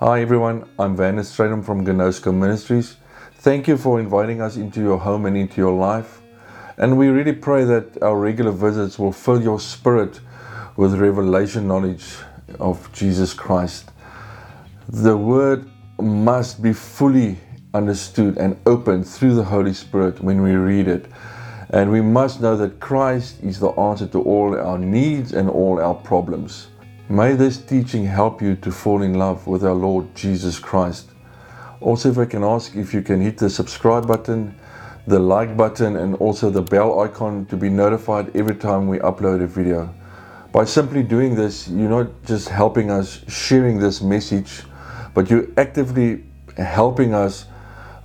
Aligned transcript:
Hi 0.00 0.20
everyone, 0.20 0.70
I'm 0.78 0.94
Vanna 0.94 1.22
Stradham 1.22 1.64
from 1.64 1.84
Gnosco 1.84 2.32
Ministries. 2.32 2.98
Thank 3.38 3.66
you 3.66 3.76
for 3.76 3.98
inviting 3.98 4.40
us 4.40 4.56
into 4.56 4.80
your 4.80 4.98
home 4.98 5.26
and 5.26 5.36
into 5.36 5.56
your 5.56 5.72
life. 5.72 6.20
And 6.76 6.96
we 6.96 7.08
really 7.08 7.32
pray 7.32 7.64
that 7.64 8.00
our 8.00 8.16
regular 8.16 8.52
visits 8.52 8.96
will 8.96 9.10
fill 9.10 9.42
your 9.42 9.58
spirit 9.58 10.20
with 10.76 10.94
revelation 10.94 11.66
knowledge 11.66 12.14
of 12.60 12.88
Jesus 12.92 13.34
Christ. 13.34 13.90
The 14.88 15.16
word 15.16 15.68
must 16.00 16.62
be 16.62 16.72
fully 16.72 17.36
understood 17.74 18.38
and 18.38 18.56
opened 18.66 19.04
through 19.04 19.34
the 19.34 19.42
Holy 19.42 19.74
Spirit 19.74 20.22
when 20.22 20.42
we 20.42 20.52
read 20.52 20.86
it. 20.86 21.06
And 21.70 21.90
we 21.90 22.02
must 22.02 22.40
know 22.40 22.56
that 22.56 22.78
Christ 22.78 23.42
is 23.42 23.58
the 23.58 23.70
answer 23.70 24.06
to 24.06 24.22
all 24.22 24.56
our 24.56 24.78
needs 24.78 25.32
and 25.32 25.50
all 25.50 25.80
our 25.80 25.94
problems. 25.94 26.68
May 27.10 27.32
this 27.32 27.56
teaching 27.56 28.04
help 28.04 28.42
you 28.42 28.54
to 28.56 28.70
fall 28.70 29.00
in 29.00 29.14
love 29.14 29.46
with 29.46 29.64
our 29.64 29.72
Lord 29.72 30.14
Jesus 30.14 30.58
Christ. 30.58 31.08
Also, 31.80 32.10
if 32.10 32.18
I 32.18 32.26
can 32.26 32.44
ask 32.44 32.76
if 32.76 32.92
you 32.92 33.00
can 33.00 33.22
hit 33.22 33.38
the 33.38 33.48
subscribe 33.48 34.06
button, 34.06 34.54
the 35.06 35.18
like 35.18 35.56
button, 35.56 35.96
and 35.96 36.16
also 36.16 36.50
the 36.50 36.60
bell 36.60 37.00
icon 37.00 37.46
to 37.46 37.56
be 37.56 37.70
notified 37.70 38.36
every 38.36 38.56
time 38.56 38.88
we 38.88 38.98
upload 38.98 39.42
a 39.42 39.46
video. 39.46 39.88
By 40.52 40.66
simply 40.66 41.02
doing 41.02 41.34
this, 41.34 41.66
you're 41.68 41.88
not 41.88 42.10
just 42.26 42.50
helping 42.50 42.90
us 42.90 43.22
sharing 43.26 43.78
this 43.78 44.02
message, 44.02 44.64
but 45.14 45.30
you're 45.30 45.48
actively 45.56 46.24
helping 46.58 47.14
us 47.14 47.46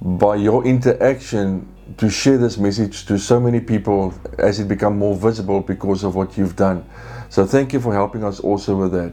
by 0.01 0.37
your 0.37 0.65
interaction 0.65 1.67
to 1.97 2.09
share 2.09 2.37
this 2.37 2.57
message 2.57 3.05
to 3.07 3.19
so 3.19 3.37
many 3.37 3.59
people 3.59 4.13
as 4.39 4.61
it 4.61 4.69
become 4.69 4.97
more 4.97 5.17
visible 5.17 5.59
because 5.59 6.05
of 6.05 6.15
what 6.15 6.37
you've 6.37 6.55
done. 6.55 6.85
So 7.33 7.47
thank 7.47 7.73
you 7.73 7.79
for 7.79 7.91
helping 7.91 8.23
us 8.23 8.39
also 8.39 8.75
with 8.75 8.91
that. 8.91 9.11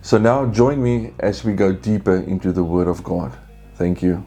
So 0.00 0.16
now 0.16 0.46
join 0.46 0.80
me 0.80 1.14
as 1.18 1.42
we 1.42 1.54
go 1.54 1.72
deeper 1.72 2.14
into 2.14 2.52
the 2.52 2.62
Word 2.62 2.86
of 2.86 3.02
God. 3.02 3.36
Thank 3.74 4.00
you. 4.00 4.24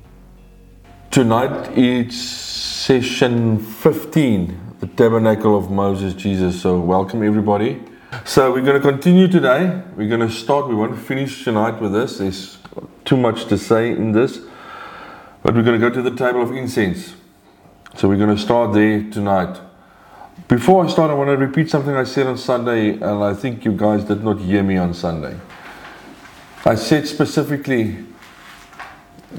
Tonight 1.11 1.77
it's 1.77 2.17
session 2.17 3.57
15, 3.57 4.75
the 4.81 4.87
Tabernacle 4.87 5.57
of 5.57 5.71
Moses 5.71 6.13
Jesus. 6.13 6.61
So 6.61 6.77
welcome 6.77 7.23
everybody. 7.23 7.81
So 8.25 8.51
we're 8.51 8.65
going 8.65 8.81
to 8.81 8.85
continue 8.85 9.29
today. 9.29 9.81
We're 9.95 10.09
going 10.09 10.27
to 10.27 10.29
start. 10.29 10.67
We 10.67 10.75
won't 10.75 10.99
finish 10.99 11.45
tonight 11.45 11.79
with 11.79 11.93
this. 11.93 12.17
There's 12.17 12.57
too 13.05 13.15
much 13.15 13.45
to 13.45 13.57
say 13.57 13.91
in 13.91 14.11
this. 14.11 14.39
But 15.41 15.55
we're 15.55 15.63
going 15.63 15.79
to 15.79 15.89
go 15.89 15.89
to 15.89 16.01
the 16.01 16.13
table 16.17 16.41
of 16.41 16.51
incense. 16.51 17.13
So 17.95 18.09
we're 18.09 18.17
going 18.17 18.35
to 18.35 18.41
start 18.41 18.73
there 18.73 19.09
tonight. 19.09 19.70
Before 20.47 20.85
I 20.85 20.89
start, 20.89 21.11
I 21.11 21.13
want 21.13 21.29
to 21.29 21.37
repeat 21.37 21.69
something 21.69 21.95
I 21.95 22.03
said 22.03 22.27
on 22.27 22.37
Sunday, 22.37 22.91
and 22.91 23.23
I 23.23 23.33
think 23.33 23.63
you 23.63 23.71
guys 23.71 24.03
did 24.03 24.23
not 24.23 24.39
hear 24.39 24.63
me 24.63 24.77
on 24.77 24.93
Sunday. 24.93 25.37
I 26.65 26.75
said 26.75 27.07
specifically 27.07 28.05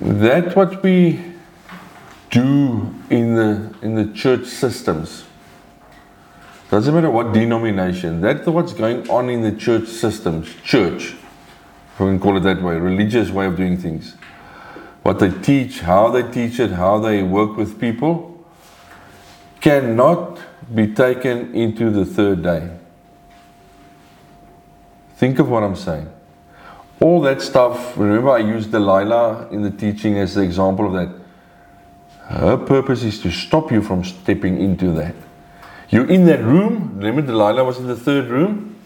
that 0.00 0.56
what 0.56 0.82
we 0.82 1.32
do 2.30 2.94
in 3.10 3.34
the 3.34 3.74
in 3.82 3.94
the 3.94 4.12
church 4.14 4.46
systems 4.46 5.24
doesn't 6.70 6.94
matter 6.94 7.10
what 7.10 7.32
denomination 7.34 8.22
that's 8.22 8.46
what's 8.46 8.72
going 8.72 9.08
on 9.10 9.28
in 9.28 9.42
the 9.42 9.52
church 9.52 9.86
systems 9.86 10.48
church 10.64 11.12
if 11.92 12.00
we 12.00 12.06
can 12.06 12.18
call 12.18 12.38
it 12.38 12.40
that 12.40 12.62
way 12.62 12.74
religious 12.76 13.28
way 13.28 13.44
of 13.44 13.54
doing 13.54 13.76
things 13.76 14.16
what 15.02 15.18
they 15.18 15.30
teach 15.40 15.80
how 15.80 16.08
they 16.08 16.22
teach 16.32 16.58
it 16.58 16.70
how 16.70 16.98
they 16.98 17.22
work 17.22 17.54
with 17.54 17.78
people 17.78 18.42
cannot 19.60 20.40
be 20.74 20.86
taken 20.92 21.54
into 21.54 21.90
the 21.90 22.04
third 22.04 22.42
day 22.42 22.70
think 25.16 25.38
of 25.38 25.48
what 25.48 25.62
i'm 25.62 25.76
saying 25.76 26.10
all 27.00 27.20
that 27.20 27.40
stuff 27.40 27.96
remember 27.96 28.30
i 28.30 28.38
used 28.38 28.70
delilah 28.70 29.48
in 29.50 29.62
the 29.62 29.70
teaching 29.70 30.18
as 30.18 30.34
the 30.34 30.42
example 30.42 30.86
of 30.86 30.92
that 30.92 31.22
her 32.32 32.56
purpose 32.56 33.02
is 33.02 33.20
to 33.20 33.30
stop 33.30 33.70
you 33.70 33.82
from 33.82 34.04
stepping 34.04 34.60
into 34.60 34.92
that. 34.92 35.14
You're 35.90 36.08
in 36.08 36.24
that 36.26 36.42
room. 36.42 36.94
Remember, 36.96 37.20
Delilah 37.20 37.64
was 37.64 37.78
in 37.78 37.86
the 37.86 37.96
third 37.96 38.28
room. 38.28 38.76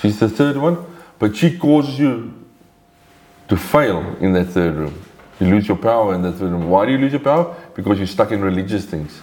She's 0.00 0.18
the 0.18 0.30
third 0.30 0.56
one. 0.56 0.78
But 1.18 1.36
she 1.36 1.58
causes 1.58 1.98
you 1.98 2.46
to 3.48 3.56
fail 3.56 4.16
in 4.20 4.32
that 4.32 4.46
third 4.46 4.76
room. 4.76 5.04
You 5.40 5.48
lose 5.48 5.68
your 5.68 5.76
power 5.76 6.14
in 6.14 6.22
that 6.22 6.32
third 6.32 6.50
room. 6.50 6.70
Why 6.70 6.86
do 6.86 6.92
you 6.92 6.98
lose 6.98 7.12
your 7.12 7.20
power? 7.20 7.54
Because 7.74 7.98
you're 7.98 8.06
stuck 8.06 8.32
in 8.32 8.40
religious 8.40 8.86
things. 8.86 9.20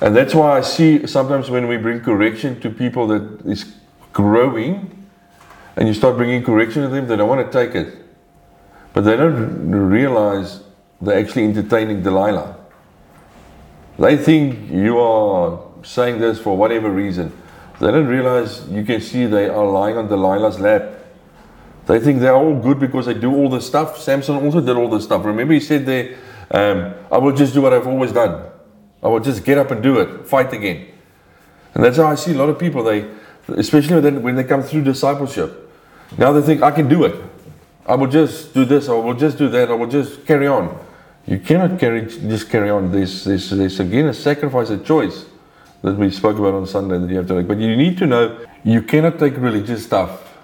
And 0.00 0.16
that's 0.16 0.34
why 0.34 0.58
I 0.58 0.60
see 0.62 1.06
sometimes 1.06 1.50
when 1.50 1.68
we 1.68 1.76
bring 1.76 2.00
correction 2.00 2.60
to 2.60 2.70
people 2.70 3.06
that 3.08 3.42
is 3.44 3.74
growing, 4.12 5.06
and 5.76 5.86
you 5.86 5.94
start 5.94 6.16
bringing 6.16 6.42
correction 6.42 6.82
to 6.82 6.88
them, 6.88 7.06
they 7.06 7.16
don't 7.16 7.28
want 7.28 7.50
to 7.50 7.52
take 7.52 7.74
it. 7.74 7.94
But 8.92 9.02
they 9.02 9.16
don't 9.16 9.70
realize 9.70 10.62
they're 11.00 11.18
actually 11.18 11.44
entertaining 11.44 12.02
Delilah. 12.02 12.56
They 13.98 14.16
think 14.16 14.70
you 14.70 14.98
are 14.98 15.60
saying 15.82 16.20
this 16.20 16.38
for 16.38 16.56
whatever 16.56 16.90
reason. 16.90 17.32
They 17.80 17.90
don't 17.90 18.08
realize 18.08 18.66
you 18.68 18.84
can 18.84 19.00
see 19.00 19.26
they 19.26 19.48
are 19.48 19.66
lying 19.66 19.96
on 19.96 20.08
Delilah's 20.08 20.58
lap. 20.58 20.82
They 21.86 21.98
think 21.98 22.20
they're 22.20 22.34
all 22.34 22.58
good 22.58 22.78
because 22.78 23.06
they 23.06 23.14
do 23.14 23.34
all 23.34 23.48
the 23.48 23.60
stuff. 23.60 23.98
Samson 23.98 24.36
also 24.36 24.60
did 24.60 24.76
all 24.76 24.88
the 24.88 25.00
stuff. 25.00 25.24
Remember, 25.24 25.54
he 25.54 25.60
said 25.60 25.86
there, 25.86 26.16
um, 26.50 26.94
I 27.10 27.18
will 27.18 27.34
just 27.34 27.54
do 27.54 27.62
what 27.62 27.72
I've 27.72 27.86
always 27.86 28.12
done. 28.12 28.49
I 29.02 29.08
will 29.08 29.20
just 29.20 29.44
get 29.44 29.58
up 29.58 29.70
and 29.70 29.82
do 29.82 29.98
it, 30.00 30.26
fight 30.26 30.52
again. 30.52 30.86
And 31.74 31.84
that's 31.84 31.96
how 31.96 32.06
I 32.06 32.14
see 32.16 32.32
a 32.32 32.36
lot 32.36 32.48
of 32.48 32.58
people. 32.58 32.82
They, 32.82 33.08
especially 33.48 34.00
when 34.18 34.34
they 34.34 34.44
come 34.44 34.62
through 34.62 34.82
discipleship, 34.82 35.70
now 36.18 36.32
they 36.32 36.42
think 36.42 36.62
I 36.62 36.70
can 36.70 36.88
do 36.88 37.04
it. 37.04 37.14
I 37.86 37.94
will 37.94 38.08
just 38.08 38.52
do 38.54 38.64
this, 38.64 38.88
I 38.88 38.92
will 38.92 39.14
just 39.14 39.38
do 39.38 39.48
that, 39.48 39.70
I 39.70 39.74
will 39.74 39.88
just 39.88 40.26
carry 40.26 40.46
on. 40.46 40.78
You 41.26 41.38
cannot 41.38 41.78
carry 41.78 42.06
just 42.06 42.50
carry 42.50 42.70
on. 42.70 42.92
This 42.92 43.24
this 43.24 43.50
this 43.50 43.80
again 43.80 44.06
a 44.06 44.14
sacrifice, 44.14 44.70
a 44.70 44.78
choice 44.78 45.26
that 45.82 45.96
we 45.96 46.10
spoke 46.10 46.38
about 46.38 46.54
on 46.54 46.66
Sunday 46.66 46.98
that 46.98 47.08
you 47.08 47.16
have 47.16 47.26
to 47.28 47.34
make. 47.34 47.48
But 47.48 47.58
you 47.58 47.76
need 47.76 47.98
to 47.98 48.06
know 48.06 48.46
you 48.64 48.82
cannot 48.82 49.18
take 49.18 49.36
religious 49.36 49.84
stuff 49.84 50.36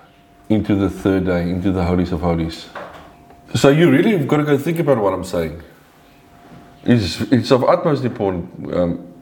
into 0.48 0.74
the 0.74 0.88
third 0.88 1.26
day, 1.26 1.42
into 1.42 1.72
the 1.72 1.84
holies 1.84 2.12
of 2.12 2.20
holies. 2.20 2.66
So 3.54 3.68
you 3.70 3.90
really 3.90 4.16
have 4.16 4.28
got 4.28 4.38
to 4.38 4.44
go 4.44 4.58
think 4.58 4.78
about 4.78 4.98
what 4.98 5.12
I'm 5.12 5.24
saying. 5.24 5.62
It's, 6.86 7.20
it's 7.32 7.50
of 7.50 7.64
utmost 7.64 8.04
importance. 8.04 8.72
Um, 8.72 9.12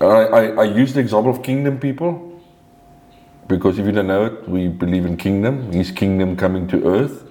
I, 0.00 0.04
I, 0.04 0.46
I 0.46 0.64
use 0.64 0.92
the 0.92 1.00
example 1.00 1.30
of 1.30 1.42
kingdom 1.42 1.78
people 1.78 2.30
because 3.48 3.78
if 3.78 3.86
you 3.86 3.92
don't 3.92 4.06
know 4.06 4.26
it, 4.26 4.48
we 4.48 4.68
believe 4.68 5.06
in 5.06 5.16
kingdom, 5.16 5.72
His 5.72 5.90
kingdom 5.90 6.36
coming 6.36 6.68
to 6.68 6.86
earth. 6.86 7.24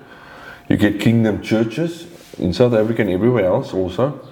You 0.68 0.76
get 0.76 1.00
kingdom 1.00 1.42
churches 1.42 2.08
in 2.40 2.52
South 2.52 2.74
Africa 2.74 3.02
and 3.04 3.12
everywhere 3.12 3.46
else 3.46 3.74
also. 3.74 4.28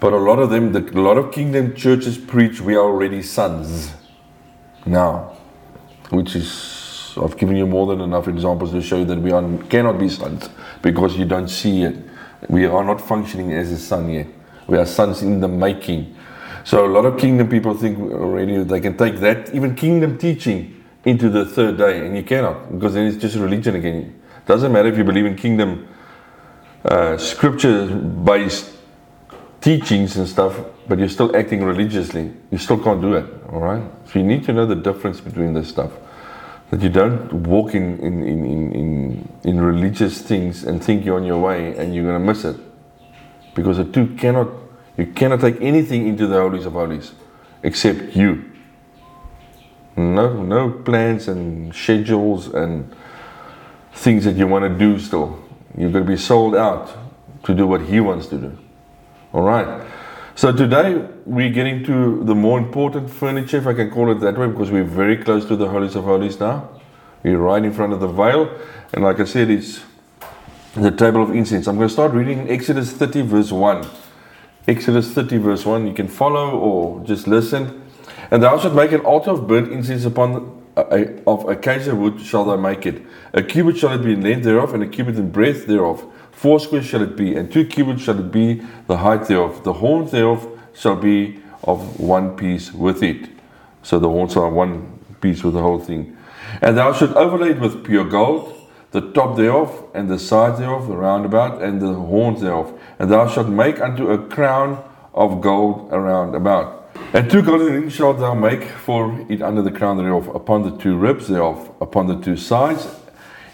But 0.00 0.14
a 0.14 0.16
lot 0.16 0.38
of 0.38 0.48
them, 0.48 0.72
the, 0.72 0.80
a 0.80 1.00
lot 1.00 1.18
of 1.18 1.30
kingdom 1.30 1.74
churches 1.74 2.16
preach 2.16 2.60
we 2.60 2.74
are 2.74 2.84
already 2.84 3.22
sons 3.22 3.92
now, 4.86 5.36
which 6.08 6.34
is, 6.34 7.14
I've 7.22 7.36
given 7.36 7.56
you 7.56 7.66
more 7.66 7.86
than 7.86 8.00
enough 8.00 8.28
examples 8.28 8.72
to 8.72 8.80
show 8.80 8.98
you 8.98 9.04
that 9.04 9.18
we 9.18 9.30
are, 9.30 9.42
cannot 9.68 9.98
be 9.98 10.08
sons 10.08 10.48
because 10.80 11.18
you 11.18 11.26
don't 11.26 11.48
see 11.48 11.82
it. 11.82 11.96
We 12.48 12.64
are 12.64 12.82
not 12.82 13.00
functioning 13.00 13.52
as 13.52 13.70
a 13.70 13.78
son 13.78 14.08
yet. 14.08 14.26
We 14.70 14.78
are 14.78 14.86
sons 14.86 15.20
in 15.22 15.40
the 15.40 15.48
making. 15.48 16.16
So 16.64 16.86
a 16.86 16.88
lot 16.88 17.04
of 17.04 17.18
kingdom 17.18 17.48
people 17.48 17.74
think 17.74 17.98
already 17.98 18.62
they 18.62 18.80
can 18.80 18.96
take 18.96 19.16
that, 19.16 19.54
even 19.54 19.74
kingdom 19.74 20.16
teaching, 20.16 20.80
into 21.04 21.30
the 21.30 21.44
third 21.44 21.78
day, 21.78 22.06
and 22.06 22.16
you 22.16 22.22
cannot 22.22 22.72
because 22.72 22.94
then 22.94 23.06
it's 23.06 23.16
just 23.16 23.36
religion 23.36 23.74
again. 23.74 24.20
Doesn't 24.46 24.72
matter 24.72 24.88
if 24.88 24.98
you 24.98 25.04
believe 25.04 25.26
in 25.26 25.34
kingdom 25.34 25.88
uh, 26.84 27.16
scripture 27.16 27.86
based 27.86 28.72
teachings 29.60 30.16
and 30.16 30.28
stuff, 30.28 30.58
but 30.88 30.98
you're 30.98 31.08
still 31.08 31.34
acting 31.36 31.64
religiously. 31.64 32.32
You 32.50 32.58
still 32.58 32.78
can't 32.78 33.00
do 33.00 33.14
it, 33.14 33.26
all 33.50 33.60
right? 33.60 33.82
So 34.06 34.18
you 34.18 34.24
need 34.24 34.44
to 34.44 34.52
know 34.52 34.66
the 34.66 34.74
difference 34.74 35.20
between 35.20 35.54
this 35.54 35.68
stuff. 35.68 35.92
That 36.70 36.80
you 36.82 36.88
don't 36.88 37.32
walk 37.32 37.74
in, 37.74 37.98
in, 37.98 38.22
in, 38.22 38.72
in, 38.72 39.28
in 39.42 39.60
religious 39.60 40.22
things 40.22 40.64
and 40.64 40.82
think 40.82 41.04
you're 41.04 41.16
on 41.16 41.24
your 41.24 41.40
way 41.40 41.76
and 41.76 41.94
you're 41.94 42.04
going 42.04 42.20
to 42.20 42.26
miss 42.26 42.44
it. 42.44 42.56
Because 43.54 43.78
the 43.78 43.84
two 43.84 44.14
cannot, 44.14 44.48
you 45.00 45.06
cannot 45.06 45.40
take 45.40 45.60
anything 45.60 46.06
into 46.06 46.26
the 46.26 46.36
holies 46.36 46.66
of 46.66 46.74
holies 46.74 47.12
except 47.62 48.14
you. 48.14 48.44
No, 49.96 50.42
no 50.42 50.70
plans 50.70 51.26
and 51.26 51.74
schedules 51.74 52.48
and 52.48 52.94
things 53.94 54.24
that 54.24 54.36
you 54.36 54.46
want 54.46 54.64
to 54.64 54.78
do 54.78 54.98
still. 54.98 55.42
You're 55.76 55.90
going 55.90 56.04
to 56.04 56.10
be 56.10 56.16
sold 56.18 56.54
out 56.54 56.96
to 57.44 57.54
do 57.54 57.66
what 57.66 57.80
He 57.82 58.00
wants 58.00 58.26
to 58.26 58.36
do. 58.36 58.58
All 59.32 59.42
right. 59.42 59.86
So 60.34 60.52
today 60.52 61.06
we're 61.24 61.50
getting 61.50 61.82
to 61.84 62.22
the 62.24 62.34
more 62.34 62.58
important 62.58 63.10
furniture, 63.10 63.56
if 63.56 63.66
I 63.66 63.74
can 63.74 63.90
call 63.90 64.10
it 64.10 64.20
that 64.20 64.36
way, 64.36 64.48
because 64.48 64.70
we're 64.70 64.84
very 64.84 65.16
close 65.16 65.46
to 65.46 65.56
the 65.56 65.68
Holies 65.68 65.96
of 65.96 66.04
Holies 66.04 66.38
now. 66.38 66.68
We're 67.22 67.38
right 67.38 67.62
in 67.62 67.72
front 67.72 67.94
of 67.94 68.00
the 68.00 68.08
veil. 68.08 68.50
And 68.92 69.04
like 69.04 69.20
I 69.20 69.24
said, 69.24 69.50
it's 69.50 69.80
the 70.74 70.90
table 70.90 71.22
of 71.22 71.30
incense. 71.30 71.66
I'm 71.66 71.76
going 71.76 71.88
to 71.88 71.92
start 71.92 72.12
reading 72.12 72.50
Exodus 72.50 72.92
30, 72.92 73.22
verse 73.22 73.50
1. 73.50 73.86
Exodus 74.70 75.10
30, 75.12 75.38
verse 75.38 75.66
1. 75.66 75.88
You 75.88 75.92
can 75.92 76.06
follow 76.06 76.56
or 76.56 77.04
just 77.04 77.26
listen. 77.26 77.82
And 78.30 78.40
thou 78.40 78.56
shalt 78.56 78.74
make 78.74 78.92
an 78.92 79.00
altar 79.00 79.32
of 79.32 79.48
burnt 79.48 79.72
incense 79.72 80.04
upon 80.04 80.62
a, 80.76 81.20
of 81.26 81.48
acacia 81.48 81.92
wood 81.92 82.20
shall 82.20 82.44
thou 82.44 82.56
make 82.56 82.86
it. 82.86 83.02
A 83.32 83.42
cubit 83.42 83.76
shall 83.76 83.92
it 83.92 84.04
be 84.04 84.12
in 84.12 84.22
length 84.22 84.44
thereof, 84.44 84.72
and 84.72 84.84
a 84.84 84.86
cubit 84.86 85.16
in 85.16 85.32
breadth 85.32 85.66
thereof. 85.66 86.00
Four 86.30 86.60
Foursquare 86.60 86.82
shall 86.84 87.02
it 87.02 87.16
be, 87.16 87.34
and 87.34 87.52
two 87.52 87.66
cubits 87.66 88.02
shall 88.02 88.20
it 88.20 88.30
be 88.30 88.62
the 88.86 88.98
height 88.98 89.26
thereof. 89.26 89.64
The 89.64 89.72
horns 89.72 90.12
thereof 90.12 90.46
shall 90.72 90.94
be 90.94 91.40
of 91.64 91.98
one 91.98 92.36
piece 92.36 92.72
with 92.72 93.02
it. 93.02 93.28
So 93.82 93.98
the 93.98 94.08
horns 94.08 94.36
are 94.36 94.48
one 94.48 95.00
piece 95.20 95.42
with 95.42 95.54
the 95.54 95.62
whole 95.62 95.80
thing. 95.80 96.16
And 96.62 96.78
thou 96.78 96.92
shalt 96.92 97.16
overlay 97.16 97.50
it 97.50 97.60
with 97.60 97.84
pure 97.84 98.04
gold, 98.04 98.56
the 98.92 99.00
top 99.00 99.36
thereof, 99.36 99.84
and 99.94 100.08
the 100.08 100.18
sides 100.18 100.60
thereof, 100.60 100.86
the 100.86 100.96
roundabout, 100.96 101.60
and 101.60 101.82
the 101.82 101.92
horns 101.92 102.40
thereof. 102.40 102.79
And 103.00 103.10
thou 103.10 103.26
shalt 103.26 103.48
make 103.48 103.80
unto 103.80 104.10
a 104.10 104.18
crown 104.18 104.84
of 105.14 105.40
gold 105.40 105.88
around 105.90 106.34
about. 106.34 106.92
And 107.14 107.30
two 107.30 107.40
golden 107.40 107.72
rings 107.72 107.94
shalt 107.94 108.18
thou 108.18 108.34
make 108.34 108.62
for 108.64 109.18
it 109.30 109.40
under 109.40 109.62
the 109.62 109.70
crown 109.70 109.96
thereof, 109.96 110.28
upon 110.28 110.62
the 110.64 110.76
two 110.76 110.98
ribs 110.98 111.26
thereof, 111.26 111.70
upon 111.80 112.08
the 112.08 112.20
two 112.20 112.36
sides. 112.36 112.86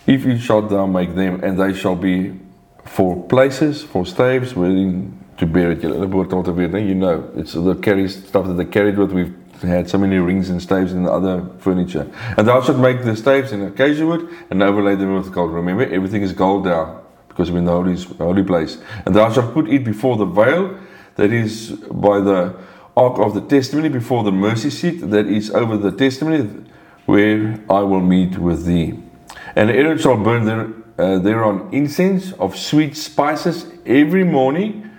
If 0.04 0.26
it 0.26 0.40
shalt 0.40 0.68
thou 0.68 0.86
make 0.86 1.14
them, 1.14 1.44
and 1.44 1.58
they 1.58 1.72
shall 1.74 1.94
be 1.94 2.38
for 2.84 3.22
places, 3.28 3.84
for 3.84 4.04
staves, 4.04 4.56
wherein 4.56 5.16
to 5.38 5.46
bear 5.46 5.70
it. 5.70 5.82
You 5.82 6.94
know, 6.94 7.30
it's 7.36 7.52
the 7.52 7.74
carry 7.76 8.08
stuff 8.08 8.46
that 8.48 8.54
they 8.54 8.64
carried 8.64 8.98
with. 8.98 9.12
We've 9.12 9.34
had 9.62 9.88
so 9.88 9.96
many 9.98 10.16
rings 10.18 10.50
and 10.50 10.60
staves 10.60 10.92
and 10.92 11.06
other 11.08 11.48
furniture. 11.58 12.10
And 12.36 12.48
thou 12.48 12.60
shalt 12.62 12.78
make 12.78 13.04
the 13.04 13.14
staves 13.14 13.52
in 13.52 13.62
acacia 13.62 14.04
wood 14.04 14.28
and 14.50 14.60
overlay 14.60 14.96
them 14.96 15.14
with 15.14 15.32
gold. 15.32 15.52
Remember, 15.52 15.84
everything 15.84 16.22
is 16.22 16.32
gold 16.32 16.64
now 16.64 17.05
because 17.36 17.50
we're 17.50 17.58
in 17.58 17.66
the 17.66 17.72
holy, 17.72 17.96
holy 18.16 18.42
place. 18.42 18.78
And 19.04 19.14
thou 19.14 19.30
shalt 19.30 19.52
put 19.52 19.68
it 19.68 19.84
before 19.84 20.16
the 20.16 20.24
veil 20.24 20.78
that 21.16 21.30
is 21.30 21.72
by 21.90 22.20
the 22.20 22.56
ark 22.96 23.18
of 23.18 23.34
the 23.34 23.42
testimony, 23.42 23.90
before 23.90 24.24
the 24.24 24.32
mercy 24.32 24.70
seat 24.70 25.00
that 25.10 25.26
is 25.26 25.50
over 25.50 25.76
the 25.76 25.92
testimony, 25.92 26.48
where 27.04 27.60
I 27.68 27.80
will 27.80 28.00
meet 28.00 28.38
with 28.38 28.64
thee. 28.64 28.98
And 29.54 29.70
Aaron 29.70 29.98
shall 29.98 30.16
burn 30.16 30.46
there, 30.46 30.68
uh, 30.98 31.18
thereon 31.18 31.68
incense 31.72 32.32
of 32.32 32.56
sweet 32.56 32.96
spices 32.96 33.66
every 33.84 34.24
morning 34.24 34.90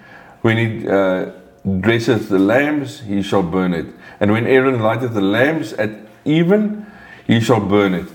when 0.42 0.57
he 0.57 0.88
uh, 0.88 1.31
the 1.63 2.38
lambs, 2.40 3.00
he 3.00 3.24
shall 3.24 3.42
burn 3.42 3.74
it. 3.74 3.88
And 4.19 4.31
when 4.31 4.45
Aaron 4.45 4.80
lighteth 4.80 5.16
the 5.16 5.22
lamps 5.22 5.74
at 5.74 5.90
even, 6.24 6.86
he 7.25 7.40
shall 7.40 7.60
burn 7.60 7.95
it. 7.95 8.07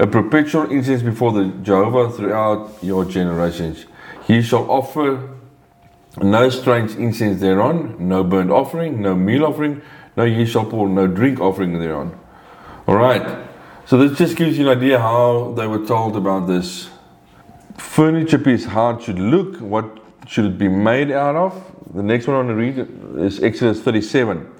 A 0.00 0.06
perpetual 0.06 0.70
incense 0.70 1.02
before 1.02 1.30
the 1.32 1.48
Jehovah 1.62 2.10
throughout 2.10 2.72
your 2.82 3.04
generations. 3.04 3.84
He 4.26 4.40
shall 4.40 4.70
offer 4.70 5.36
no 6.22 6.48
strange 6.48 6.94
incense 6.94 7.42
thereon, 7.42 7.96
no 7.98 8.24
burnt 8.24 8.50
offering, 8.50 9.02
no 9.02 9.14
meal 9.14 9.44
offering, 9.44 9.82
no 10.16 10.24
ye 10.24 10.46
shall 10.46 10.64
pour 10.64 10.88
no 10.88 11.06
drink 11.06 11.38
offering 11.38 11.78
thereon. 11.78 12.18
All 12.86 12.96
right. 12.96 13.46
So 13.84 13.98
this 13.98 14.16
just 14.16 14.38
gives 14.38 14.56
you 14.56 14.70
an 14.70 14.78
idea 14.78 14.98
how 14.98 15.52
they 15.54 15.66
were 15.66 15.84
told 15.84 16.16
about 16.16 16.46
this 16.46 16.88
furniture 17.76 18.38
piece, 18.38 18.64
how 18.64 18.96
it 18.96 19.02
should 19.02 19.18
look, 19.18 19.60
what 19.60 19.98
should 20.26 20.46
it 20.46 20.56
be 20.56 20.68
made 20.68 21.10
out 21.10 21.36
of. 21.36 21.76
The 21.92 22.02
next 22.02 22.26
one 22.26 22.36
I 22.36 22.38
want 22.38 22.48
to 22.48 22.54
read 22.54 23.22
is 23.22 23.42
Exodus 23.42 23.82
37. 23.82 24.50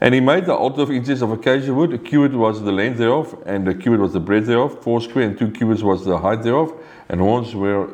And 0.00 0.14
he 0.14 0.20
made 0.20 0.46
the 0.46 0.54
altar 0.54 0.82
of 0.82 0.90
incense 0.90 1.20
of 1.20 1.30
acacia 1.30 1.74
wood. 1.74 1.92
A 1.92 1.98
cubit 1.98 2.32
was 2.32 2.62
the 2.62 2.72
length 2.72 2.98
thereof, 2.98 3.36
and 3.44 3.68
a 3.68 3.74
cubit 3.74 4.00
was 4.00 4.14
the 4.14 4.20
breadth 4.20 4.46
thereof. 4.46 4.82
Four 4.82 5.00
square 5.02 5.26
and 5.26 5.38
two 5.38 5.50
cubits 5.50 5.82
was 5.82 6.04
the 6.04 6.18
height 6.18 6.42
thereof, 6.42 6.72
and 7.08 7.20
horns 7.20 7.54
were 7.54 7.90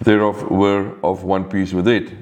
thereof 0.00 0.50
were 0.50 0.94
of 1.02 1.24
one 1.24 1.44
piece 1.44 1.72
with 1.72 1.88
it. 1.88 2.12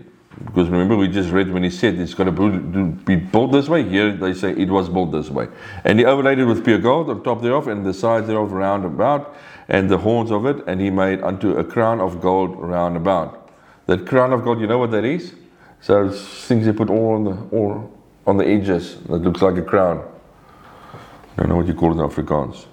Because 0.44 0.68
remember, 0.68 0.96
we 0.96 1.08
just 1.08 1.30
read 1.30 1.50
when 1.52 1.62
he 1.62 1.70
said 1.70 1.98
it's 1.98 2.14
to 2.14 2.96
be 3.04 3.16
built 3.16 3.52
this 3.52 3.68
way. 3.68 3.82
Here 3.82 4.12
they 4.12 4.34
say 4.34 4.52
it 4.52 4.68
was 4.68 4.88
built 4.88 5.12
this 5.12 5.30
way. 5.30 5.48
And 5.84 5.98
he 5.98 6.04
overlaid 6.04 6.38
it 6.38 6.44
with 6.44 6.64
pure 6.64 6.78
gold 6.78 7.10
on 7.10 7.22
top 7.24 7.42
thereof, 7.42 7.66
and 7.66 7.84
the 7.84 7.94
sides 7.94 8.28
thereof 8.28 8.52
round 8.52 8.84
about, 8.84 9.36
and 9.68 9.90
the 9.90 9.98
horns 9.98 10.30
of 10.30 10.46
it. 10.46 10.64
And 10.66 10.80
he 10.80 10.90
made 10.90 11.22
unto 11.22 11.56
a 11.56 11.64
crown 11.64 12.00
of 12.00 12.20
gold 12.20 12.56
round 12.56 12.96
about. 12.96 13.50
That 13.86 14.06
crown 14.06 14.32
of 14.32 14.44
gold, 14.44 14.60
you 14.60 14.66
know 14.66 14.78
what 14.78 14.92
that 14.92 15.04
is? 15.04 15.34
So 15.80 16.10
things 16.10 16.66
they 16.66 16.72
put 16.72 16.88
all 16.88 17.14
on 17.14 17.24
the 17.24 17.56
all 17.56 17.93
on 18.26 18.36
the 18.36 18.46
edges 18.46 18.96
that 19.08 19.18
looks 19.18 19.42
like 19.42 19.56
a 19.56 19.62
crown. 19.62 20.02
I 21.36 21.42
don't 21.42 21.48
know 21.48 21.56
what 21.56 21.66
you 21.66 21.74
call 21.74 21.90
it 21.90 22.02
in 22.02 22.08
Afrikaans. 22.08 22.66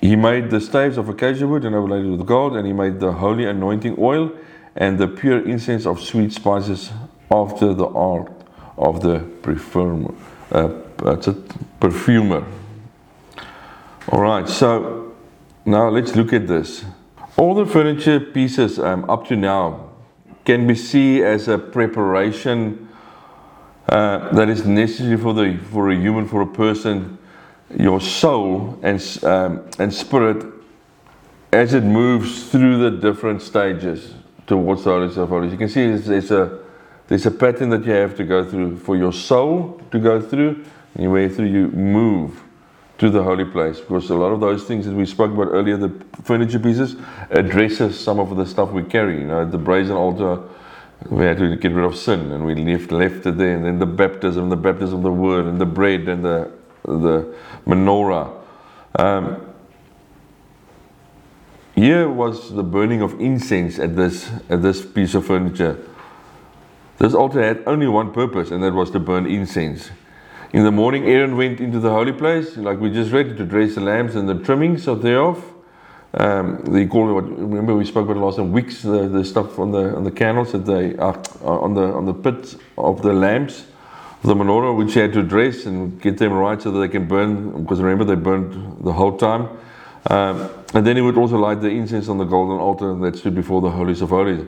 He 0.00 0.16
made 0.16 0.50
the 0.50 0.60
staves 0.60 0.96
of 0.96 1.08
acacia 1.08 1.46
wood 1.46 1.64
and 1.64 1.74
overlaid 1.74 2.04
it 2.04 2.08
with 2.08 2.26
gold, 2.26 2.56
and 2.56 2.66
he 2.66 2.72
made 2.72 3.00
the 3.00 3.12
holy 3.12 3.44
anointing 3.44 3.96
oil 3.98 4.32
and 4.76 4.98
the 4.98 5.06
pure 5.06 5.46
incense 5.46 5.86
of 5.86 6.00
sweet 6.00 6.32
spices 6.32 6.90
after 7.30 7.74
the 7.74 7.86
art 7.86 8.30
of 8.78 9.02
the 9.02 9.20
perfumer. 9.42 10.14
Uh, 10.50 10.70
a 11.02 11.16
perfumer. 11.80 12.44
All 14.08 14.20
right, 14.20 14.48
so 14.48 15.14
now 15.64 15.88
let's 15.88 16.16
look 16.16 16.32
at 16.32 16.48
this. 16.48 16.84
All 17.36 17.54
the 17.54 17.66
furniture 17.66 18.20
pieces 18.20 18.78
um, 18.78 19.08
up 19.08 19.26
to 19.28 19.36
now 19.36 19.90
can 20.44 20.66
be 20.66 20.74
seen 20.74 21.22
as 21.22 21.48
a 21.48 21.58
preparation 21.58 22.88
uh, 23.90 24.32
that 24.32 24.48
is 24.48 24.64
necessary 24.64 25.16
for 25.16 25.34
the 25.34 25.58
for 25.72 25.90
a 25.90 25.96
human, 25.96 26.26
for 26.26 26.42
a 26.42 26.46
person, 26.46 27.18
your 27.76 28.00
soul 28.00 28.78
and 28.82 29.02
um, 29.24 29.68
and 29.80 29.92
spirit, 29.92 30.46
as 31.52 31.74
it 31.74 31.82
moves 31.82 32.48
through 32.50 32.78
the 32.78 32.90
different 32.98 33.42
stages 33.42 34.14
towards 34.46 34.84
the 34.84 34.90
Holy 34.90 35.06
of 35.06 35.28
holies. 35.28 35.50
You 35.50 35.58
can 35.58 35.68
see 35.68 35.88
there's, 35.88 36.06
there's 36.06 36.30
a 36.30 36.60
there's 37.08 37.26
a 37.26 37.32
pattern 37.32 37.70
that 37.70 37.84
you 37.84 37.90
have 37.90 38.16
to 38.16 38.24
go 38.24 38.48
through 38.48 38.76
for 38.76 38.96
your 38.96 39.12
soul 39.12 39.82
to 39.90 39.98
go 39.98 40.20
through, 40.20 40.64
and 40.94 41.02
you 41.02 41.10
way 41.10 41.28
through 41.28 41.46
you 41.46 41.66
move 41.68 42.44
to 42.98 43.10
the 43.10 43.24
holy 43.24 43.44
place 43.44 43.80
because 43.80 44.08
a 44.10 44.14
lot 44.14 44.30
of 44.30 44.38
those 44.38 44.64
things 44.64 44.86
that 44.86 44.94
we 44.94 45.04
spoke 45.04 45.32
about 45.32 45.48
earlier, 45.48 45.76
the 45.76 45.90
furniture 46.22 46.60
pieces, 46.60 46.94
addresses 47.30 47.98
some 47.98 48.20
of 48.20 48.36
the 48.36 48.46
stuff 48.46 48.70
we 48.70 48.84
carry. 48.84 49.18
You 49.18 49.26
know, 49.26 49.44
the 49.44 49.58
brazen 49.58 49.96
altar 49.96 50.38
we 51.08 51.24
had 51.24 51.38
to 51.38 51.56
get 51.56 51.72
rid 51.72 51.84
of 51.84 51.96
sin 51.96 52.30
and 52.32 52.44
we 52.44 52.54
left 52.54 52.92
left 52.92 53.26
it 53.26 53.38
there 53.38 53.56
and 53.56 53.64
then 53.64 53.78
the 53.78 53.86
baptism 53.86 54.48
the 54.48 54.56
baptism 54.56 54.98
of 54.98 55.02
the 55.02 55.10
word 55.10 55.46
and 55.46 55.60
the 55.60 55.66
bread 55.66 56.08
and 56.08 56.24
the 56.24 56.50
the 56.84 57.34
menorah. 57.66 58.32
Um, 58.98 59.46
here 61.74 62.08
was 62.08 62.52
the 62.52 62.62
burning 62.62 63.00
of 63.00 63.18
incense 63.20 63.78
at 63.78 63.96
this 63.96 64.30
at 64.48 64.62
this 64.62 64.84
piece 64.84 65.14
of 65.14 65.26
furniture. 65.26 65.78
This 66.98 67.14
altar 67.14 67.42
had 67.42 67.62
only 67.66 67.86
one 67.86 68.12
purpose 68.12 68.50
and 68.50 68.62
that 68.62 68.74
was 68.74 68.90
to 68.90 69.00
burn 69.00 69.26
incense. 69.26 69.90
In 70.52 70.64
the 70.64 70.72
morning 70.72 71.06
Aaron 71.06 71.36
went 71.36 71.60
into 71.60 71.80
the 71.80 71.90
holy 71.90 72.12
place 72.12 72.56
like 72.56 72.78
we 72.78 72.90
just 72.90 73.12
read 73.12 73.36
to 73.36 73.44
dress 73.44 73.76
the 73.76 73.80
lambs 73.80 74.16
and 74.16 74.28
the 74.28 74.38
trimmings 74.38 74.86
of 74.86 75.00
thereof 75.00 75.42
um, 76.14 76.62
they 76.64 76.86
call 76.86 77.18
it 77.18 77.22
remember 77.22 77.74
we 77.74 77.84
spoke 77.84 78.08
about 78.08 78.20
last 78.20 78.36
time 78.36 78.52
wicks 78.52 78.82
the, 78.82 79.08
the 79.08 79.24
stuff 79.24 79.58
on 79.58 79.70
the 79.70 79.94
on 79.94 80.04
the 80.04 80.10
candles 80.10 80.52
that 80.52 80.66
they 80.66 80.96
uh, 80.96 81.12
on 81.44 81.74
the 81.74 81.82
on 81.82 82.04
the 82.06 82.14
pit 82.14 82.56
of 82.76 83.02
the 83.02 83.12
lamps 83.12 83.66
the 84.22 84.34
menorah 84.34 84.76
which 84.76 84.96
you 84.96 85.02
had 85.02 85.12
to 85.14 85.22
dress 85.22 85.64
and 85.64 86.00
get 86.00 86.18
them 86.18 86.32
right 86.32 86.60
so 86.60 86.70
that 86.70 86.78
they 86.78 86.88
can 86.88 87.08
burn 87.08 87.62
because 87.62 87.80
remember 87.80 88.04
they 88.04 88.20
burned 88.20 88.84
the 88.84 88.92
whole 88.92 89.16
time. 89.16 89.48
Um, 90.08 90.50
and 90.74 90.86
then 90.86 90.96
he 90.96 91.02
would 91.02 91.16
also 91.16 91.36
light 91.36 91.60
the 91.60 91.68
incense 91.68 92.08
on 92.08 92.18
the 92.18 92.24
golden 92.24 92.58
altar 92.58 92.94
that 92.94 93.16
stood 93.16 93.34
before 93.34 93.60
the 93.60 93.70
holies 93.70 94.02
of 94.02 94.10
holies. 94.10 94.46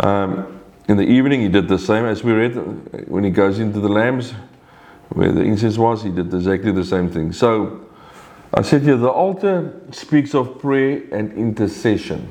Um, 0.00 0.60
in 0.88 0.96
the 0.96 1.04
evening 1.04 1.40
he 1.40 1.48
did 1.48 1.68
the 1.68 1.78
same 1.78 2.04
as 2.04 2.24
we 2.24 2.32
read 2.32 3.08
when 3.08 3.22
he 3.22 3.30
goes 3.30 3.58
into 3.58 3.80
the 3.80 3.88
lambs 3.88 4.32
where 5.10 5.32
the 5.32 5.42
incense 5.42 5.78
was 5.78 6.02
he 6.02 6.10
did 6.10 6.32
exactly 6.32 6.72
the 6.72 6.84
same 6.84 7.08
thing. 7.10 7.32
So 7.32 7.86
I 8.52 8.62
said 8.62 8.82
here 8.82 8.96
the 8.96 9.08
altar 9.08 9.80
speaks 9.92 10.34
of 10.34 10.58
prayer 10.58 11.02
and 11.12 11.32
intercession. 11.34 12.28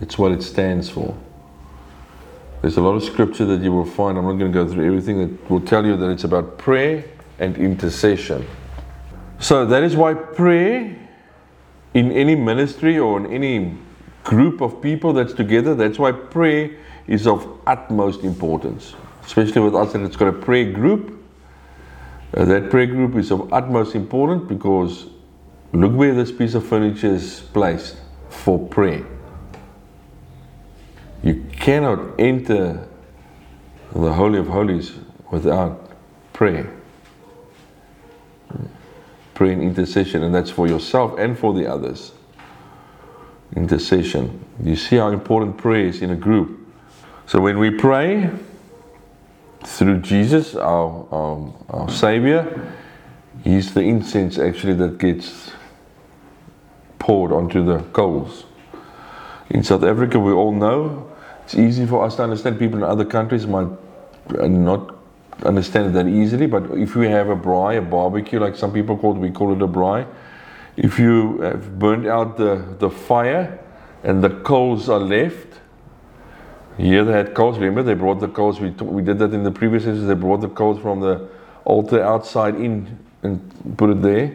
It's 0.00 0.18
what 0.18 0.32
it 0.32 0.42
stands 0.42 0.90
for. 0.90 1.16
There's 2.60 2.76
a 2.76 2.80
lot 2.80 2.96
of 2.96 3.04
scripture 3.04 3.44
that 3.46 3.62
you 3.62 3.70
will 3.70 3.84
find. 3.84 4.18
I'm 4.18 4.24
not 4.24 4.32
going 4.32 4.52
to 4.52 4.64
go 4.64 4.68
through 4.70 4.84
everything 4.84 5.18
that 5.18 5.50
will 5.50 5.60
tell 5.60 5.86
you 5.86 5.96
that 5.96 6.10
it's 6.10 6.24
about 6.24 6.58
prayer 6.58 7.04
and 7.38 7.56
intercession. 7.56 8.46
So 9.38 9.64
that 9.66 9.84
is 9.84 9.94
why 9.94 10.14
prayer 10.14 10.96
in 11.94 12.10
any 12.12 12.34
ministry 12.34 12.98
or 12.98 13.18
in 13.18 13.32
any 13.32 13.78
group 14.24 14.60
of 14.60 14.82
people 14.82 15.12
that's 15.12 15.32
together, 15.32 15.76
that's 15.76 15.98
why 15.98 16.10
prayer 16.10 16.76
is 17.06 17.28
of 17.28 17.48
utmost 17.66 18.24
importance. 18.24 18.94
Especially 19.24 19.60
with 19.62 19.76
us, 19.76 19.92
that 19.92 20.02
it's 20.02 20.16
got 20.16 20.28
a 20.28 20.32
prayer 20.32 20.72
group 20.72 21.17
uh, 22.34 22.44
that 22.44 22.70
prayer 22.70 22.86
group 22.86 23.16
is 23.16 23.30
of 23.30 23.52
utmost 23.52 23.94
importance 23.94 24.46
because 24.48 25.06
look 25.72 25.92
where 25.92 26.14
this 26.14 26.30
piece 26.30 26.54
of 26.54 26.66
furniture 26.66 27.14
is 27.14 27.40
placed 27.52 27.96
for 28.28 28.58
prayer. 28.68 29.04
You 31.22 31.44
cannot 31.52 32.18
enter 32.18 32.86
the 33.92 34.12
Holy 34.12 34.38
of 34.38 34.48
Holies 34.48 34.92
without 35.30 35.90
prayer. 36.32 36.72
Prayer 39.34 39.52
and 39.52 39.62
intercession, 39.62 40.22
and 40.22 40.34
that's 40.34 40.50
for 40.50 40.66
yourself 40.66 41.18
and 41.18 41.38
for 41.38 41.54
the 41.54 41.66
others. 41.66 42.12
Intercession. 43.56 44.44
You 44.62 44.76
see 44.76 44.96
how 44.96 45.08
important 45.08 45.56
prayer 45.56 45.86
is 45.86 46.02
in 46.02 46.10
a 46.10 46.16
group. 46.16 46.58
So 47.26 47.40
when 47.40 47.58
we 47.58 47.70
pray, 47.70 48.30
through 49.64 50.00
Jesus, 50.00 50.54
our, 50.54 51.06
our, 51.10 51.54
our 51.70 51.90
Savior, 51.90 52.74
He's 53.44 53.72
the 53.72 53.82
incense 53.82 54.38
actually 54.38 54.74
that 54.74 54.98
gets 54.98 55.52
poured 56.98 57.32
onto 57.32 57.64
the 57.64 57.78
coals. 57.92 58.44
In 59.50 59.62
South 59.62 59.84
Africa, 59.84 60.18
we 60.18 60.32
all 60.32 60.52
know 60.52 61.10
it's 61.44 61.54
easy 61.54 61.86
for 61.86 62.04
us 62.04 62.16
to 62.16 62.24
understand. 62.24 62.58
People 62.58 62.78
in 62.78 62.84
other 62.84 63.04
countries 63.04 63.46
might 63.46 63.68
not 64.30 64.96
understand 65.44 65.86
it 65.86 65.92
that 65.92 66.08
easily, 66.08 66.46
but 66.46 66.64
if 66.72 66.96
we 66.96 67.08
have 67.08 67.28
a 67.28 67.36
braai, 67.36 67.78
a 67.78 67.80
barbecue, 67.80 68.40
like 68.40 68.56
some 68.56 68.72
people 68.72 68.98
call 68.98 69.16
it, 69.16 69.18
we 69.18 69.30
call 69.30 69.52
it 69.52 69.62
a 69.62 69.68
braai. 69.68 70.06
If 70.76 70.98
you 70.98 71.40
have 71.40 71.78
burnt 71.78 72.06
out 72.06 72.36
the, 72.36 72.76
the 72.78 72.90
fire 72.90 73.58
and 74.02 74.22
the 74.22 74.30
coals 74.30 74.88
are 74.88 75.00
left, 75.00 75.47
here 76.78 77.04
they 77.04 77.12
had 77.12 77.34
coals. 77.34 77.58
Remember, 77.58 77.82
they 77.82 77.94
brought 77.94 78.20
the 78.20 78.28
coals. 78.28 78.60
We, 78.60 78.70
we 78.70 79.02
did 79.02 79.18
that 79.18 79.34
in 79.34 79.42
the 79.42 79.50
previous 79.50 79.82
sessions. 79.82 80.06
They 80.06 80.14
brought 80.14 80.40
the 80.40 80.48
coals 80.48 80.80
from 80.80 81.00
the 81.00 81.28
altar 81.64 82.02
outside 82.02 82.54
in 82.54 82.98
and 83.22 83.76
put 83.76 83.90
it 83.90 84.00
there. 84.00 84.34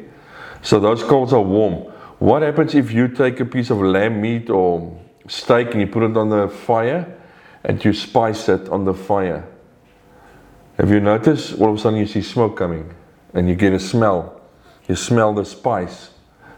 So 0.61 0.79
those 0.79 1.03
coals 1.03 1.33
are 1.33 1.41
warm. 1.41 1.73
What 2.19 2.41
happens 2.41 2.75
if 2.75 2.91
you 2.91 3.07
take 3.07 3.39
a 3.39 3.45
piece 3.45 3.69
of 3.69 3.79
lamb 3.79 4.21
meat 4.21 4.49
or 4.49 4.99
steak 5.27 5.71
and 5.71 5.81
you 5.81 5.87
put 5.87 6.03
it 6.03 6.17
on 6.17 6.29
the 6.29 6.49
fire 6.49 7.17
and 7.63 7.83
you 7.83 7.93
spice 7.93 8.49
it 8.49 8.67
on 8.69 8.83
the 8.83 8.93
fire? 8.93 9.47
Have 10.77 10.89
you 10.89 10.99
noticed 10.99 11.59
all 11.59 11.69
of 11.69 11.75
a 11.75 11.79
sudden 11.79 11.99
you 11.99 12.07
see 12.07 12.21
smoke 12.21 12.57
coming 12.57 12.93
and 13.33 13.47
you 13.47 13.55
get 13.55 13.73
a 13.73 13.79
smell? 13.79 14.41
You 14.87 14.95
smell 14.95 15.33
the 15.33 15.45
spice. 15.45 16.09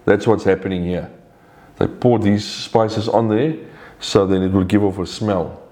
That's 0.05 0.25
what's 0.25 0.43
happening 0.43 0.83
here. 0.83 1.11
They 1.77 1.87
pour 1.87 2.17
these 2.17 2.45
spices 2.45 3.07
on 3.07 3.27
there 3.27 3.55
so 3.99 4.25
then 4.25 4.41
it 4.41 4.51
will 4.51 4.63
give 4.63 4.83
off 4.83 4.97
a 4.97 5.05
smell. 5.05 5.64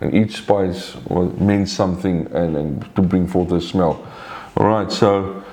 And 0.00 0.14
each 0.14 0.36
spice 0.36 0.96
means 1.10 1.72
something 1.72 2.26
and, 2.32 2.56
and 2.56 2.96
to 2.96 3.02
bring 3.02 3.26
forth 3.26 3.52
a 3.52 3.60
smell. 3.60 4.06
All 4.56 4.66
right, 4.66 4.90
so 4.90 5.44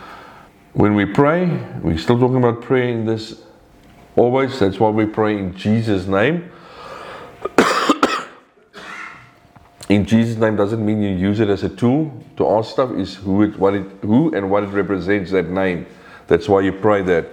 when 0.74 0.96
we 0.96 1.06
pray, 1.06 1.46
we're 1.82 1.98
still 1.98 2.20
talking 2.20 2.38
about 2.38 2.62
prayer 2.62 2.90
in 2.90 3.06
this 3.06 3.42
always. 4.16 4.60
That's 4.60 4.80
why 4.80 4.90
we 4.90 5.06
pray 5.06 5.38
in 5.38 5.56
Jesus' 5.56 6.08
name. 6.08 6.52
in 9.90 10.06
Jesus' 10.06 10.38
name 10.38 10.56
doesn't 10.56 10.86
mean 10.86 11.02
you 11.02 11.10
use 11.10 11.40
it 11.40 11.50
as 11.50 11.64
a 11.64 11.70
tool 11.70 12.24
to 12.38 12.48
ask 12.50 12.72
stuff. 12.72 12.92
Is 12.92 13.16
who 13.16 13.44
it, 13.44 13.58
what 13.58 13.74
it, 13.74 13.86
who 14.02 14.34
and 14.36 14.50
what 14.50 14.64
it 14.64 14.68
represents. 14.68 15.32
That 15.32 15.50
name. 15.50 15.86
That's 16.28 16.50
why 16.50 16.62
you 16.62 16.74
pray 16.74 17.02
that. 17.04 17.28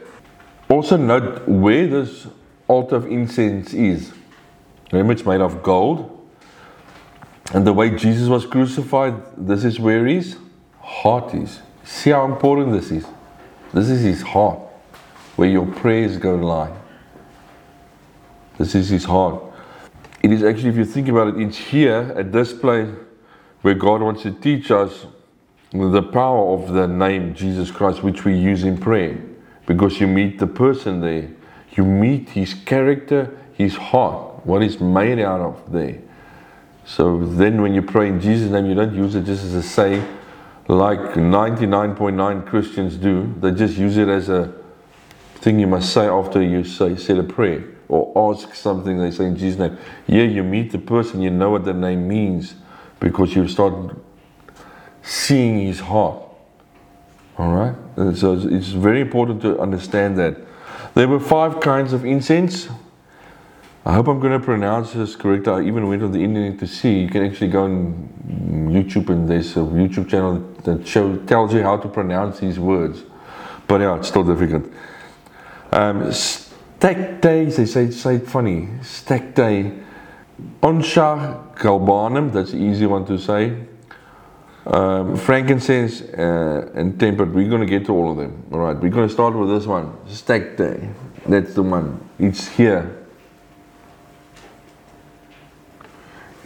Also 0.68 0.97
note 0.97 1.47
where 1.49 1.87
this 1.87 2.26
altar 2.68 2.97
of 2.97 3.06
incense 3.06 3.75
is. 3.75 4.12
Remember, 4.92 5.12
it's 5.12 5.26
made 5.26 5.40
of 5.40 5.62
gold. 5.62 6.13
And 7.52 7.66
the 7.66 7.72
way 7.72 7.90
Jesus 7.90 8.28
was 8.28 8.46
crucified, 8.46 9.14
this 9.36 9.64
is 9.64 9.78
where 9.78 10.06
his 10.06 10.38
heart 10.80 11.34
is. 11.34 11.60
See 11.84 12.10
how 12.10 12.24
important 12.24 12.72
this 12.72 12.90
is. 12.90 13.06
This 13.72 13.90
is 13.90 14.02
his 14.02 14.22
heart, 14.22 14.58
where 15.36 15.48
your 15.48 15.66
prayers 15.66 16.16
go 16.16 16.38
to 16.38 16.46
lie. 16.46 16.74
This 18.56 18.74
is 18.74 18.88
his 18.88 19.04
heart. 19.04 19.42
It 20.22 20.32
is 20.32 20.42
actually, 20.42 20.70
if 20.70 20.76
you 20.76 20.84
think 20.84 21.08
about 21.08 21.28
it, 21.28 21.40
it's 21.40 21.58
here 21.58 22.14
at 22.16 22.32
this 22.32 22.52
place 22.52 22.88
where 23.60 23.74
God 23.74 24.00
wants 24.00 24.22
to 24.22 24.30
teach 24.30 24.70
us 24.70 25.06
the 25.72 26.02
power 26.02 26.54
of 26.54 26.72
the 26.72 26.86
name 26.86 27.34
Jesus 27.34 27.70
Christ, 27.70 28.02
which 28.02 28.24
we 28.24 28.38
use 28.38 28.64
in 28.64 28.78
prayer. 28.78 29.18
Because 29.66 30.00
you 30.00 30.06
meet 30.06 30.38
the 30.38 30.46
person 30.46 31.00
there, 31.00 31.30
you 31.72 31.84
meet 31.84 32.30
his 32.30 32.54
character, 32.54 33.36
his 33.54 33.76
heart, 33.76 34.46
what 34.46 34.62
is 34.62 34.80
made 34.80 35.18
out 35.18 35.40
of 35.40 35.72
there. 35.72 35.98
So 36.86 37.24
then 37.24 37.62
when 37.62 37.74
you 37.74 37.82
pray 37.82 38.08
in 38.08 38.20
Jesus' 38.20 38.50
name, 38.50 38.66
you 38.66 38.74
don't 38.74 38.94
use 38.94 39.14
it 39.14 39.24
just 39.24 39.44
as 39.44 39.54
a 39.54 39.62
saying 39.62 40.06
like 40.68 40.98
99.9 40.98 42.46
Christians 42.46 42.96
do. 42.96 43.34
They 43.40 43.52
just 43.52 43.76
use 43.76 43.96
it 43.96 44.08
as 44.08 44.28
a 44.28 44.52
thing 45.36 45.58
you 45.58 45.66
must 45.66 45.92
say 45.92 46.06
after 46.06 46.42
you 46.42 46.64
say 46.64 46.96
said 46.96 47.18
a 47.18 47.22
prayer 47.22 47.64
or 47.88 48.32
ask 48.32 48.54
something 48.54 48.98
they 48.98 49.10
say 49.10 49.26
in 49.26 49.36
Jesus' 49.36 49.58
name. 49.58 49.76
Yeah, 50.06 50.22
you 50.22 50.42
meet 50.42 50.72
the 50.72 50.78
person, 50.78 51.20
you 51.20 51.30
know 51.30 51.50
what 51.50 51.64
the 51.64 51.74
name 51.74 52.08
means 52.08 52.54
because 52.98 53.34
you 53.34 53.46
start 53.48 53.96
seeing 55.02 55.58
his 55.66 55.80
heart. 55.80 56.22
All 57.36 57.52
right? 57.52 57.74
And 57.96 58.16
so 58.16 58.34
it's 58.34 58.68
very 58.68 59.00
important 59.00 59.42
to 59.42 59.58
understand 59.58 60.18
that. 60.18 60.36
There 60.94 61.08
were 61.08 61.20
five 61.20 61.60
kinds 61.60 61.92
of 61.92 62.04
incense. 62.04 62.68
I 63.86 63.92
hope 63.92 64.08
I'm 64.08 64.18
going 64.18 64.32
to 64.32 64.42
pronounce 64.42 64.94
this 64.94 65.14
correct. 65.14 65.46
I 65.46 65.60
even 65.60 65.86
went 65.88 66.02
on 66.02 66.10
the 66.10 66.24
internet 66.24 66.58
to 66.60 66.66
see. 66.66 67.00
You 67.00 67.08
can 67.08 67.22
actually 67.22 67.48
go 67.48 67.64
on 67.64 68.08
YouTube 68.70 69.10
and 69.10 69.28
there's 69.28 69.54
a 69.58 69.60
YouTube 69.60 70.08
channel 70.08 70.38
that 70.64 70.88
show, 70.88 71.18
tells 71.26 71.52
you 71.52 71.62
how 71.62 71.76
to 71.76 71.88
pronounce 71.88 72.40
these 72.40 72.58
words. 72.58 73.02
But 73.66 73.82
yeah, 73.82 73.98
it's 73.98 74.08
still 74.08 74.24
difficult. 74.24 74.72
Um, 75.70 76.10
stack 76.12 77.20
days, 77.20 77.58
they 77.58 77.66
say, 77.66 77.90
say 77.90 78.14
it 78.14 78.26
funny. 78.26 78.68
Stack 78.82 79.34
day. 79.34 79.74
Onycha 80.62 81.54
galbanum, 81.54 82.32
that's 82.32 82.52
the 82.52 82.58
easy 82.58 82.86
one 82.86 83.04
to 83.04 83.18
say. 83.18 83.54
Um, 84.66 85.14
frankincense 85.18 86.00
uh, 86.00 86.70
and 86.74 86.98
tempered, 86.98 87.34
we're 87.34 87.50
going 87.50 87.60
to 87.60 87.66
get 87.66 87.84
to 87.84 87.92
all 87.92 88.12
of 88.12 88.16
them. 88.16 88.44
All 88.50 88.60
right, 88.60 88.76
we're 88.76 88.88
going 88.88 89.08
to 89.08 89.12
start 89.12 89.34
with 89.34 89.50
this 89.50 89.66
one. 89.66 89.92
Stacte. 90.06 90.90
That's 91.26 91.52
the 91.52 91.62
one. 91.62 92.00
It's 92.18 92.48
here. 92.48 93.03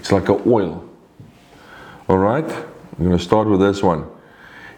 It's 0.09 0.13
like 0.15 0.31
an 0.31 0.43
oil. 0.47 0.89
All 2.09 2.17
right, 2.17 2.51
I'm 2.51 3.05
going 3.05 3.11
to 3.11 3.23
start 3.23 3.47
with 3.47 3.61
this 3.61 3.83
one. 3.83 4.07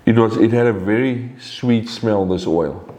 It 0.04 0.18
was. 0.18 0.36
It 0.36 0.50
had 0.50 0.66
a 0.66 0.72
very 0.72 1.30
sweet 1.38 1.88
smell. 1.88 2.26
This 2.26 2.48
oil. 2.48 2.92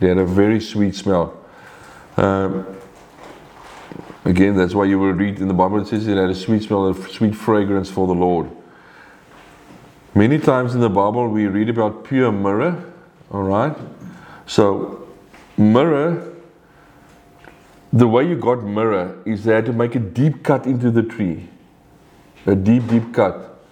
It 0.00 0.08
had 0.08 0.18
a 0.18 0.24
very 0.24 0.60
sweet 0.60 0.96
smell. 0.96 1.40
Um, 2.16 2.66
again, 4.24 4.56
that's 4.56 4.74
why 4.74 4.86
you 4.86 4.98
will 4.98 5.12
read 5.12 5.38
in 5.38 5.46
the 5.46 5.54
Bible. 5.54 5.80
It 5.80 5.86
says 5.86 6.08
it 6.08 6.16
had 6.16 6.28
a 6.28 6.34
sweet 6.34 6.64
smell, 6.64 6.88
a 6.88 7.08
sweet 7.08 7.36
fragrance 7.36 7.88
for 7.88 8.08
the 8.08 8.14
Lord. 8.14 8.50
Many 10.16 10.40
times 10.40 10.74
in 10.74 10.80
the 10.80 10.90
Bible 10.90 11.28
we 11.28 11.46
read 11.46 11.68
about 11.68 12.02
pure 12.02 12.32
myrrh. 12.32 12.84
All 13.30 13.44
right, 13.44 13.76
so 14.46 15.06
myrrh 15.56 16.31
the 17.92 18.08
way 18.08 18.26
you 18.26 18.36
got 18.36 18.62
myrrh 18.62 19.22
is 19.26 19.44
they 19.44 19.54
had 19.54 19.66
to 19.66 19.72
make 19.72 19.94
a 19.94 19.98
deep 19.98 20.42
cut 20.42 20.66
into 20.66 20.90
the 20.90 21.02
tree, 21.02 21.48
a 22.46 22.54
deep, 22.54 22.86
deep 22.88 23.12
cut, 23.12 23.62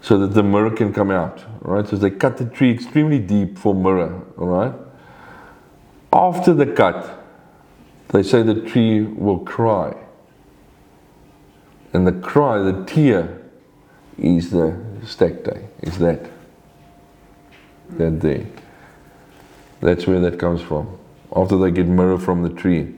so 0.00 0.18
that 0.18 0.34
the 0.34 0.42
myrrh 0.42 0.70
can 0.70 0.92
come 0.92 1.10
out. 1.10 1.42
Right? 1.62 1.86
So 1.86 1.96
they 1.96 2.10
cut 2.10 2.36
the 2.36 2.44
tree 2.44 2.70
extremely 2.70 3.18
deep 3.18 3.56
for 3.56 3.74
myrrh. 3.74 4.22
All 4.36 4.46
right. 4.46 4.74
After 6.12 6.52
the 6.52 6.66
cut, 6.66 7.24
they 8.08 8.22
say 8.22 8.42
the 8.42 8.60
tree 8.60 9.00
will 9.00 9.38
cry, 9.38 9.96
and 11.94 12.06
the 12.06 12.12
cry, 12.12 12.58
the 12.58 12.84
tear, 12.84 13.40
is 14.18 14.50
the 14.50 14.78
stacte. 15.02 15.68
Is 15.82 15.96
that 15.98 16.28
that 17.92 18.18
day? 18.18 18.46
That's 19.80 20.06
where 20.06 20.20
that 20.20 20.38
comes 20.38 20.60
from. 20.60 20.98
After 21.34 21.56
they 21.56 21.70
get 21.70 21.86
myrrh 21.86 22.18
from 22.18 22.42
the 22.42 22.50
tree 22.50 22.94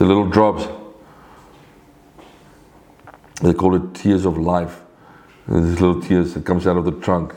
the 0.00 0.06
little 0.06 0.30
drops. 0.30 0.66
They 3.42 3.52
call 3.52 3.74
it 3.74 3.94
tears 3.94 4.24
of 4.24 4.38
life. 4.38 4.80
These 5.46 5.78
little 5.78 6.00
tears 6.00 6.32
that 6.32 6.46
comes 6.46 6.66
out 6.66 6.78
of 6.78 6.86
the 6.86 6.92
trunk. 6.92 7.34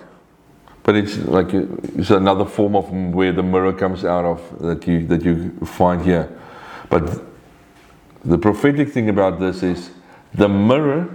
But 0.84 0.96
it's 0.96 1.18
like 1.18 1.54
it's 1.54 2.10
another 2.10 2.46
form 2.46 2.78
of 2.78 2.90
where 2.90 3.34
the 3.34 3.44
myrrh 3.44 3.74
comes 3.74 4.06
out 4.06 4.24
of 4.24 4.60
that 4.60 4.88
you 4.88 5.06
that 5.08 5.26
you 5.26 5.52
find 5.66 6.06
here. 6.06 6.30
But 6.90 7.22
the 8.24 8.38
prophetic 8.38 8.94
thing 8.94 9.10
about 9.10 9.42
this 9.42 9.62
is 9.62 9.92
the 10.34 10.48
myrrh 10.48 11.10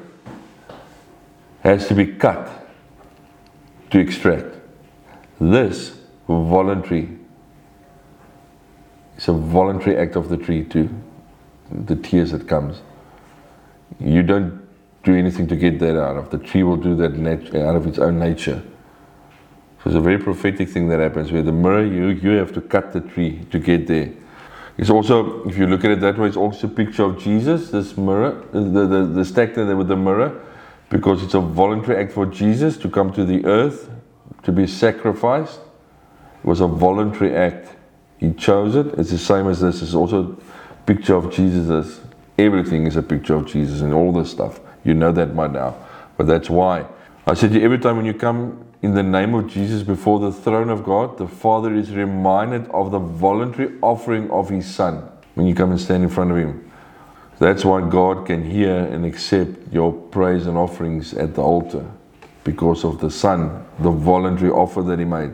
has 1.61 1.89
to 1.89 1.95
be 1.95 2.09
cut 2.09 2.69
to 3.89 3.99
extract. 3.99 4.55
This 5.41 5.99
voluntary. 6.27 7.17
It's 9.17 9.29
a 9.29 9.33
voluntary 9.33 9.97
act 9.97 10.15
of 10.15 10.29
the 10.29 10.37
tree 10.37 10.63
too 10.63 10.91
the 11.71 11.97
tears 11.97 12.33
that 12.33 12.49
comes. 12.49 12.83
You 14.01 14.23
don't 14.23 14.67
do 15.03 15.15
anything 15.15 15.47
to 15.49 15.57
get 15.57 15.79
that 15.81 16.01
out 16.01 16.17
of. 16.17 16.31
The 16.31 16.39
tree 16.39 16.63
will 16.63 16.77
do 16.77 16.95
that 16.97 17.15
nat- 17.15 17.55
out 17.55 17.77
of 17.77 17.87
its 17.87 17.99
own 17.99 18.19
nature. 18.19 18.63
So 19.83 19.91
it's 19.91 19.97
a 19.97 20.01
very 20.01 20.19
prophetic 20.19 20.69
thing 20.69 20.89
that 20.89 20.99
happens 20.99 21.31
where 21.31 21.43
the 21.43 21.53
myrrh 21.53 21.85
you, 21.85 22.09
you 22.09 22.31
have 22.31 22.53
to 22.55 22.61
cut 22.61 22.93
the 22.93 23.01
tree 23.01 23.45
to 23.51 23.59
get 23.59 23.87
there. 23.87 24.13
It's 24.77 24.91
also, 24.91 25.45
if 25.49 25.59
you 25.59 25.67
look 25.67 25.85
at 25.85 25.91
it 25.91 26.01
that 26.01 26.19
way, 26.19 26.29
it's 26.29 26.37
also 26.37 26.67
a 26.69 26.71
picture 26.71 27.05
of 27.05 27.19
Jesus, 27.19 27.71
this 27.71 27.97
myrrh, 27.97 28.45
the, 28.53 28.61
the, 28.61 29.05
the 29.07 29.25
stacte 29.25 29.57
with 29.77 29.89
the 29.89 29.97
myrrh, 29.97 30.41
because 30.89 31.23
it's 31.23 31.35
a 31.35 31.41
voluntary 31.41 32.03
act 32.03 32.13
for 32.13 32.27
Jesus 32.27 32.77
to 32.79 32.89
come 32.89 33.13
to 33.13 33.25
the 33.25 33.45
earth, 33.45 33.91
to 34.45 34.53
be 34.53 34.67
sacrificed. 34.67 35.61
It 36.43 36.47
was 36.47 36.61
a 36.61 36.69
voluntary 36.69 37.35
act. 37.35 37.77
He 38.19 38.33
chose 38.33 38.77
it. 38.77 38.87
It's 38.99 39.11
the 39.11 39.19
same 39.19 39.49
as 39.49 39.61
this. 39.61 39.83
It's 39.83 39.95
also 39.95 40.41
picture 40.89 41.15
of 41.15 41.31
Jesus 41.31 42.01
everything 42.39 42.87
is 42.87 42.97
a 42.97 43.03
picture 43.03 43.35
of 43.35 43.47
Jesus 43.47 43.81
and 43.81 43.93
all 43.93 44.13
this 44.13 44.31
stuff. 44.31 44.61
You 44.85 44.95
know 44.95 45.13
that 45.13 45.37
by 45.37 45.49
now. 45.49 45.77
But 46.17 46.27
that's 46.27 46.49
why. 46.49 46.87
I 47.27 47.35
said 47.35 47.51
to 47.51 47.59
you, 47.59 47.65
every 47.65 47.79
time 47.79 47.97
when 47.97 48.07
you 48.07 48.15
come 48.15 48.65
in 48.81 48.95
the 48.95 49.03
name 49.03 49.35
of 49.35 49.49
Jesus 49.49 49.83
before 49.83 50.21
the 50.21 50.33
throne 50.33 50.71
of 50.71 50.85
God, 50.85 51.19
the 51.19 51.27
Father 51.27 51.75
is 51.75 51.91
reminded 51.91 52.69
of 52.71 52.93
the 52.93 53.01
voluntary 53.01 53.75
offering 53.83 54.31
of 54.31 54.49
His 54.49 54.73
Son 54.73 55.03
when 55.35 55.47
you 55.47 55.55
come 55.55 55.73
and 55.73 55.81
stand 55.81 56.05
in 56.05 56.09
front 56.09 56.31
of 56.31 56.37
Him. 56.37 56.71
That's 57.39 57.65
why 57.65 57.89
God 57.89 58.27
can 58.27 58.49
hear 58.49 58.75
and 58.75 59.05
accept 59.05 59.73
your 59.73 59.93
praise 59.93 60.47
and 60.47 60.57
offerings 60.57 61.15
at 61.15 61.35
the 61.35 61.43
altar 61.43 61.85
because 62.45 62.85
of 62.85 63.01
the 63.01 63.11
Son, 63.11 63.65
the 63.81 63.91
voluntary 63.91 64.51
offer 64.51 64.83
that 64.83 64.99
He 64.99 65.05
made. 65.05 65.33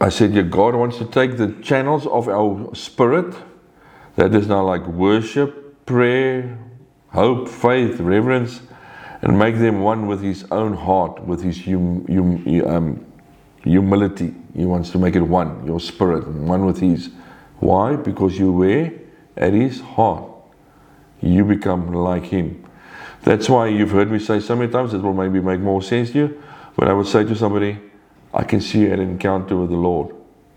I 0.00 0.08
said, 0.08 0.34
Yeah, 0.34 0.42
God 0.42 0.74
wants 0.74 0.98
to 0.98 1.04
take 1.04 1.36
the 1.36 1.52
channels 1.62 2.06
of 2.06 2.28
our 2.28 2.74
spirit, 2.74 3.34
that 4.16 4.34
is 4.34 4.46
now 4.46 4.64
like 4.64 4.86
worship, 4.86 5.86
prayer, 5.86 6.58
hope, 7.08 7.48
faith, 7.48 8.00
reverence, 8.00 8.60
and 9.22 9.38
make 9.38 9.56
them 9.58 9.80
one 9.80 10.06
with 10.06 10.22
His 10.22 10.44
own 10.50 10.74
heart, 10.74 11.22
with 11.24 11.42
His 11.42 11.64
hum, 11.64 12.04
hum, 12.06 12.66
um, 12.66 13.06
humility. 13.62 14.34
He 14.54 14.64
wants 14.64 14.90
to 14.90 14.98
make 14.98 15.16
it 15.16 15.22
one, 15.22 15.64
your 15.66 15.80
spirit, 15.80 16.26
one 16.28 16.66
with 16.66 16.80
His. 16.80 17.10
Why? 17.60 17.96
Because 17.96 18.38
you 18.38 18.52
were 18.52 18.90
at 19.36 19.52
His 19.52 19.80
heart. 19.80 20.28
You 21.20 21.44
become 21.44 21.92
like 21.92 22.24
Him. 22.24 22.64
That's 23.22 23.48
why 23.48 23.68
you've 23.68 23.92
heard 23.92 24.10
me 24.10 24.18
say 24.18 24.40
so 24.40 24.56
many 24.56 24.70
times, 24.70 24.92
it 24.92 24.98
will 24.98 25.14
maybe 25.14 25.40
make 25.40 25.60
more 25.60 25.80
sense 25.80 26.10
to 26.10 26.18
you. 26.18 26.42
When 26.74 26.88
I 26.88 26.92
would 26.92 27.06
say 27.06 27.22
to 27.24 27.36
somebody, 27.36 27.78
I 28.34 28.42
can 28.44 28.60
see 28.60 28.86
an 28.86 28.98
encounter 28.98 29.56
with 29.56 29.70
the 29.70 29.76
Lord. 29.76 30.14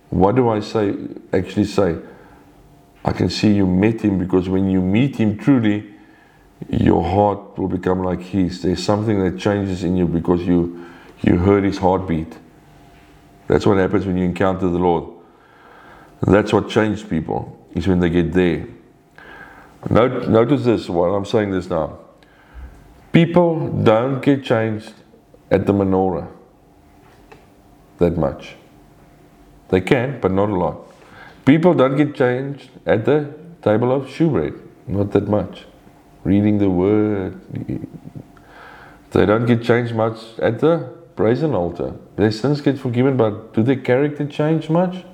What 0.10 0.36
do 0.36 0.50
I 0.50 0.62
say? 0.62 0.96
Actually, 1.32 1.66
say, 1.66 1.98
I 3.06 3.14
can 3.14 3.30
see 3.30 3.54
you 3.54 3.68
met 3.68 4.02
Him 4.02 4.18
because 4.18 4.50
when 4.50 4.68
you 4.68 4.82
meet 4.82 5.18
Him 5.18 5.38
truly, 5.38 5.94
your 6.68 7.04
heart 7.04 7.56
will 7.56 7.68
become 7.68 8.02
like 8.02 8.20
His. 8.20 8.64
There's 8.64 8.84
something 8.84 9.24
that 9.24 9.40
changes 9.40 9.84
in 9.84 9.96
you 9.96 10.08
because 10.08 10.42
you 10.42 10.88
you 11.22 11.38
heard 11.38 11.64
His 11.64 11.78
heartbeat. 11.78 12.36
That's 13.48 13.66
what 13.66 13.78
happens 13.78 14.08
when 14.08 14.18
you 14.18 14.26
encounter 14.26 14.68
the 14.68 14.80
Lord. 14.80 15.06
That's 16.22 16.52
what 16.52 16.68
changed 16.68 17.08
people. 17.08 17.62
Is 17.76 17.88
when 17.88 18.00
they 18.00 18.10
get 18.10 18.34
there. 18.34 18.68
Note, 19.90 20.28
notice 20.28 20.64
this 20.64 20.90
while 20.90 21.14
I'm 21.14 21.26
saying 21.26 21.52
this 21.52 21.70
now. 21.70 22.00
People 23.12 23.70
don't 23.84 24.20
get 24.22 24.44
changed 24.44 24.94
at 25.52 25.68
the 25.68 25.74
menorah 25.74 26.28
that 28.00 28.18
much. 28.18 28.56
They 29.70 29.82
can, 29.82 30.20
but 30.20 30.32
not 30.32 30.50
a 30.50 30.56
lot. 30.56 30.85
People 31.46 31.76
don't 31.76 31.96
get 31.96 32.16
changed 32.16 32.70
at 32.86 33.06
the 33.06 33.34
table 33.62 33.92
of 33.92 34.10
shewbread, 34.10 34.54
not 34.88 35.12
that 35.12 35.28
much. 35.28 35.66
Reading 36.24 36.58
the 36.58 36.70
word. 36.70 37.40
They 39.12 39.26
don't 39.26 39.46
get 39.46 39.62
changed 39.64 39.96
much 39.96 40.18
at 40.40 40.60
the 40.60 40.92
brazen 41.16 41.54
altar. 41.54 41.94
Their 42.16 42.32
sins 42.32 42.62
get 42.62 42.80
forgiven, 42.80 43.16
but 43.16 43.54
do 43.54 43.64
their 43.64 43.78
character 43.78 44.26
change 44.26 44.70
much? 44.70 45.06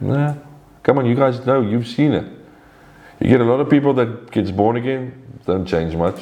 Nah. 0.00 0.34
Come 0.82 0.98
on, 0.98 1.06
you 1.06 1.14
guys 1.14 1.44
know, 1.46 1.62
you've 1.62 1.86
seen 1.86 2.12
it. 2.12 2.26
You 3.20 3.28
get 3.28 3.40
a 3.40 3.44
lot 3.44 3.60
of 3.60 3.70
people 3.70 3.94
that 3.94 4.30
gets 4.30 4.50
born 4.50 4.76
again, 4.76 5.40
don't 5.46 5.64
change 5.66 5.94
much. 5.94 6.20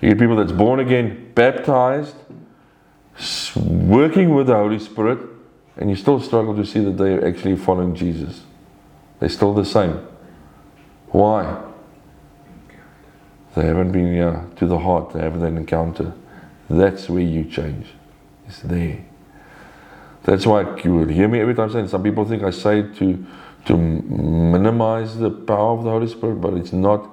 You 0.00 0.10
get 0.10 0.18
people 0.18 0.36
that's 0.36 0.52
born 0.52 0.80
again, 0.80 1.32
baptized, 1.34 2.16
working 3.56 4.34
with 4.34 4.48
the 4.48 4.54
Holy 4.54 4.78
Spirit, 4.78 5.31
and 5.76 5.90
you 5.90 5.96
still 5.96 6.20
struggle 6.20 6.54
to 6.56 6.64
see 6.64 6.80
that 6.80 6.98
they 6.98 7.14
are 7.14 7.26
actually 7.26 7.56
following 7.56 7.94
Jesus. 7.94 8.42
They're 9.20 9.28
still 9.28 9.54
the 9.54 9.64
same. 9.64 10.00
Why? 11.08 11.62
They 13.54 13.66
haven't 13.66 13.92
been 13.92 14.18
uh, 14.18 14.48
to 14.56 14.66
the 14.66 14.78
heart, 14.78 15.12
they 15.12 15.20
haven't 15.20 15.40
had 15.40 15.52
an 15.52 15.58
encounter. 15.58 16.14
That's 16.68 17.08
where 17.08 17.22
you 17.22 17.44
change. 17.44 17.86
It's 18.48 18.60
there. 18.60 19.04
That's 20.24 20.46
why 20.46 20.80
you 20.82 20.94
will 20.94 21.08
hear 21.08 21.28
me 21.28 21.40
every 21.40 21.54
time 21.54 21.70
saying 21.70 21.88
some 21.88 22.02
people 22.02 22.24
think 22.24 22.42
I 22.42 22.50
say 22.50 22.82
to 22.82 23.26
to 23.64 23.76
minimize 23.76 25.18
the 25.18 25.30
power 25.30 25.78
of 25.78 25.84
the 25.84 25.90
Holy 25.90 26.08
Spirit, 26.08 26.40
but 26.40 26.54
it's 26.54 26.72
not. 26.72 27.08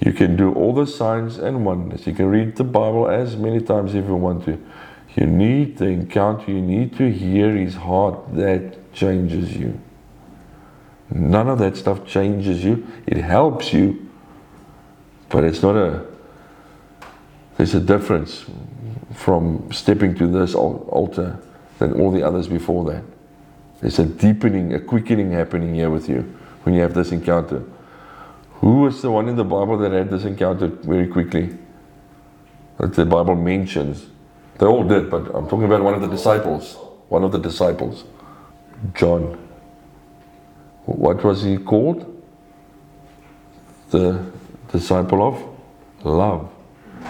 You 0.00 0.12
can 0.12 0.36
do 0.36 0.52
all 0.52 0.74
the 0.74 0.86
signs 0.86 1.38
and 1.38 1.64
wonders. 1.64 2.06
You 2.06 2.12
can 2.12 2.26
read 2.26 2.56
the 2.56 2.64
Bible 2.64 3.08
as 3.08 3.36
many 3.36 3.60
times 3.60 3.94
if 3.94 4.04
you 4.04 4.14
want 4.14 4.44
to. 4.44 4.60
You 5.16 5.26
need 5.26 5.78
the 5.78 5.86
encounter, 5.86 6.50
you 6.50 6.60
need 6.60 6.96
to 6.98 7.10
hear 7.10 7.56
His 7.56 7.74
heart. 7.74 8.34
That 8.34 8.92
changes 8.92 9.56
you. 9.56 9.80
None 11.10 11.48
of 11.48 11.58
that 11.58 11.76
stuff 11.76 12.06
changes 12.06 12.64
you. 12.64 12.86
It 13.06 13.18
helps 13.18 13.72
you, 13.72 14.10
but 15.30 15.44
it's 15.44 15.62
not 15.62 15.76
a. 15.76 16.04
There's 17.56 17.74
a 17.74 17.80
difference 17.80 18.44
from 19.14 19.72
stepping 19.72 20.14
to 20.16 20.26
this 20.26 20.54
altar 20.54 21.40
than 21.78 21.94
all 21.94 22.10
the 22.10 22.22
others 22.22 22.48
before 22.48 22.84
that. 22.92 23.02
There's 23.80 23.98
a 23.98 24.04
deepening, 24.04 24.74
a 24.74 24.80
quickening 24.80 25.32
happening 25.32 25.74
here 25.74 25.88
with 25.88 26.08
you 26.08 26.20
when 26.64 26.74
you 26.74 26.82
have 26.82 26.92
this 26.92 27.12
encounter. 27.12 27.64
Who 28.60 28.80
was 28.80 29.00
the 29.00 29.10
one 29.10 29.28
in 29.28 29.36
the 29.36 29.44
Bible 29.44 29.78
that 29.78 29.92
had 29.92 30.10
this 30.10 30.24
encounter 30.24 30.66
very 30.66 31.06
quickly? 31.06 31.56
That 32.78 32.94
the 32.94 33.06
Bible 33.06 33.36
mentions. 33.36 34.06
They 34.58 34.66
all 34.66 34.84
did, 34.84 35.10
but 35.10 35.34
I'm 35.34 35.48
talking 35.48 35.64
about 35.64 35.82
one 35.82 35.94
of 35.94 36.00
the 36.00 36.08
disciples. 36.08 36.74
One 37.08 37.24
of 37.24 37.32
the 37.32 37.38
disciples. 37.38 38.04
John. 38.94 39.38
What 40.86 41.22
was 41.22 41.42
he 41.42 41.58
called? 41.58 42.12
The 43.90 44.24
disciple 44.72 45.26
of 45.26 46.04
love. 46.04 46.50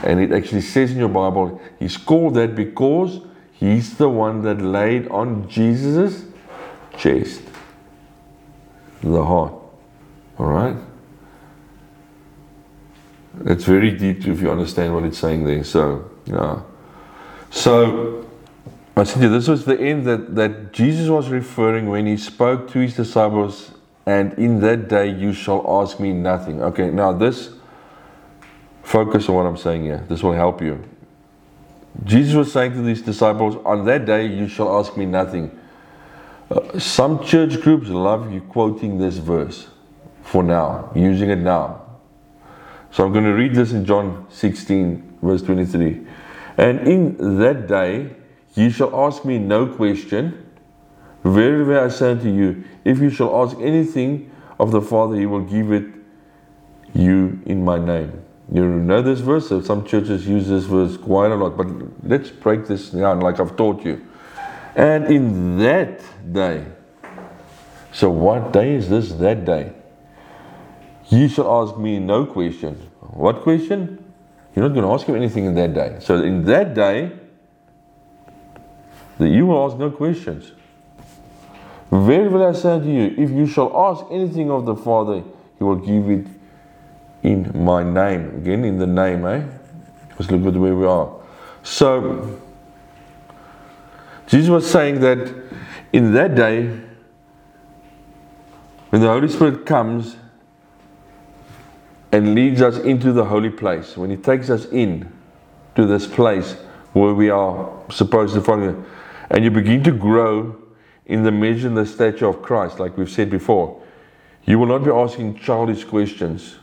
And 0.03 0.21
it 0.21 0.33
actually 0.33 0.61
says 0.61 0.91
in 0.91 0.99
your 0.99 1.09
Bible, 1.09 1.61
he's 1.79 1.97
called 1.97 2.35
that 2.35 2.55
because 2.55 3.21
he's 3.53 3.97
the 3.97 4.09
one 4.09 4.43
that 4.43 4.61
laid 4.61 5.09
on 5.09 5.49
Jesus' 5.49 6.25
chest, 6.97 7.43
the 9.03 9.25
heart. 9.25 9.53
All 10.39 10.47
right? 10.47 10.77
It's 13.45 13.65
very 13.65 13.91
deep 13.93 14.27
if 14.27 14.41
you 14.41 14.51
understand 14.51 14.95
what 14.95 15.05
it's 15.05 15.19
saying 15.19 15.45
there. 15.45 15.65
So, 15.65 16.11
yeah. 16.27 16.63
So, 17.51 18.29
I 18.97 19.05
said 19.05 19.23
you, 19.23 19.29
this 19.29 19.49
was 19.49 19.65
the 19.65 19.79
end 19.79 20.07
that, 20.07 20.35
that 20.35 20.73
Jesus 20.73 21.09
was 21.09 21.29
referring 21.29 21.89
when 21.89 22.07
he 22.07 22.17
spoke 22.17 22.71
to 22.71 22.79
his 22.79 22.97
disciples, 22.97 23.73
and 24.07 24.33
in 24.35 24.61
that 24.61 24.89
day 24.89 25.11
you 25.11 25.33
shall 25.33 25.65
ask 25.83 26.01
me 26.01 26.13
nothing. 26.13 26.63
Okay, 26.63 26.91
now 26.91 27.13
this, 27.13 27.51
focus 28.83 29.29
on 29.29 29.35
what 29.35 29.47
I'm 29.47 29.57
saying 29.57 29.85
here. 29.85 30.05
This 30.09 30.23
will 30.23 30.33
help 30.33 30.63
you. 30.63 30.83
Jesus 32.05 32.35
was 32.35 32.53
saying 32.53 32.73
to 32.73 32.83
these 32.83 33.03
disciples, 33.03 33.57
On 33.65 33.85
that 33.87 34.07
day 34.07 34.27
you 34.27 34.49
shall 34.49 34.79
ask 34.79 34.97
me 34.97 35.07
nothing. 35.07 35.59
Uh, 36.51 36.79
some 36.79 37.25
church 37.25 37.61
groups 37.61 37.89
love 37.89 38.33
you 38.33 38.41
quoting 38.41 38.99
this 38.99 39.17
verse 39.17 39.67
for 40.23 40.43
now, 40.43 40.91
using 40.95 41.31
it 41.31 41.39
now. 41.39 41.83
So 42.93 43.05
I'm 43.05 43.13
going 43.13 43.25
to 43.25 43.35
read 43.35 43.55
this 43.55 43.73
in 43.73 43.85
John 43.85 44.27
16, 44.31 45.19
verse 45.23 45.43
23. 45.43 46.06
And 46.57 46.87
in 46.87 47.38
that 47.38 47.66
day 47.66 48.14
ye 48.55 48.71
shall 48.71 48.95
ask 49.07 49.25
me 49.25 49.38
no 49.38 49.66
question. 49.66 50.47
Verily 51.25 51.77
I 51.77 51.88
say 51.88 52.12
unto 52.12 52.29
you, 52.29 52.64
if 52.85 52.99
you 52.99 53.11
shall 53.11 53.42
ask 53.42 53.57
anything 53.59 54.31
of 54.59 54.71
the 54.71 54.81
Father, 54.81 55.16
he 55.16 55.27
will 55.27 55.42
give 55.42 55.73
it 55.73 55.85
you 56.95 57.40
in 57.45 57.64
my 57.64 57.79
name. 57.79 58.23
You 58.51 58.64
know 58.64 59.03
this 59.03 59.21
verse? 59.21 59.49
So 59.49 59.61
some 59.61 59.85
churches 59.85 60.27
use 60.27 60.49
this 60.49 60.64
verse 60.64 60.97
quite 60.97 61.33
a 61.33 61.35
lot, 61.35 61.57
but 61.57 61.66
let's 62.05 62.31
break 62.31 62.66
this 62.66 62.90
down 62.90 63.21
like 63.21 63.40
I've 63.40 63.57
taught 63.57 63.85
you. 63.85 64.07
And 64.77 65.07
in 65.07 65.59
that 65.59 66.01
day, 66.33 66.64
so 67.92 68.11
what 68.11 68.53
day 68.53 68.75
is 68.75 68.88
this? 68.88 69.12
That 69.12 69.45
day. 69.45 69.73
Ye 71.09 71.29
shall 71.29 71.62
ask 71.62 71.77
me 71.77 71.99
no 71.99 72.27
question. 72.27 72.75
What 73.01 73.42
question? 73.42 74.06
You're 74.57 74.66
not 74.66 74.75
going 74.75 74.87
to 74.87 74.92
ask 74.92 75.07
him 75.07 75.14
anything 75.14 75.45
in 75.45 75.55
that 75.57 75.75
day. 75.75 75.99
So 76.01 76.23
in 76.23 76.45
that 76.47 76.73
day, 76.73 77.12
that 79.19 79.29
you 79.29 79.47
will 79.47 79.66
ask 79.66 79.77
no 79.77 79.90
questions. 79.90 80.51
Verily 81.90 82.45
I 82.45 82.53
say 82.53 82.81
to 82.81 82.87
you, 82.87 83.14
if 83.19 83.31
you 83.31 83.47
shall 83.47 83.71
ask 83.77 84.05
anything 84.11 84.51
of 84.51 84.64
the 84.64 84.75
Father, 84.75 85.23
He 85.59 85.64
will 85.64 85.77
give 85.77 86.11
it 86.11 86.27
in 87.23 87.53
my 87.55 87.83
name. 87.83 88.37
Again, 88.37 88.64
in 88.64 88.79
the 88.79 88.87
name, 88.87 89.27
eh? 89.27 89.45
Let's 90.19 90.31
look 90.31 90.55
at 90.55 90.59
where 90.59 90.75
we 90.75 90.87
are. 90.87 91.14
So, 91.62 92.40
Jesus 94.27 94.49
was 94.49 94.69
saying 94.69 95.01
that 95.01 95.35
in 95.92 96.14
that 96.14 96.35
day, 96.35 96.69
when 98.88 99.03
the 99.03 99.09
Holy 99.09 99.29
Spirit 99.29 99.66
comes 99.66 100.16
and 102.16 102.35
leads 102.35 102.62
us 102.62 102.79
into 102.79 103.12
the 103.12 103.26
holy 103.26 103.50
place, 103.50 103.94
when 103.94 104.09
He 104.09 104.16
takes 104.16 104.48
us 104.48 104.64
in 104.66 105.12
to 105.74 105.85
this 105.85 106.07
place 106.07 106.55
where 106.94 107.12
we 107.12 107.29
are 107.29 107.70
supposed 107.90 108.33
to 108.33 108.40
follow, 108.40 108.83
and 109.29 109.44
you 109.44 109.50
begin 109.50 109.83
to 109.85 109.92
grow 109.92 110.57
in 111.05 111.24
the 111.24 111.31
measure 111.31 111.68
and 111.68 111.76
the 111.76 111.85
stature 111.85 112.26
of 112.26 112.40
Christ, 112.40 112.81
like 112.81 112.96
we've 112.96 113.11
said 113.11 113.29
before, 113.29 113.83
you 114.46 114.59
will 114.59 114.66
not 114.66 114.83
be 114.83 114.90
asking 114.90 115.38
childish 115.40 115.85
questions 115.85 116.57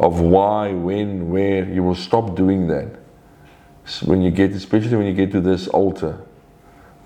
of 0.00 0.18
why, 0.18 0.72
when, 0.72 1.30
where. 1.30 1.64
You 1.64 1.84
will 1.84 1.94
stop 1.94 2.34
doing 2.34 2.66
that 2.66 2.98
when 4.04 4.20
you 4.20 4.32
get, 4.32 4.50
especially 4.50 4.96
when 4.96 5.06
you 5.06 5.14
get 5.14 5.30
to 5.30 5.40
this 5.40 5.68
altar 5.68 6.26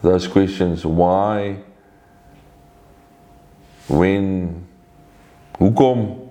those 0.00 0.28
questions 0.28 0.86
why, 0.86 1.58
when, 3.88 4.66
hoekom. 5.58 6.25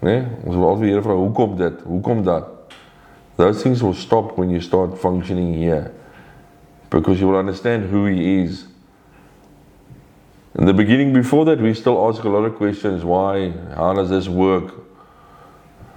Nee, 0.00 0.24
ons 0.44 0.56
wil 0.56 0.68
altyd 0.68 1.02
vra 1.02 1.14
hoekom 1.14 1.56
dit, 1.56 1.80
hoekom 1.86 2.22
dat. 2.24 2.50
Those 3.36 3.62
things 3.62 3.82
will 3.82 3.94
stop 3.94 4.38
when 4.38 4.50
you 4.50 4.60
start 4.60 4.98
functioning 4.98 5.54
here. 5.54 5.92
Because 6.90 7.20
you 7.20 7.28
will 7.28 7.38
understand 7.38 7.90
who 7.90 8.06
he 8.06 8.42
is. 8.42 8.66
In 10.56 10.66
the 10.66 10.72
beginning, 10.72 11.12
before 11.12 11.44
that, 11.46 11.60
we 11.60 11.74
still 11.74 12.08
ask 12.08 12.22
a 12.22 12.28
lot 12.28 12.44
of 12.44 12.54
questions. 12.54 13.04
Why? 13.04 13.50
How 13.74 13.92
does 13.92 14.08
this 14.08 14.28
work? 14.28 14.72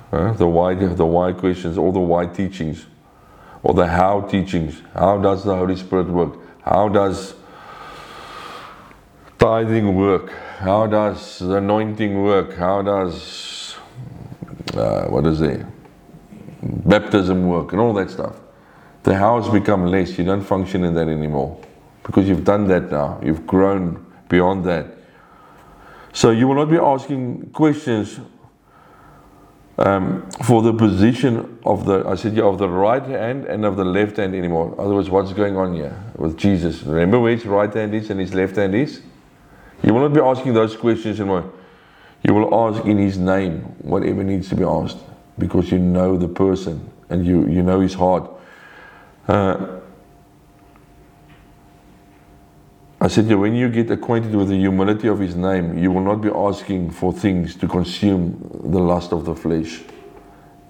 The 0.10 0.48
why, 0.48 0.74
the 0.74 1.06
why 1.06 1.34
questions, 1.34 1.78
all 1.78 1.92
the 1.92 2.00
why 2.00 2.26
teachings, 2.26 2.88
or 3.62 3.76
the 3.76 3.86
how 3.86 4.22
teachings. 4.22 4.82
How 4.94 5.18
does 5.20 5.44
the 5.44 5.56
Holy 5.56 5.76
Spirit 5.76 6.08
work? 6.08 6.40
How 6.64 6.90
does 6.90 7.36
tithing 9.38 9.96
work? 9.96 10.32
How 10.58 10.88
does 10.88 11.40
the 11.40 11.58
anointing 11.58 12.24
work? 12.24 12.56
How 12.56 12.82
does 12.82 13.57
uh, 14.78 15.08
what 15.08 15.26
is 15.26 15.42
it? 15.42 15.66
Baptism 16.62 17.48
work 17.48 17.72
and 17.72 17.82
all 17.82 17.94
that 17.94 18.10
stuff. 18.10 18.36
The 19.04 19.16
how 19.16 19.42
has 19.42 19.52
become 19.52 19.86
less. 19.86 20.18
You 20.18 20.26
don't 20.26 20.44
function 20.44 20.84
in 20.84 20.94
that 20.96 21.08
anymore 21.08 21.60
because 22.04 22.28
you've 22.28 22.44
done 22.44 22.68
that 22.68 22.92
now. 22.92 23.20
You've 23.24 23.46
grown 23.46 24.06
beyond 24.30 24.66
that. 24.66 24.88
So 26.14 26.32
you 26.32 26.48
will 26.48 26.56
not 26.56 26.70
be 26.70 26.78
asking 26.78 27.52
questions 27.52 28.20
um, 29.78 30.28
for 30.44 30.62
the 30.62 30.74
position 30.74 31.60
of 31.64 31.86
the 31.86 32.04
I 32.08 32.16
said 32.16 32.36
yeah, 32.36 32.44
of 32.44 32.58
the 32.58 32.68
right 32.68 33.04
hand 33.04 33.46
and 33.46 33.66
of 33.66 33.78
the 33.78 33.86
left 33.86 34.18
hand 34.18 34.34
anymore. 34.34 34.74
Otherwise, 34.80 35.10
what's 35.10 35.34
going 35.34 35.56
on 35.56 35.76
here 35.76 36.04
with 36.16 36.38
Jesus? 36.38 36.82
Remember 36.84 37.20
where 37.20 37.36
his 37.36 37.46
right 37.46 37.72
hand 37.72 37.94
is 37.94 38.10
and 38.10 38.20
his 38.20 38.34
left 38.34 38.56
hand 38.56 38.74
is? 38.74 39.02
You 39.84 39.94
will 39.94 40.02
not 40.02 40.14
be 40.14 40.22
asking 40.22 40.54
those 40.54 40.76
questions 40.76 41.20
anymore. 41.20 41.52
You 42.24 42.34
will 42.34 42.54
ask 42.54 42.86
in 42.86 42.98
his 42.98 43.18
name 43.18 43.60
whatever 43.80 44.24
needs 44.24 44.50
to 44.50 44.56
be 44.56 44.64
asked 44.64 44.98
because 45.38 45.72
you 45.72 45.80
know 45.80 46.18
the 46.18 46.28
person 46.28 46.90
and 47.10 47.26
you, 47.26 47.48
you 47.48 47.62
know 47.62 47.80
his 47.80 47.94
heart. 47.94 48.30
Uh, 49.28 49.78
I 53.00 53.08
said, 53.08 53.32
when 53.32 53.56
you 53.56 53.70
get 53.70 53.92
acquainted 53.92 54.34
with 54.34 54.50
the 54.50 54.58
humility 54.58 55.08
of 55.08 55.20
his 55.20 55.36
name, 55.36 55.78
you 55.78 55.92
will 55.92 56.02
not 56.02 56.20
be 56.20 56.30
asking 56.30 56.92
for 56.92 57.14
things 57.14 57.56
to 57.58 57.68
consume 57.68 58.50
the 58.64 58.80
lust 58.80 59.14
of 59.14 59.26
the 59.26 59.36
flesh. 59.36 59.82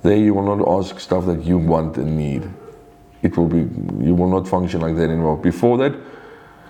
There 0.01 0.17
you 0.17 0.33
will 0.33 0.55
not 0.55 0.67
ask 0.67 0.99
stuff 0.99 1.25
that 1.25 1.43
you 1.43 1.57
want 1.57 1.97
and 1.97 2.17
need. 2.17 2.49
It 3.21 3.37
will 3.37 3.47
be 3.47 3.59
you 4.05 4.13
will 4.13 4.29
not 4.29 4.47
function 4.47 4.81
like 4.81 4.95
that 4.97 5.09
anymore. 5.09 5.37
Before 5.37 5.77
that, 5.77 5.95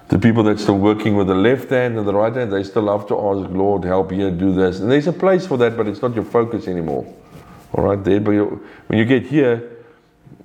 the 0.09 0.19
people 0.19 0.43
that 0.43 0.59
still 0.59 0.77
working 0.77 1.15
with 1.15 1.27
the 1.27 1.35
left 1.35 1.69
hand 1.69 1.97
and 1.97 2.07
the 2.07 2.13
right 2.13 2.33
hand, 2.33 2.51
they 2.51 2.63
still 2.63 2.87
have 2.97 3.07
to 3.07 3.19
ask, 3.19 3.49
Lord, 3.49 3.83
help 3.83 4.11
here, 4.11 4.31
do 4.31 4.53
this. 4.53 4.79
And 4.79 4.89
there's 4.89 5.07
a 5.07 5.13
place 5.13 5.45
for 5.45 5.57
that, 5.57 5.75
but 5.75 5.87
it's 5.87 6.01
not 6.01 6.15
your 6.15 6.23
focus 6.23 6.67
anymore. 6.67 7.05
All 7.73 7.83
right, 7.83 8.01
there. 8.01 8.19
But 8.19 8.33
when 8.87 8.99
you 8.99 9.05
get 9.05 9.23
here, 9.23 9.69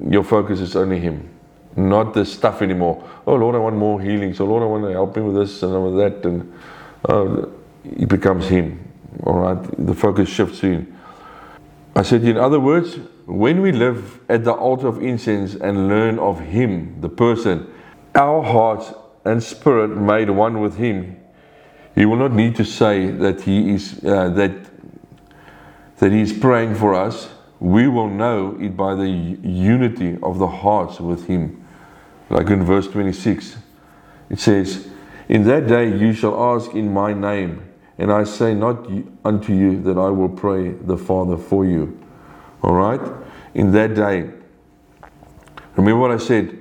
your 0.01 0.25
focus 0.25 0.61
is 0.61 0.75
only 0.75 0.99
Him 0.99 1.33
not 1.77 2.15
the 2.15 2.25
stuff 2.25 2.63
anymore. 2.63 3.09
Oh 3.27 3.35
Lord, 3.35 3.55
I 3.55 3.59
want 3.59 3.77
more 3.77 4.01
healing. 4.01 4.35
So 4.35 4.45
Lord, 4.45 4.63
I 4.63 4.67
want 4.67 4.85
to 4.85 4.91
help 4.91 5.17
me 5.17 5.23
with 5.23 5.37
this 5.37 5.63
and 5.63 5.85
with 5.85 5.97
that, 5.97 6.29
and 6.29 6.53
uh, 7.09 7.47
it 7.85 8.09
becomes 8.09 8.49
Him. 8.49 8.89
All 9.25 9.39
right, 9.39 9.87
the 9.87 9.95
focus 9.95 10.29
shifts 10.29 10.63
in. 10.63 10.97
I 11.95 12.03
said, 12.03 12.25
in 12.25 12.39
other 12.39 12.59
words, 12.59 12.97
when 13.27 13.61
we 13.61 13.73
live 13.73 14.21
at 14.29 14.45
the 14.45 14.53
altar 14.53 14.89
of 14.89 15.03
incense 15.03 15.55
and 15.55 15.89
learn 15.89 16.19
of 16.19 16.41
Him, 16.41 17.01
the 17.01 17.09
person, 17.09 17.71
our 18.15 18.43
hearts 18.43 18.93
and 19.25 19.43
spirit 19.43 19.89
made 19.89 20.31
one 20.31 20.61
with 20.61 20.77
Him, 20.77 21.21
He 21.95 22.05
will 22.05 22.17
not 22.17 22.33
need 22.33 22.57
to 22.57 22.65
say 22.65 23.11
that 23.11 23.43
He 23.43 23.75
is 23.75 24.05
uh, 24.05 24.29
that 24.31 24.53
that 25.99 26.13
He 26.13 26.21
is 26.21 26.33
praying 26.33 26.75
for 26.75 26.95
us. 26.95 27.29
We 27.61 27.87
will 27.87 28.09
know 28.09 28.57
it 28.61 28.77
by 28.77 28.95
the 28.97 29.09
unity 29.09 30.19
of 30.23 30.39
the 30.39 30.49
hearts 30.49 30.99
with 30.99 31.27
Him 31.27 31.63
like 32.33 32.49
in 32.49 32.65
verse 32.65 32.89
26. 32.89 33.57
It 34.31 34.41
says, 34.41 34.89
In 35.29 35.45
that 35.45 35.67
day 35.67 35.97
you 35.97 36.13
shall 36.13 36.57
ask 36.57 36.73
in 36.73 36.93
my 36.93 37.13
name, 37.13 37.63
and 37.99 38.11
I 38.11 38.25
say 38.25 38.55
not 38.55 38.89
unto 39.25 39.53
you 39.53 39.81
that 39.83 39.99
I 39.99 40.09
will 40.09 40.31
pray 40.31 40.71
the 40.71 40.97
Father 40.97 41.37
for 41.37 41.65
you. 41.65 42.01
All 42.63 42.75
right? 42.75 43.01
In 43.55 43.71
that 43.73 43.95
day, 43.95 44.31
remember 45.77 46.01
what 46.01 46.11
I 46.11 46.17
said. 46.17 46.59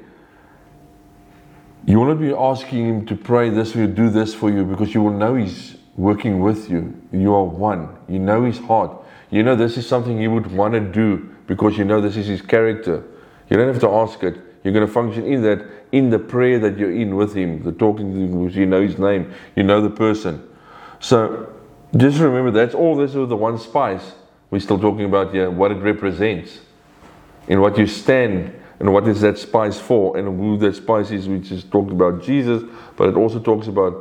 You 1.86 2.00
will 2.00 2.08
not 2.08 2.20
be 2.20 2.34
asking 2.34 2.88
him 2.88 3.06
to 3.08 3.16
pray 3.16 3.50
this 3.50 3.74
for 3.74 3.80
you, 3.80 3.88
do 3.88 4.10
this 4.10 4.34
for 4.34 4.50
you, 4.50 4.64
because 4.64 4.94
you 4.94 5.02
will 5.02 5.14
know 5.14 5.36
he's 5.36 5.78
working 5.96 6.40
with 6.40 6.70
you. 6.70 7.00
You 7.12 7.34
are 7.34 7.44
one. 7.44 7.90
You 8.08 8.20
know 8.20 8.44
his 8.44 8.60
heart. 8.60 8.92
You 9.30 9.44
know 9.44 9.56
this 9.56 9.78
is 9.78 9.88
something 9.88 10.20
he 10.20 10.28
would 10.28 10.52
want 10.52 10.74
to 10.74 10.80
do 10.80 11.30
because 11.48 11.78
you 11.78 11.86
know 11.86 12.02
this 12.02 12.18
is 12.18 12.28
his 12.28 12.42
character. 12.42 13.04
You 13.50 13.58
don't 13.58 13.68
have 13.68 13.82
to 13.82 13.90
ask 13.90 14.24
it. 14.24 14.38
You're 14.64 14.74
going 14.74 14.86
to 14.86 14.92
function 14.92 15.26
in 15.26 15.42
that, 15.42 15.66
in 15.92 16.10
the 16.10 16.20
prayer 16.20 16.60
that 16.60 16.78
you're 16.78 16.94
in 16.94 17.16
with 17.16 17.34
Him, 17.36 17.64
the 17.64 17.72
talking 17.72 18.14
to 18.14 18.20
Him, 18.20 18.50
you 18.50 18.66
know 18.66 18.82
His 18.82 18.98
name, 18.98 19.34
you 19.56 19.64
know 19.64 19.82
the 19.82 19.90
person. 19.90 20.48
So 21.00 21.52
just 21.98 22.20
remember 22.20 22.52
that's 22.52 22.76
all 22.76 22.96
this 22.96 23.14
with 23.14 23.30
the 23.30 23.36
one 23.36 23.58
spice. 23.58 24.14
We're 24.52 24.60
still 24.60 24.80
talking 24.80 25.06
about 25.06 25.34
here 25.34 25.50
what 25.50 25.72
it 25.72 25.76
represents, 25.76 26.60
in 27.48 27.60
what 27.60 27.78
you 27.78 27.88
stand, 27.88 28.54
and 28.82 28.92
what 28.92 29.08
is 29.08 29.22
that 29.22 29.38
spice 29.38 29.80
for, 29.80 30.18
and 30.18 30.40
who 30.40 30.58
that 30.58 30.76
spice 30.76 31.12
is. 31.12 31.30
We 31.30 31.38
just 31.38 31.70
talked 31.70 31.92
about 31.92 32.24
Jesus, 32.24 32.64
but 32.98 33.10
it 33.10 33.16
also 33.16 33.40
talks 33.40 33.68
about 33.68 33.94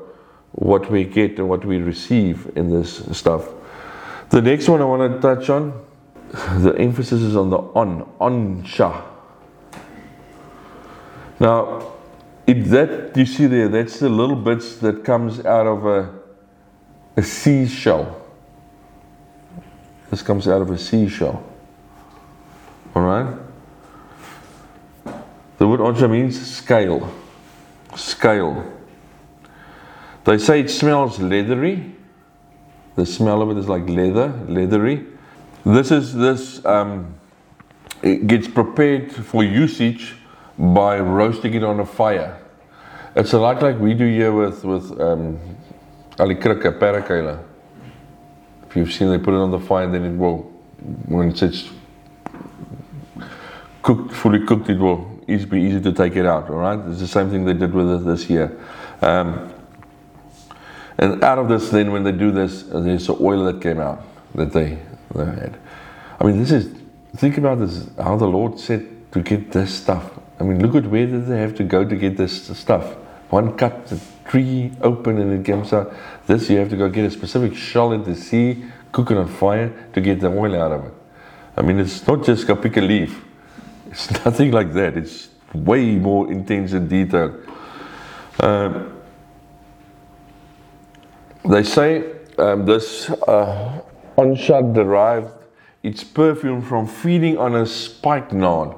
what 0.52 0.90
we 0.90 1.04
get 1.04 1.38
and 1.38 1.50
what 1.50 1.66
we 1.66 1.82
receive 1.82 2.50
in 2.56 2.70
this 2.70 3.04
stuff. 3.14 3.46
The 4.30 4.40
next 4.40 4.70
one 4.70 4.80
I 4.80 4.86
want 4.86 5.12
to 5.12 5.20
touch 5.20 5.50
on, 5.50 5.78
the 6.62 6.74
emphasis 6.78 7.20
is 7.20 7.36
on 7.36 7.50
the 7.50 7.58
on, 7.58 8.10
on 8.18 8.64
shah. 8.64 9.04
Now, 11.38 11.92
if 12.46 12.66
that 12.70 13.14
you 13.18 13.26
see 13.26 13.48
there, 13.48 13.68
that's 13.68 13.98
the 13.98 14.08
little 14.08 14.34
bits 14.34 14.76
that 14.76 15.04
comes 15.04 15.44
out 15.44 15.66
of 15.66 15.84
a, 15.84 16.10
a 17.18 17.22
seashell. 17.22 18.16
This 20.10 20.22
comes 20.22 20.48
out 20.48 20.62
of 20.62 20.70
a 20.70 20.78
seashell. 20.78 21.44
All 22.94 23.02
right. 23.02 23.49
The 25.60 25.68
word 25.68 25.80
onycha 25.80 26.10
means 26.10 26.40
scale. 26.40 27.12
Scale. 27.94 28.64
They 30.24 30.38
say 30.38 30.60
it 30.60 30.70
smells 30.70 31.18
leathery. 31.18 31.94
The 32.96 33.04
smell 33.04 33.42
of 33.42 33.50
it 33.50 33.58
is 33.58 33.68
like 33.68 33.86
leather, 33.86 34.28
leathery. 34.48 35.04
This 35.66 35.90
is 35.90 36.14
this. 36.14 36.64
Um, 36.64 37.14
it 38.02 38.26
gets 38.26 38.48
prepared 38.48 39.12
for 39.12 39.44
usage 39.44 40.14
by 40.58 40.98
roasting 40.98 41.52
it 41.52 41.62
on 41.62 41.80
a 41.80 41.84
fire. 41.84 42.40
It's 43.14 43.34
a 43.34 43.38
lot 43.38 43.60
like 43.60 43.78
we 43.78 43.92
do 43.92 44.06
here 44.06 44.32
with 44.32 44.64
with 44.64 44.98
um, 44.98 45.38
alikrukke, 46.16 46.78
parakela. 46.78 47.38
If 48.66 48.76
you've 48.76 48.92
seen, 48.94 49.10
they 49.10 49.18
put 49.18 49.34
it 49.34 49.42
on 49.42 49.50
the 49.50 49.60
fire, 49.60 49.90
then 49.90 50.06
it 50.06 50.16
will, 50.16 50.50
when 51.06 51.28
it's 51.28 51.68
cooked, 53.82 54.14
fully 54.14 54.46
cooked, 54.46 54.70
it 54.70 54.78
will 54.78 55.09
easy, 55.30 55.46
be 55.46 55.60
easy 55.60 55.80
to 55.80 55.92
take 55.92 56.16
it 56.16 56.26
out. 56.26 56.50
All 56.50 56.56
right, 56.56 56.78
it's 56.88 57.00
the 57.00 57.06
same 57.06 57.30
thing 57.30 57.44
they 57.44 57.54
did 57.54 57.72
with 57.72 57.90
it 57.90 58.04
this 58.04 58.28
year. 58.28 58.58
Um, 59.00 59.52
and 60.98 61.22
out 61.24 61.38
of 61.38 61.48
this, 61.48 61.70
then 61.70 61.92
when 61.92 62.04
they 62.04 62.12
do 62.12 62.30
this, 62.30 62.64
there's 62.64 63.06
the 63.06 63.16
oil 63.20 63.44
that 63.44 63.62
came 63.62 63.80
out 63.80 64.02
that 64.34 64.52
they, 64.52 64.78
they 65.14 65.24
had. 65.24 65.58
I 66.20 66.24
mean, 66.24 66.38
this 66.38 66.50
is 66.50 66.74
think 67.16 67.38
about 67.38 67.58
this: 67.58 67.88
how 67.96 68.16
the 68.16 68.26
Lord 68.26 68.58
said 68.58 68.86
to 69.12 69.22
get 69.22 69.52
this 69.52 69.74
stuff 69.74 70.20
I 70.40 70.42
mean, 70.42 70.60
look 70.62 70.74
at 70.74 70.90
where 70.90 71.06
did 71.06 71.26
they 71.26 71.38
have 71.38 71.54
to 71.56 71.64
go 71.64 71.84
to 71.84 71.94
get 71.94 72.16
this 72.16 72.46
stuff? 72.58 72.94
One 73.28 73.56
cut 73.58 73.86
the 73.88 74.00
tree 74.24 74.72
open 74.80 75.18
and 75.18 75.32
it 75.38 75.48
comes 75.48 75.72
out. 75.72 75.94
This 76.26 76.48
you 76.48 76.56
have 76.56 76.70
to 76.70 76.76
go 76.76 76.88
get 76.88 77.04
a 77.04 77.10
specific 77.10 77.54
shell 77.54 77.92
in 77.92 78.02
the 78.02 78.16
sea, 78.16 78.64
cook 78.90 79.10
it 79.10 79.18
on 79.18 79.28
fire 79.28 79.70
to 79.92 80.00
get 80.00 80.20
the 80.20 80.28
oil 80.28 80.56
out 80.56 80.72
of 80.72 80.86
it. 80.86 80.94
I 81.58 81.62
mean, 81.62 81.78
it's 81.78 82.06
not 82.06 82.24
just 82.24 82.46
go 82.46 82.56
pick 82.56 82.78
a 82.78 82.80
leaf. 82.80 83.22
It's 83.90 84.10
nothing 84.24 84.52
like 84.52 84.72
that. 84.74 84.96
It's 84.96 85.28
way 85.54 85.96
more 85.96 86.30
intense 86.30 86.72
and 86.72 86.88
detailed. 86.88 87.46
Um, 88.38 89.00
they 91.48 91.64
say 91.64 92.12
um, 92.38 92.64
this 92.64 93.10
uh, 93.10 93.82
derived 94.16 95.32
its 95.82 96.04
perfume 96.04 96.62
from 96.62 96.86
feeding 96.86 97.38
on 97.38 97.56
a 97.56 97.66
spike 97.66 98.28
spikenard 98.28 98.76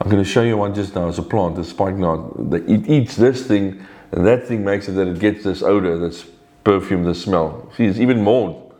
I'm 0.00 0.10
going 0.10 0.22
to 0.22 0.28
show 0.28 0.42
you 0.42 0.58
one 0.58 0.74
just 0.74 0.94
now. 0.94 1.08
It's 1.08 1.18
a 1.18 1.22
plant, 1.22 1.58
a 1.58 1.64
spikenard. 1.64 2.52
It 2.52 2.88
eats 2.88 3.16
this 3.16 3.46
thing, 3.46 3.84
and 4.12 4.26
that 4.26 4.46
thing 4.46 4.62
makes 4.64 4.88
it 4.88 4.92
that 4.92 5.08
it 5.08 5.18
gets 5.18 5.42
this 5.42 5.62
odor, 5.62 5.98
this 5.98 6.26
perfume, 6.64 7.04
the 7.04 7.14
smell. 7.14 7.70
See, 7.76 7.86
it's 7.86 7.98
even 7.98 8.22
more. 8.22 8.72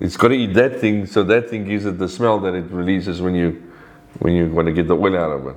It's 0.00 0.16
got 0.16 0.28
to 0.28 0.34
eat 0.34 0.54
that 0.54 0.80
thing, 0.80 1.06
so 1.06 1.22
that 1.24 1.48
thing 1.48 1.64
gives 1.64 1.86
it 1.86 1.98
the 1.98 2.08
smell 2.08 2.40
that 2.40 2.54
it 2.54 2.64
releases 2.70 3.22
when 3.22 3.36
you 3.36 3.72
when 4.20 4.34
you 4.34 4.48
want 4.48 4.66
to 4.66 4.72
get 4.72 4.88
the 4.88 4.96
oil 4.96 5.16
out 5.16 5.30
of 5.30 5.46
it. 5.46 5.56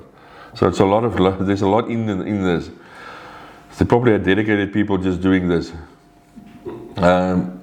So 0.55 0.67
it's 0.67 0.79
a 0.79 0.85
lot 0.85 1.03
of 1.03 1.15
there's 1.45 1.61
a 1.61 1.67
lot 1.67 1.89
in 1.89 2.09
in 2.09 2.43
this. 2.43 2.69
They 3.77 3.85
probably 3.85 4.13
had 4.13 4.23
dedicated 4.23 4.73
people 4.73 4.97
just 4.97 5.21
doing 5.21 5.47
this. 5.47 5.71
Um, 6.97 7.61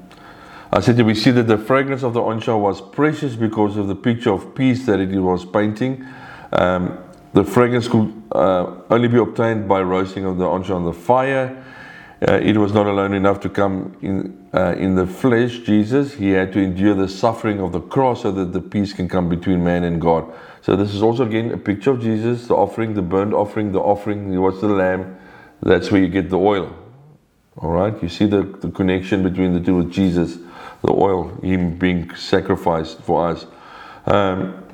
I 0.73 0.81
said 0.81 0.97
that 0.97 1.05
we 1.05 1.15
see 1.15 1.33
that 1.33 1.49
the 1.49 1.59
fragrance 1.59 2.03
of 2.03 2.15
the 2.15 2.21
onycha 2.21 2.59
was 2.59 2.81
precious 2.81 3.35
because 3.35 3.77
of 3.77 3.89
the 3.89 3.97
picture 3.97 4.33
of 4.33 4.55
peace 4.55 4.87
that 4.87 5.01
it 5.01 5.09
was 5.19 5.45
painting. 5.45 6.05
Um, 6.53 6.99
the 7.33 7.43
fragrance 7.43 7.89
could 7.89 8.13
uh, 8.31 8.77
only 8.91 9.09
be 9.09 9.19
obtained 9.19 9.69
by 9.69 9.83
roasting 9.83 10.25
of 10.25 10.39
the 10.39 10.45
onycha 10.45 10.71
on 10.71 10.85
the 10.85 10.93
fire. 10.93 11.65
Uh, 12.27 12.41
it 12.43 12.57
was 12.57 12.73
not 12.73 12.87
alone 12.87 13.13
enough 13.13 13.41
to 13.41 13.51
come 13.51 13.95
in 14.01 14.49
uh, 14.55 14.75
in 14.79 14.95
the 14.95 15.07
flesh, 15.07 15.59
Jesus. 15.59 16.15
He 16.15 16.31
had 16.31 16.53
to 16.55 16.61
endure 16.61 16.95
the 16.95 17.09
suffering 17.09 17.61
of 17.61 17.73
the 17.73 17.81
cross 17.81 18.23
so 18.23 18.33
that 18.33 18.53
the 18.53 18.61
peace 18.61 18.93
can 18.95 19.09
come 19.09 19.29
between 19.29 19.63
man 19.63 19.85
and 19.85 20.01
God. 20.01 20.33
So 20.63 20.75
this 20.75 20.95
is 20.95 21.03
also 21.03 21.27
again 21.27 21.51
a 21.51 21.59
picture 21.59 21.91
of 21.91 22.01
Jesus, 22.01 22.47
the 22.47 22.55
offering, 22.55 22.95
the 22.95 23.03
burnt 23.03 23.35
offering, 23.35 23.73
the 23.73 23.81
offering. 23.81 24.41
Was 24.41 24.61
the 24.61 24.69
lamb. 24.69 25.19
That's 25.61 25.91
where 25.91 26.01
you 26.01 26.09
get 26.09 26.31
the 26.31 26.39
oil. 26.39 26.75
All 27.59 27.71
right, 27.71 28.03
you 28.03 28.09
see 28.09 28.27
the, 28.27 28.43
the 28.43 28.71
connection 28.71 29.23
between 29.23 29.53
the 29.53 29.61
two 29.61 29.77
with 29.77 29.93
Jesus, 29.93 30.39
the 30.83 30.93
oil, 30.93 31.29
Him 31.43 31.79
being 31.79 32.15
sacrificed 32.15 33.01
for 33.03 33.29
us. 33.29 33.47
Um, 34.07 34.65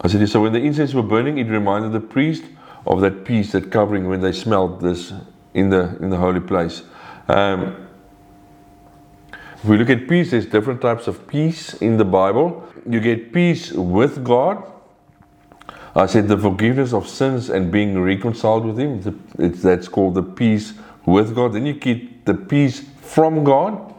I 0.00 0.08
said, 0.08 0.26
so 0.28 0.40
when 0.40 0.52
the 0.52 0.60
incense 0.60 0.94
were 0.94 1.02
burning, 1.02 1.38
it 1.38 1.48
reminded 1.48 1.92
the 1.92 2.00
priest 2.00 2.44
of 2.86 3.00
that 3.02 3.24
peace, 3.24 3.52
that 3.52 3.70
covering 3.70 4.08
when 4.08 4.20
they 4.20 4.32
smelled 4.32 4.80
this 4.80 5.12
in 5.58 5.70
the 5.70 5.96
in 6.00 6.10
the 6.10 6.16
holy 6.16 6.40
place. 6.40 6.82
Um, 7.28 7.88
if 9.32 9.64
we 9.64 9.76
look 9.76 9.90
at 9.90 10.08
peace, 10.08 10.30
there's 10.30 10.46
different 10.46 10.80
types 10.80 11.08
of 11.08 11.26
peace 11.26 11.74
in 11.74 11.96
the 11.96 12.04
Bible. 12.04 12.66
You 12.88 13.00
get 13.00 13.32
peace 13.32 13.72
with 13.72 14.22
God. 14.22 14.64
I 15.96 16.06
said 16.06 16.28
the 16.28 16.38
forgiveness 16.38 16.92
of 16.92 17.08
sins 17.08 17.50
and 17.50 17.72
being 17.72 18.00
reconciled 18.00 18.64
with 18.64 18.78
Him. 18.78 19.24
It's, 19.38 19.62
that's 19.62 19.88
called 19.88 20.14
the 20.14 20.22
peace 20.22 20.74
with 21.04 21.34
God. 21.34 21.54
Then 21.54 21.66
you 21.66 21.72
get 21.72 22.24
the 22.24 22.34
peace 22.34 22.84
from 23.00 23.42
God. 23.42 23.94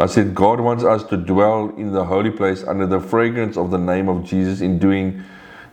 I 0.00 0.06
said, 0.06 0.34
God 0.34 0.58
wants 0.58 0.82
us 0.82 1.04
to 1.04 1.16
dwell 1.16 1.68
in 1.76 1.92
the 1.92 2.04
holy 2.04 2.30
place 2.30 2.64
under 2.64 2.86
the 2.86 2.98
fragrance 2.98 3.56
of 3.56 3.70
the 3.70 3.78
name 3.78 4.08
of 4.08 4.24
Jesus. 4.24 4.60
In 4.60 4.80
doing 4.80 5.22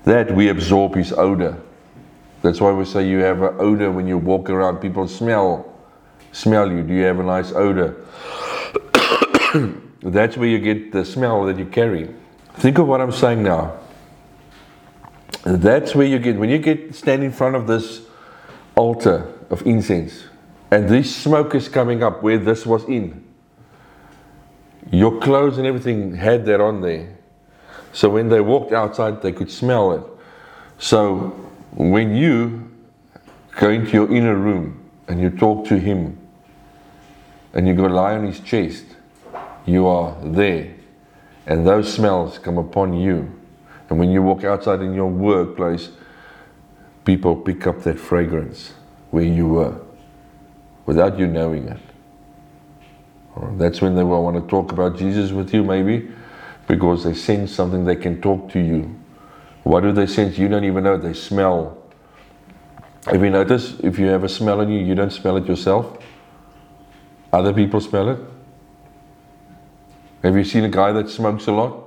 that, 0.03 0.35
we 0.35 0.49
absorb 0.49 0.93
His 0.93 1.11
odor. 1.11 1.57
That's 2.43 2.59
why 2.59 2.71
we 2.73 2.83
say 2.83 3.07
you 3.07 3.19
have 3.19 3.41
an 3.41 3.55
odor 3.57 3.89
when 3.89 4.05
you 4.05 4.17
walk 4.17 4.49
around. 4.49 4.79
People 4.79 5.07
smell, 5.07 5.73
smell 6.33 6.69
you. 6.69 6.83
Do 6.83 6.93
you 6.93 7.03
have 7.03 7.19
a 7.19 7.23
nice 7.23 7.53
odor? 7.53 7.95
That's 10.01 10.35
where 10.35 10.49
you 10.49 10.59
get 10.59 10.91
the 10.91 11.05
smell 11.05 11.45
that 11.45 11.57
you 11.57 11.65
carry. 11.65 12.13
Think 12.55 12.79
of 12.79 12.87
what 12.87 12.99
I'm 12.99 13.13
saying 13.13 13.43
now. 13.43 13.79
That's 15.45 15.95
where 15.95 16.05
you 16.05 16.19
get 16.19 16.35
when 16.37 16.49
you 16.49 16.57
get 16.57 16.93
stand 16.93 17.23
in 17.23 17.31
front 17.31 17.55
of 17.55 17.65
this 17.65 18.01
altar 18.75 19.33
of 19.49 19.65
incense 19.65 20.25
and 20.69 20.89
this 20.89 21.15
smoke 21.15 21.55
is 21.55 21.69
coming 21.69 22.03
up 22.03 22.23
where 22.23 22.37
this 22.37 22.65
was 22.65 22.83
in. 22.85 23.23
Your 24.91 25.19
clothes 25.19 25.57
and 25.57 25.65
everything 25.65 26.15
had 26.15 26.45
that 26.47 26.59
on 26.59 26.81
there. 26.81 27.17
So 27.93 28.09
when 28.09 28.27
they 28.27 28.41
walked 28.41 28.73
outside, 28.73 29.21
they 29.21 29.31
could 29.31 29.51
smell 29.51 29.93
it. 29.93 30.03
So 30.77 31.52
when 31.75 32.15
you 32.15 32.71
go 33.59 33.69
into 33.69 33.91
your 33.91 34.13
inner 34.13 34.35
room 34.35 34.89
and 35.07 35.19
you 35.19 35.29
talk 35.29 35.65
to 35.67 35.79
Him 35.79 36.17
and 37.53 37.67
you 37.67 37.73
go 37.73 37.85
lie 37.85 38.15
on 38.15 38.25
His 38.25 38.39
chest, 38.39 38.85
you 39.65 39.87
are 39.87 40.17
there. 40.23 40.73
And 41.45 41.67
those 41.67 41.91
smells 41.91 42.39
come 42.39 42.57
upon 42.57 42.93
you. 42.93 43.39
And 43.89 43.99
when 43.99 44.11
you 44.11 44.21
walk 44.21 44.43
outside 44.43 44.81
in 44.81 44.93
your 44.93 45.09
workplace, 45.09 45.89
people 47.05 47.35
pick 47.35 47.67
up 47.67 47.83
that 47.83 47.99
fragrance 47.99 48.73
where 49.11 49.23
you 49.23 49.47
were 49.47 49.79
without 50.85 51.19
you 51.19 51.27
knowing 51.27 51.67
it. 51.67 51.79
That's 53.57 53.81
when 53.81 53.95
they 53.95 54.03
will 54.03 54.23
want 54.23 54.35
to 54.41 54.47
talk 54.47 54.71
about 54.71 54.97
Jesus 54.97 55.31
with 55.31 55.53
you, 55.53 55.63
maybe, 55.63 56.09
because 56.67 57.03
they 57.03 57.13
sense 57.13 57.51
something 57.51 57.85
they 57.85 57.95
can 57.95 58.21
talk 58.21 58.49
to 58.51 58.59
you. 58.59 58.95
What 59.63 59.81
do 59.81 59.91
they 59.91 60.07
sense? 60.07 60.37
You 60.37 60.47
don't 60.47 60.65
even 60.65 60.83
know. 60.83 60.97
They 60.97 61.13
smell. 61.13 61.77
Have 63.05 63.23
you 63.23 63.29
noticed 63.29 63.81
if 63.81 63.99
you 63.99 64.07
have 64.07 64.23
a 64.23 64.29
smell 64.29 64.61
on 64.61 64.71
you, 64.71 64.79
you 64.79 64.95
don't 64.95 65.11
smell 65.11 65.37
it 65.37 65.45
yourself? 65.45 65.97
Other 67.31 67.53
people 67.53 67.81
smell 67.81 68.09
it. 68.09 68.19
Have 70.21 70.37
you 70.37 70.43
seen 70.43 70.63
a 70.63 70.69
guy 70.69 70.91
that 70.93 71.09
smokes 71.09 71.47
a 71.47 71.51
lot? 71.51 71.83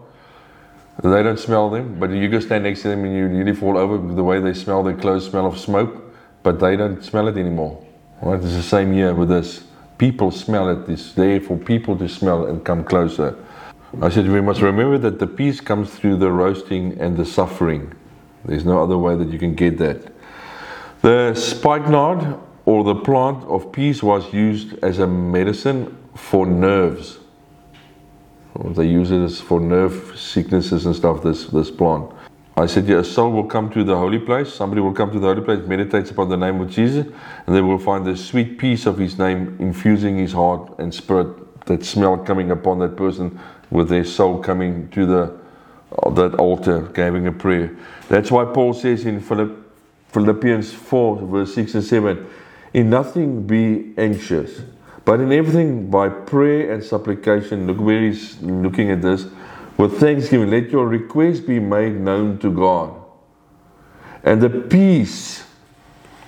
They 1.03 1.23
don't 1.23 1.39
smell 1.39 1.71
them, 1.71 1.99
but 1.99 2.11
you 2.11 2.29
go 2.29 2.41
stand 2.41 2.65
next 2.65 2.83
to 2.83 2.89
them 2.89 3.05
and 3.05 3.15
you 3.15 3.29
nearly 3.29 3.55
fall 3.55 3.77
over 3.77 4.15
the 4.15 4.25
way 4.25 4.41
they 4.41 4.55
smell. 4.55 4.83
Their 4.83 4.97
clothes 4.97 5.27
smell 5.27 5.47
of 5.47 5.59
smoke, 5.59 6.15
but 6.43 6.59
they 6.59 6.77
don't 6.77 7.03
smell 7.03 7.29
it 7.29 7.37
anymore. 7.37 7.85
Right? 8.23 8.43
It's 8.43 8.55
the 8.55 8.63
same 8.63 8.93
here 8.93 9.15
with 9.15 9.29
this. 9.29 9.65
People 9.99 10.31
smell 10.31 10.69
it. 10.71 10.89
It's 10.89 11.13
there 11.13 11.41
for 11.41 11.57
people 11.57 11.97
to 11.99 12.09
smell 12.09 12.47
and 12.47 12.65
come 12.65 12.85
closer. 12.85 13.37
I 14.03 14.11
said 14.11 14.29
we 14.29 14.43
must 14.43 14.61
remember 14.61 14.99
that 14.99 15.19
the 15.19 15.27
peace 15.27 15.61
comes 15.63 15.91
through 15.91 16.17
the 16.17 16.31
roasting 16.31 17.01
and 17.01 17.17
the 17.17 17.25
suffering. 17.25 17.95
There's 18.45 18.67
no 18.67 18.83
other 18.83 18.99
way 18.99 19.17
that 19.17 19.29
you 19.29 19.39
can 19.39 19.55
get 19.55 19.79
that. 19.79 20.13
The 21.01 21.35
spikenard 21.35 22.39
or 22.67 22.85
the 22.85 22.95
plant 22.95 23.45
of 23.45 23.73
peace 23.73 24.03
was 24.03 24.31
used 24.35 24.75
as 24.83 24.99
a 24.99 25.07
medicine 25.07 25.97
for 26.15 26.45
nerves. 26.45 27.19
They 28.71 28.87
use 28.87 29.11
it 29.11 29.23
as 29.23 29.41
for 29.41 29.61
nerve 29.61 30.15
sicknesses 30.19 30.85
and 30.85 30.95
stuff. 30.95 31.23
This 31.23 31.47
this 31.47 31.71
plant. 31.71 32.11
I 32.59 32.67
said, 32.67 32.87
yeah, 32.87 32.99
a 32.99 33.05
soul 33.05 33.33
will 33.33 33.45
come 33.45 33.71
to 33.71 33.85
the 33.85 33.97
holy 33.97 34.19
place. 34.19 34.53
Somebody 34.53 34.81
will 34.81 34.95
come 34.95 35.11
to 35.13 35.19
the 35.19 35.27
holy 35.27 35.43
place, 35.43 35.67
meditates 35.67 36.11
upon 36.11 36.31
the 36.31 36.39
name 36.39 36.59
of 36.61 36.71
Jesus, 36.71 37.07
and 37.47 37.55
they 37.55 37.61
will 37.61 37.79
find 37.79 38.07
the 38.07 38.17
sweet 38.17 38.59
peace 38.59 38.87
of 38.87 38.97
his 38.97 39.19
name 39.19 39.57
infusing 39.59 40.17
his 40.17 40.33
heart 40.33 40.75
and 40.79 40.95
spirit, 40.95 41.67
that 41.67 41.85
smell 41.85 42.17
coming 42.17 42.51
upon 42.51 42.79
that 42.79 42.97
person 42.97 43.39
with 43.71 43.89
their 43.89 44.05
soul 44.05 44.43
coming 44.43 44.89
to 44.91 45.07
the 45.07 45.39
uh, 46.03 46.11
that 46.11 46.35
altar, 46.35 46.83
giving 46.95 47.27
a 47.27 47.33
prayer. 47.33 47.77
That's 48.09 48.31
why 48.31 48.45
Paul 48.45 48.75
says 48.75 49.07
in 49.07 49.21
Philippians 49.21 50.73
4, 50.73 51.27
verse 51.27 51.55
6 51.55 51.75
and 51.77 51.85
7, 51.85 52.27
in 52.75 52.91
nothing 52.91 53.47
be 53.47 53.95
anxious, 53.97 54.63
but 55.05 55.21
in 55.21 55.33
everything 55.33 55.89
by 55.91 56.09
prayer 56.09 56.73
and 56.73 56.83
supplication. 56.83 57.67
Look 57.67 57.81
where 57.81 58.03
he's 58.03 58.41
looking 58.43 58.91
at 58.91 59.03
this 59.03 59.27
with 59.77 60.01
thanksgiving, 60.01 60.51
let 60.51 60.71
your 60.71 60.87
requests 60.89 61.41
be 61.41 61.61
made 61.61 62.01
known 62.01 62.39
to 62.39 62.51
God. 62.51 62.95
And 64.25 64.41
the 64.41 64.51
peace 64.51 65.45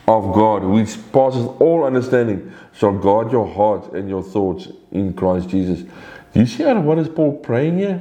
of 0.06 0.34
God, 0.34 0.64
which 0.64 0.96
passes 1.12 1.46
all 1.58 1.84
understanding, 1.84 2.52
shall 2.74 2.92
guard 2.92 3.32
your 3.32 3.46
heart 3.46 3.92
and 3.92 4.08
your 4.08 4.22
thoughts 4.22 4.68
in 4.92 5.14
Christ 5.14 5.48
Jesus. 5.48 5.88
You 6.34 6.46
see 6.46 6.64
what 6.64 6.98
is 6.98 7.08
Paul 7.08 7.38
praying 7.38 7.78
here? 7.78 8.00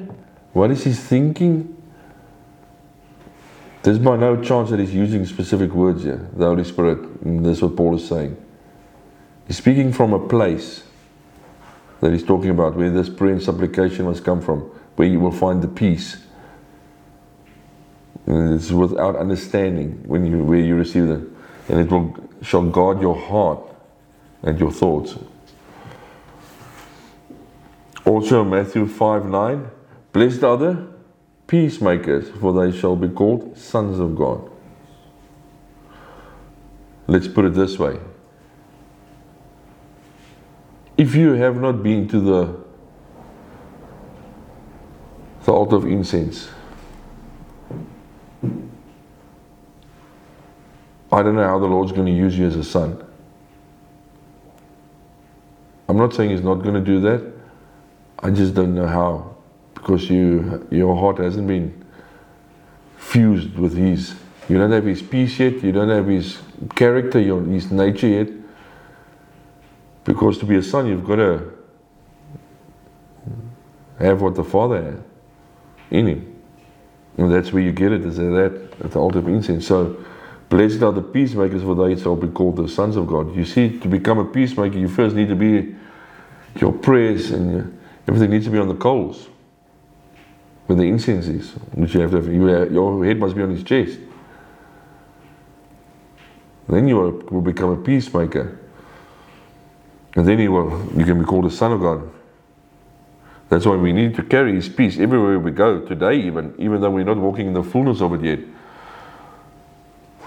What 0.53 0.71
is 0.71 0.83
he 0.83 0.93
thinking? 0.93 1.73
There's 3.83 3.99
by 3.99 4.17
no 4.17 4.41
chance 4.43 4.69
that 4.69 4.79
he's 4.79 4.93
using 4.93 5.25
specific 5.25 5.71
words 5.71 6.03
here, 6.03 6.27
the 6.33 6.45
Holy 6.45 6.63
Spirit. 6.63 6.99
And 7.23 7.45
that's 7.45 7.61
what 7.61 7.75
Paul 7.75 7.95
is 7.95 8.07
saying. 8.07 8.35
He's 9.47 9.57
speaking 9.57 9.93
from 9.93 10.13
a 10.13 10.27
place 10.27 10.83
that 12.01 12.11
he's 12.11 12.23
talking 12.23 12.49
about, 12.49 12.75
where 12.75 12.91
this 12.91 13.09
prayer 13.09 13.31
and 13.33 13.41
supplication 13.41 14.05
must 14.05 14.23
come 14.23 14.41
from 14.41 14.69
where 14.97 15.07
you 15.07 15.19
will 15.19 15.31
find 15.31 15.61
the 15.61 15.67
peace. 15.67 16.17
And 18.25 18.55
it's 18.55 18.71
without 18.71 19.15
understanding 19.15 20.03
when 20.05 20.25
you 20.25 20.43
where 20.43 20.59
you 20.59 20.75
receive 20.75 21.09
it, 21.09 21.23
and 21.69 21.79
it 21.79 21.89
will 21.89 22.13
shall 22.41 22.63
guard 22.63 22.99
your 23.01 23.15
heart 23.15 23.59
and 24.43 24.59
your 24.59 24.71
thoughts. 24.71 25.15
Also 28.07 28.45
Matthew 28.45 28.87
5 28.87 29.25
9, 29.25 29.69
blessed 30.13 30.43
are 30.43 30.57
the 30.57 30.87
peacemakers, 31.45 32.29
for 32.39 32.53
they 32.53 32.75
shall 32.75 32.95
be 32.95 33.09
called 33.09 33.57
sons 33.57 33.99
of 33.99 34.15
God. 34.15 34.49
Let's 37.05 37.27
put 37.27 37.43
it 37.43 37.53
this 37.53 37.77
way. 37.77 37.99
If 40.97 41.15
you 41.15 41.33
have 41.33 41.59
not 41.59 41.83
been 41.83 42.07
to 42.07 42.19
the 42.19 42.67
the 45.43 45.53
altar 45.53 45.77
of 45.77 45.85
incense. 45.85 46.49
I 51.09 51.23
don't 51.23 51.35
know 51.35 51.47
how 51.47 51.57
the 51.57 51.67
Lord's 51.67 51.93
going 51.93 52.05
to 52.05 52.11
use 52.11 52.37
you 52.37 52.45
as 52.45 52.57
a 52.57 52.65
son. 52.65 53.01
I'm 55.87 55.95
not 55.95 56.13
saying 56.13 56.31
He's 56.31 56.41
not 56.41 56.55
going 56.55 56.75
to 56.75 56.81
do 56.81 56.99
that. 56.99 57.36
I 58.19 58.31
just 58.31 58.53
don't 58.53 58.73
know 58.73 58.87
how, 58.87 59.35
because 59.73 60.09
you 60.09 60.67
your 60.71 60.95
heart 60.95 61.19
hasn't 61.19 61.47
been 61.47 61.85
fused 62.97 63.57
with 63.57 63.75
His. 63.75 64.15
You 64.49 64.57
don't 64.57 64.71
have 64.71 64.85
His 64.85 65.01
peace 65.01 65.39
yet. 65.39 65.63
You 65.63 65.71
don't 65.71 65.89
have 65.89 66.07
His 66.07 66.39
character, 66.75 67.19
your, 67.19 67.43
His 67.43 67.71
nature 67.71 68.07
yet. 68.07 68.29
Because 70.03 70.37
to 70.39 70.45
be 70.45 70.55
a 70.55 70.63
son, 70.63 70.87
you've 70.87 71.05
got 71.05 71.17
to 71.17 71.51
have 73.99 74.21
what 74.21 74.35
the 74.35 74.43
Father 74.43 74.81
had 74.81 75.03
in 75.91 76.07
him. 76.07 76.35
And 77.17 77.33
that's 77.33 77.51
where 77.51 77.63
you 77.63 77.71
get 77.71 77.91
it, 77.91 78.05
is 78.05 78.17
that 78.17 78.69
at 78.83 78.91
the 78.91 78.99
altar 78.99 79.19
of 79.19 79.27
incense. 79.27 79.67
So 79.67 79.97
Blessed 80.49 80.81
are 80.81 80.93
the 80.93 81.01
peacemakers, 81.01 81.63
for 81.63 81.75
they 81.75 82.01
shall 82.01 82.15
be 82.15 82.27
called 82.27 82.55
the 82.55 82.69
sons 82.69 82.95
of 82.95 83.07
God. 83.07 83.35
You 83.35 83.43
see, 83.43 83.77
to 83.79 83.87
become 83.87 84.17
a 84.17 84.25
peacemaker, 84.25 84.77
you 84.77 84.87
first 84.87 85.15
need 85.15 85.27
to 85.27 85.35
be 85.35 85.75
your 86.59 86.71
prayers 86.71 87.31
and 87.31 87.76
everything 88.07 88.31
needs 88.31 88.45
to 88.45 88.51
be 88.51 88.57
on 88.57 88.67
the 88.67 88.75
coals 88.75 89.27
where 90.67 90.77
the 90.77 90.83
incense 90.83 91.27
is, 91.27 91.51
which 91.73 91.93
you 91.93 92.01
have 92.01 92.11
to 92.11 92.17
have. 92.17 92.27
You 92.27 92.47
your 92.71 93.05
head 93.05 93.19
must 93.19 93.35
be 93.35 93.41
on 93.41 93.49
his 93.49 93.63
chest. 93.63 93.99
Then 96.69 96.87
you 96.87 96.97
will, 96.97 97.11
will 97.31 97.41
become 97.41 97.69
a 97.69 97.77
peacemaker. 97.77 98.59
And 100.15 100.27
then 100.27 100.39
you 100.39 100.51
will 100.51 100.91
you 100.95 101.05
can 101.05 101.19
be 101.19 101.25
called 101.25 101.45
a 101.45 101.51
son 101.51 101.71
of 101.71 101.79
God. 101.79 102.09
That's 103.49 103.65
why 103.65 103.77
we 103.77 103.93
need 103.93 104.15
to 104.15 104.23
carry 104.23 104.53
his 104.55 104.67
peace 104.67 104.99
everywhere 104.99 105.39
we 105.39 105.51
go, 105.51 105.79
today 105.79 106.15
even, 106.15 106.53
even 106.57 106.81
though 106.81 106.89
we're 106.89 107.05
not 107.05 107.17
walking 107.17 107.47
in 107.47 107.53
the 107.53 107.63
fullness 107.63 108.01
of 108.01 108.13
it 108.13 108.21
yet. 108.21 108.39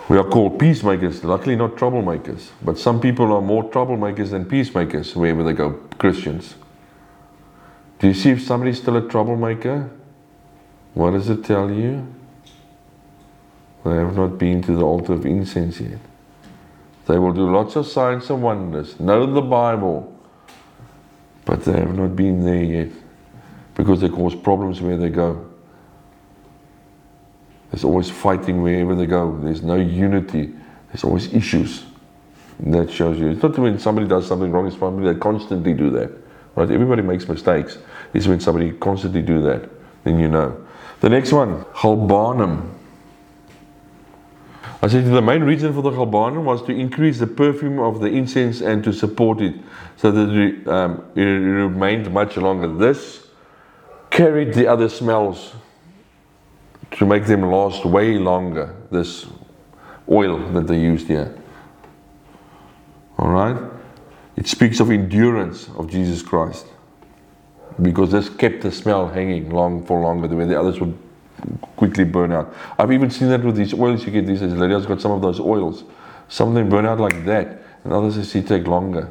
We 0.09 0.17
are 0.17 0.25
called 0.25 0.59
peacemakers, 0.59 1.23
luckily 1.23 1.55
not 1.55 1.77
troublemakers. 1.77 2.49
But 2.63 2.79
some 2.79 2.99
people 2.99 3.33
are 3.33 3.43
more 3.43 3.69
troublemakers 3.71 4.31
than 4.31 4.47
peacemakers 4.47 5.15
wherever 5.15 5.45
they 5.45 5.53
go, 5.53 5.73
Christians. 5.99 6.55
Do 8.01 8.09
you 8.09 8.15
see 8.15 8.31
if 8.31 8.43
somebody's 8.43 8.79
still 8.79 8.97
a 8.97 9.07
troublemaker? 9.07 9.91
What 10.95 11.11
does 11.11 11.29
it 11.29 11.45
tell 11.45 11.71
you? 11.71 12.07
They 13.85 13.95
have 13.95 14.17
not 14.17 14.39
been 14.39 14.63
to 14.63 14.75
the 14.75 14.83
altar 14.83 15.13
of 15.13 15.27
incense 15.27 15.81
yet. 15.81 15.99
They 17.07 17.19
will 17.19 17.33
do 17.33 17.51
lots 17.51 17.77
of 17.77 17.87
signs 17.87 18.31
and 18.31 18.43
wonders, 18.43 18.99
know 18.99 19.27
the 19.27 19.43
Bible, 19.43 20.17
but 21.45 21.65
they 21.65 21.73
have 21.73 21.95
not 21.95 22.17
been 22.17 22.45
there 22.45 22.63
yet 22.63 22.89
because 23.75 24.01
they 24.01 24.09
cause 24.09 24.35
problems 24.35 24.81
where 24.81 24.97
they 24.97 25.11
go. 25.11 25.47
There's 27.71 27.85
always 27.85 28.11
fighting 28.11 28.63
wherever 28.63 28.95
they 28.95 29.07
go. 29.07 29.39
There's 29.43 29.63
no 29.63 29.77
unity. 29.77 30.55
There's 30.89 31.05
always 31.05 31.33
issues. 31.33 31.85
And 32.59 32.75
that 32.75 32.91
shows 32.91 33.19
you. 33.19 33.29
It's 33.29 33.43
not 33.43 33.59
when 33.59 33.79
somebody 33.79 34.09
does 34.09 34.27
something 34.27 34.51
wrong, 34.51 34.67
it's 34.67 34.77
probably 34.77 35.13
they 35.13 35.19
constantly 35.19 35.75
do 35.75 35.91
that. 35.91 36.30
Right? 36.55 36.71
Everybody 36.71 37.03
makes 37.03 37.29
mistakes. 37.29 37.79
It's 38.13 38.27
when 38.27 38.41
somebody 38.41 38.73
constantly 38.73 39.23
do 39.23 39.41
that, 39.43 39.69
then 40.05 40.19
you 40.19 40.29
know. 40.29 40.67
The 41.01 41.09
next 41.09 41.33
one, 41.33 41.65
Galbanum. 41.75 42.75
I 44.83 44.89
said 44.89 45.05
the 45.05 45.23
main 45.23 45.43
reason 45.43 45.75
for 45.75 45.83
the 45.83 45.91
Galbanum 45.91 46.45
was 46.45 46.63
to 46.63 46.73
increase 46.73 47.19
the 47.19 47.27
perfume 47.27 47.79
of 47.79 48.01
the 48.01 48.07
incense 48.07 48.61
and 48.61 48.83
to 48.85 48.93
support 48.93 49.41
it 49.41 49.55
so 49.97 50.11
that 50.11 50.67
um, 50.67 51.05
it 51.15 51.23
remained 51.23 52.13
much 52.13 52.37
longer. 52.37 52.67
This 52.67 53.27
carried 54.11 54.55
the 54.55 54.67
other 54.67 54.89
smells 54.89 55.55
to 56.93 57.07
make 57.07 57.27
them 57.27 57.43
last 57.43 57.85
way 57.85 58.19
longer, 58.19 58.75
this 58.91 59.27
oil 60.11 60.39
that 60.53 60.67
they 60.67 60.79
used 60.79 61.07
here. 61.07 61.35
All 63.19 63.29
right? 63.29 63.80
It 64.41 64.49
speaks 64.49 64.81
of 64.81 64.91
endurance 64.91 65.69
of 65.77 65.91
Jesus 65.91 66.23
Christ 66.23 66.67
because 67.83 68.11
this 68.11 68.31
kept 68.31 68.63
the 68.63 68.73
smell 68.73 69.07
hanging 69.07 69.51
long 69.51 69.85
for 69.85 70.01
longer, 70.01 70.29
the 70.29 70.35
way 70.35 70.47
the 70.47 70.59
others 70.59 70.81
would 70.81 70.97
quickly 71.77 72.05
burn 72.05 72.33
out. 72.33 72.55
I've 72.79 72.91
even 72.91 73.11
seen 73.11 73.29
that 73.29 73.45
with 73.45 73.55
these 73.55 73.75
oils 73.75 74.07
you 74.07 74.11
get 74.11 74.27
these 74.27 74.41
days. 74.41 74.55
Lydia's 74.55 74.87
got 74.87 75.03
some 75.03 75.13
of 75.13 75.21
those 75.21 75.41
oils. 75.41 75.85
Some 76.29 76.49
of 76.49 76.55
them 76.55 76.71
burn 76.71 76.87
out 76.87 76.99
like 76.99 77.27
that, 77.27 77.63
and 77.85 77.93
others 77.93 78.17
I 78.17 78.23
see 78.23 78.41
take 78.41 78.67
longer. 78.67 79.11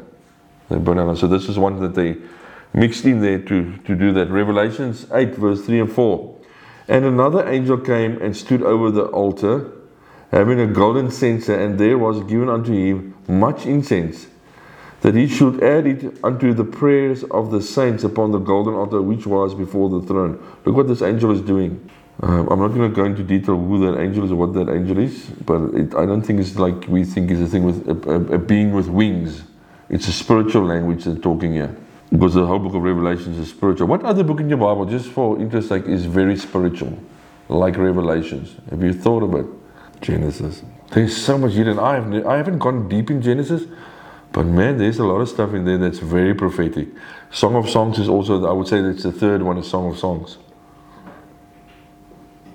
They 0.67 0.77
burn 0.77 0.97
out. 0.97 1.15
So 1.19 1.27
this 1.27 1.47
is 1.47 1.59
one 1.59 1.79
that 1.79 1.93
they 1.93 2.17
mixed 2.73 3.05
in 3.05 3.21
there 3.21 3.37
to, 3.37 3.77
to 3.77 3.95
do 3.95 4.11
that. 4.13 4.31
Revelations 4.31 5.05
8, 5.11 5.35
verse 5.35 5.63
3 5.63 5.81
and 5.81 5.91
4. 5.91 6.37
And 6.87 7.05
another 7.05 7.47
angel 7.47 7.77
came 7.77 8.19
and 8.19 8.35
stood 8.35 8.63
over 8.63 8.89
the 8.89 9.05
altar, 9.05 9.71
having 10.31 10.59
a 10.59 10.65
golden 10.65 11.11
censer, 11.11 11.53
and 11.59 11.79
there 11.79 11.99
was 11.99 12.23
given 12.23 12.49
unto 12.49 12.73
him 12.73 13.13
much 13.27 13.67
incense, 13.67 14.25
that 15.01 15.15
he 15.15 15.27
should 15.27 15.63
add 15.63 15.87
it 15.87 16.17
unto 16.23 16.53
the 16.53 16.63
prayers 16.63 17.23
of 17.25 17.51
the 17.51 17.61
saints 17.61 18.03
upon 18.03 18.31
the 18.31 18.39
golden 18.39 18.73
altar 18.73 19.01
which 19.01 19.25
was 19.25 19.55
before 19.55 19.89
the 19.89 20.05
throne. 20.05 20.43
Look 20.65 20.75
what 20.75 20.87
this 20.87 21.01
angel 21.01 21.31
is 21.31 21.41
doing. 21.41 21.89
Um, 22.21 22.49
I'm 22.49 22.59
not 22.59 22.69
going 22.69 22.89
to 22.89 22.95
go 22.95 23.05
into 23.05 23.23
detail 23.23 23.57
who 23.57 23.79
that 23.85 24.01
angel 24.01 24.25
is 24.25 24.31
or 24.31 24.35
what 24.35 24.53
that 24.53 24.69
angel 24.69 24.97
is, 24.97 25.25
but 25.45 25.61
it, 25.73 25.95
I 25.95 26.05
don't 26.05 26.21
think 26.21 26.41
it's 26.41 26.57
like 26.57 26.87
we 26.89 27.05
think 27.05 27.31
it's 27.31 27.39
a 27.39 27.47
thing 27.47 27.63
with 27.63 27.87
a, 27.87 28.11
a, 28.11 28.35
a 28.35 28.37
being 28.37 28.73
with 28.73 28.87
wings. 28.87 29.43
It's 29.89 30.07
a 30.07 30.11
spiritual 30.11 30.65
language 30.65 31.05
they're 31.05 31.15
talking 31.15 31.53
here. 31.53 31.75
Because 32.11 32.33
the 32.33 32.45
whole 32.45 32.59
book 32.59 32.73
of 32.73 32.81
Revelations 32.81 33.37
is 33.37 33.49
spiritual. 33.49 33.87
What 33.87 34.03
other 34.03 34.23
book 34.23 34.39
in 34.39 34.49
your 34.49 34.57
Bible, 34.57 34.85
just 34.85 35.09
for 35.09 35.39
interest 35.39 35.69
sake, 35.69 35.85
is 35.85 36.05
very 36.05 36.35
spiritual, 36.35 36.97
like 37.47 37.77
Revelations? 37.77 38.55
Have 38.69 38.83
you 38.83 38.93
thought 38.93 39.23
of 39.23 39.35
it? 39.35 39.45
Genesis. 40.01 40.63
There's 40.91 41.15
so 41.15 41.37
much 41.37 41.53
hidden. 41.53 41.77
I 41.77 41.95
haven't, 41.95 42.25
I 42.25 42.37
haven't 42.37 42.57
gone 42.57 42.89
deep 42.89 43.11
in 43.11 43.21
Genesis, 43.21 43.63
but 44.31 44.45
man, 44.45 44.77
there's 44.77 44.99
a 44.99 45.05
lot 45.05 45.21
of 45.21 45.29
stuff 45.29 45.53
in 45.53 45.65
there 45.65 45.77
that's 45.77 45.99
very 45.99 46.33
prophetic. 46.33 46.87
Song 47.31 47.55
of 47.55 47.69
Songs 47.69 47.99
is 47.99 48.07
also, 48.07 48.45
I 48.45 48.51
would 48.51 48.67
say 48.67 48.81
that's 48.81 49.03
the 49.03 49.11
third 49.11 49.41
one 49.41 49.57
is 49.57 49.67
Song 49.67 49.91
of 49.91 49.97
Songs. 49.97 50.37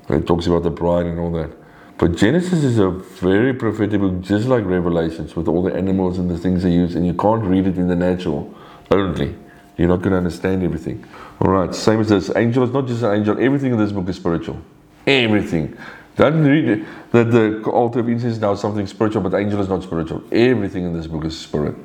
It 0.08 0.26
talks 0.26 0.46
about 0.46 0.62
the 0.62 0.70
bride 0.70 1.06
and 1.06 1.18
all 1.18 1.32
that. 1.32 1.50
But 1.96 2.16
Genesis 2.16 2.64
is 2.64 2.78
a 2.78 2.90
very 2.90 3.54
prophetic 3.54 4.00
book, 4.00 4.20
just 4.20 4.46
like 4.46 4.64
Revelations, 4.64 5.36
with 5.36 5.48
all 5.48 5.62
the 5.62 5.74
animals 5.74 6.18
and 6.18 6.28
the 6.28 6.38
things 6.38 6.62
they 6.62 6.72
use, 6.72 6.96
and 6.96 7.06
you 7.06 7.14
can't 7.14 7.42
read 7.44 7.66
it 7.66 7.78
in 7.78 7.88
the 7.88 7.96
natural 7.96 8.52
only. 8.90 9.36
You're 9.76 9.88
not 9.88 10.02
going 10.02 10.10
to 10.10 10.18
understand 10.18 10.62
everything. 10.62 11.04
All 11.40 11.50
right, 11.50 11.74
same 11.74 12.00
as 12.00 12.08
this. 12.08 12.34
Angel 12.36 12.62
is 12.64 12.70
not 12.70 12.86
just 12.86 13.02
an 13.02 13.14
angel. 13.14 13.38
Everything 13.40 13.72
in 13.72 13.78
this 13.78 13.92
book 13.92 14.08
is 14.08 14.16
spiritual. 14.16 14.60
Everything. 15.06 15.76
Don't 16.16 16.44
read 16.44 16.86
that 17.10 17.30
the 17.32 17.62
altar 17.70 18.00
of 18.00 18.08
incense 18.08 18.34
is 18.34 18.40
now 18.40 18.54
something 18.54 18.86
spiritual, 18.86 19.22
but 19.22 19.34
angel 19.34 19.60
is 19.60 19.68
not 19.68 19.82
spiritual. 19.82 20.22
Everything 20.30 20.84
in 20.84 20.92
this 20.92 21.06
book 21.06 21.24
is 21.24 21.38
spirit 21.38 21.76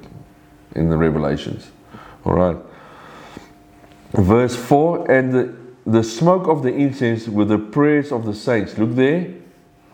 in 0.76 0.90
the 0.90 0.98
Revelations. 0.98 1.72
All 2.26 2.34
right. 2.34 2.58
Verse 4.14 4.56
4 4.56 5.12
And 5.12 5.34
the, 5.34 5.56
the 5.86 6.04
smoke 6.04 6.48
of 6.48 6.62
the 6.62 6.74
incense 6.74 7.28
with 7.28 7.50
the 7.50 7.58
prayers 7.58 8.12
of 8.12 8.26
the 8.26 8.36
saints. 8.36 8.78
Look 8.78 8.96
there. 8.96 9.34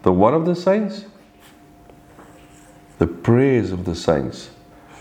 The 0.03 0.11
one 0.11 0.33
of 0.33 0.45
the 0.45 0.55
saints? 0.55 1.05
The 2.97 3.07
prayers 3.07 3.71
of 3.71 3.85
the 3.85 3.95
saints 3.95 4.49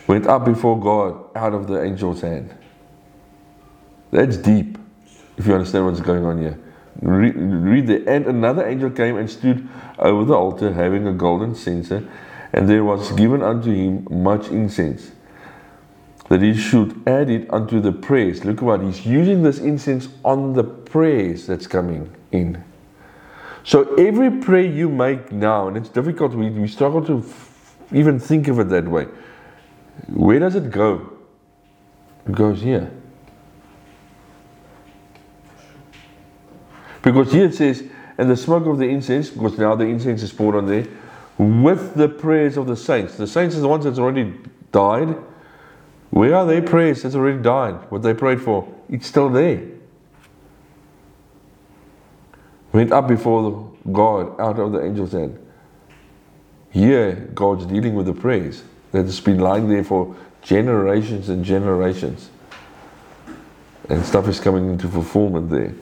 went 0.07 0.27
up 0.27 0.45
before 0.45 0.79
God 0.79 1.37
out 1.37 1.55
of 1.55 1.67
the 1.67 1.81
angel's 1.81 2.21
hand. 2.21 2.55
That's 4.11 4.37
deep, 4.37 4.79
if 5.37 5.47
you 5.47 5.55
understand 5.55 5.87
what's 5.87 6.01
going 6.01 6.25
on 6.25 6.39
here. 6.39 6.59
Read, 7.01 7.35
read 7.37 7.87
there. 7.87 8.09
And 8.09 8.27
another 8.27 8.67
angel 8.67 8.91
came 8.91 9.17
and 9.17 9.29
stood 9.29 9.69
over 9.99 10.25
the 10.25 10.35
altar, 10.35 10.73
having 10.73 11.07
a 11.07 11.13
golden 11.13 11.55
censer, 11.55 12.09
and 12.53 12.69
there 12.69 12.85
was 12.85 13.13
given 13.13 13.43
unto 13.43 13.73
him 13.73 14.07
much 14.11 14.49
incense, 14.49 15.13
that 16.29 16.41
he 16.41 16.55
should 16.55 17.03
add 17.07 17.29
it 17.29 17.53
unto 17.53 17.81
the 17.81 17.93
prayers. 17.93 18.45
Look 18.45 18.63
what 18.63 18.81
he's 18.81 19.05
using 19.05 19.43
this 19.43 19.59
incense 19.59 20.09
on 20.25 20.55
the 20.55 20.65
prayers 20.65 21.47
that's 21.47 21.67
coming 21.67 22.15
in. 22.33 22.63
So 23.65 23.95
every 23.95 24.31
prayer 24.31 24.67
you 24.67 24.89
make 24.89 25.33
now, 25.33 25.69
and 25.69 25.77
it's 25.77 25.89
difficult, 25.89 26.35
we, 26.35 26.51
we 26.51 26.69
struggle 26.69 27.05
to 27.07 27.19
f- 27.19 27.77
even 27.93 28.19
think 28.21 28.49
of 28.49 28.61
it 28.61 28.69
that 28.69 28.87
way. 28.87 29.07
Where 30.09 30.39
does 30.39 30.55
it 30.55 30.71
go? 30.71 31.11
It 32.27 32.33
goes 32.33 32.61
here. 32.61 32.91
Because 37.05 37.31
here 37.31 37.45
it 37.45 37.55
says, 37.55 37.85
and 38.17 38.31
the 38.31 38.37
smoke 38.37 38.67
of 38.67 38.79
the 38.79 38.89
incense, 38.89 39.29
because 39.29 39.59
now 39.59 39.75
the 39.75 39.85
incense 39.85 40.23
is 40.23 40.33
poured 40.33 40.57
on 40.57 40.67
there, 40.67 40.87
with 41.37 41.95
the 41.95 42.09
prayers 42.09 42.57
of 42.57 42.67
the 42.67 42.77
saints. 42.77 43.17
The 43.17 43.27
saints 43.27 43.55
are 43.57 43.61
the 43.61 43.69
ones 43.69 43.85
that's 43.85 43.99
already 43.99 44.33
died. 44.73 45.15
Where 46.11 46.35
are 46.35 46.47
their 46.47 46.63
prayers 46.63 47.03
that's 47.03 47.15
already 47.15 47.43
died? 47.43 47.75
What 47.91 48.03
they 48.03 48.15
prayed 48.15 48.41
for? 48.41 48.67
It's 48.89 49.07
still 49.07 49.29
there. 49.29 49.63
Went 52.73 52.91
up 52.93 53.07
before 53.07 53.73
God 53.93 54.41
out 54.41 54.59
of 54.59 54.73
the 54.73 54.81
angel's 54.81 55.13
hand. 55.13 55.39
Here, 56.71 57.31
God's 57.35 57.67
dealing 57.67 57.95
with 57.95 58.07
the 58.07 58.15
prayers 58.15 58.63
that 58.93 59.05
has 59.05 59.21
been 59.21 59.39
lying 59.39 59.69
there 59.69 59.85
for 59.85 60.17
generations 60.43 61.29
and 61.29 61.45
generations. 61.45 62.31
And 63.89 64.05
stuff 64.05 64.27
is 64.29 64.41
coming 64.41 64.71
into 64.71 64.89
fulfillment 64.89 65.51
there. 65.51 65.75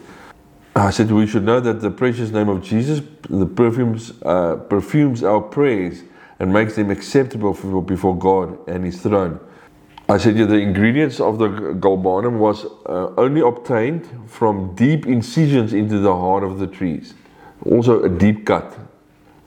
I 0.75 0.91
said 0.91 1.11
we 1.11 1.27
should 1.27 1.45
know 1.45 1.61
that 1.61 1.81
the 1.81 1.91
precious 1.91 2.31
name 2.31 2.49
of 2.49 2.63
Jesus, 2.63 3.03
the 3.29 3.47
perfumes, 3.47 4.13
uh, 4.23 4.57
perfumes 4.57 5.23
our 5.23 5.41
prayers 5.41 6.03
and 6.39 6.53
makes 6.53 6.77
them 6.77 6.91
acceptable 6.91 7.53
for, 7.53 7.83
before 7.83 8.17
God 8.17 8.57
and 8.69 8.85
His 8.85 9.01
throne. 9.01 9.39
I 10.09 10.17
said 10.17 10.37
yeah, 10.37 10.47
the 10.47 10.57
ingredients 10.57 11.21
of 11.21 11.39
the 11.39 11.49
galbanum 11.49 12.39
was 12.39 12.65
uh, 12.87 13.13
only 13.19 13.43
obtained 13.43 14.09
from 14.27 14.75
deep 14.75 15.07
incisions 15.07 15.73
into 15.75 15.99
the 15.99 16.15
heart 16.15 16.43
of 16.43 16.59
the 16.59 16.67
trees. 16.67 17.15
Also 17.67 18.03
a 18.03 18.09
deep 18.09 18.47
cut 18.47 18.77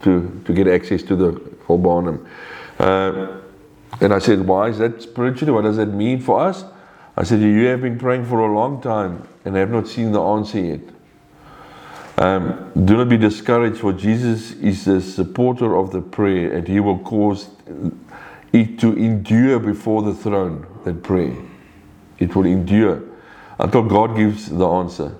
to, 0.03 0.41
to 0.45 0.53
get 0.53 0.67
access 0.67 1.01
to 1.03 1.15
the 1.15 1.31
galbanum. 1.67 2.25
Uh, 2.79 3.41
and 3.99 4.13
I 4.13 4.19
said, 4.19 4.45
why 4.47 4.69
is 4.69 4.77
that 4.77 5.01
spiritually? 5.01 5.51
What 5.51 5.63
does 5.63 5.77
that 5.77 5.87
mean 5.87 6.19
for 6.21 6.39
us? 6.39 6.65
I 7.17 7.23
said, 7.23 7.41
you 7.41 7.65
have 7.65 7.81
been 7.81 7.97
praying 7.97 8.25
for 8.25 8.39
a 8.39 8.53
long 8.53 8.81
time 8.81 9.27
and 9.43 9.55
have 9.55 9.71
not 9.71 9.87
seen 9.87 10.11
the 10.11 10.21
answer 10.21 10.59
yet. 10.59 10.94
Um, 12.17 12.71
do 12.85 12.95
not 12.95 13.09
be 13.09 13.17
discouraged, 13.17 13.79
for 13.79 13.91
Jesus 13.91 14.53
is 14.53 14.85
the 14.85 15.01
supporter 15.01 15.75
of 15.75 15.91
the 15.91 16.01
prayer, 16.01 16.53
and 16.53 16.67
He 16.67 16.79
will 16.79 16.99
cause 16.99 17.49
it 18.53 18.79
to 18.79 18.93
endure 18.93 19.59
before 19.59 20.01
the 20.01 20.13
throne. 20.13 20.65
That 20.85 21.03
prayer, 21.03 21.35
it 22.19 22.35
will 22.35 22.45
endure 22.45 23.03
until 23.59 23.83
God 23.83 24.15
gives 24.15 24.49
the 24.49 24.67
answer. 24.67 25.15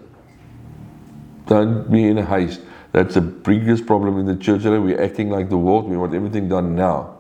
Don't 1.48 1.92
be 1.92 2.06
in 2.06 2.18
a 2.18 2.26
haste. 2.26 2.62
That's 2.92 3.16
the 3.16 3.22
biggest 3.22 3.86
problem 3.86 4.18
in 4.20 4.26
the 4.26 4.36
church 4.36 4.64
today. 4.64 4.78
We're 4.78 5.02
acting 5.02 5.30
like 5.30 5.50
the 5.50 5.58
world. 5.58 5.90
We 5.90 5.98
want 5.98 6.14
everything 6.14 6.48
done 6.48 6.76
now. 6.76 7.18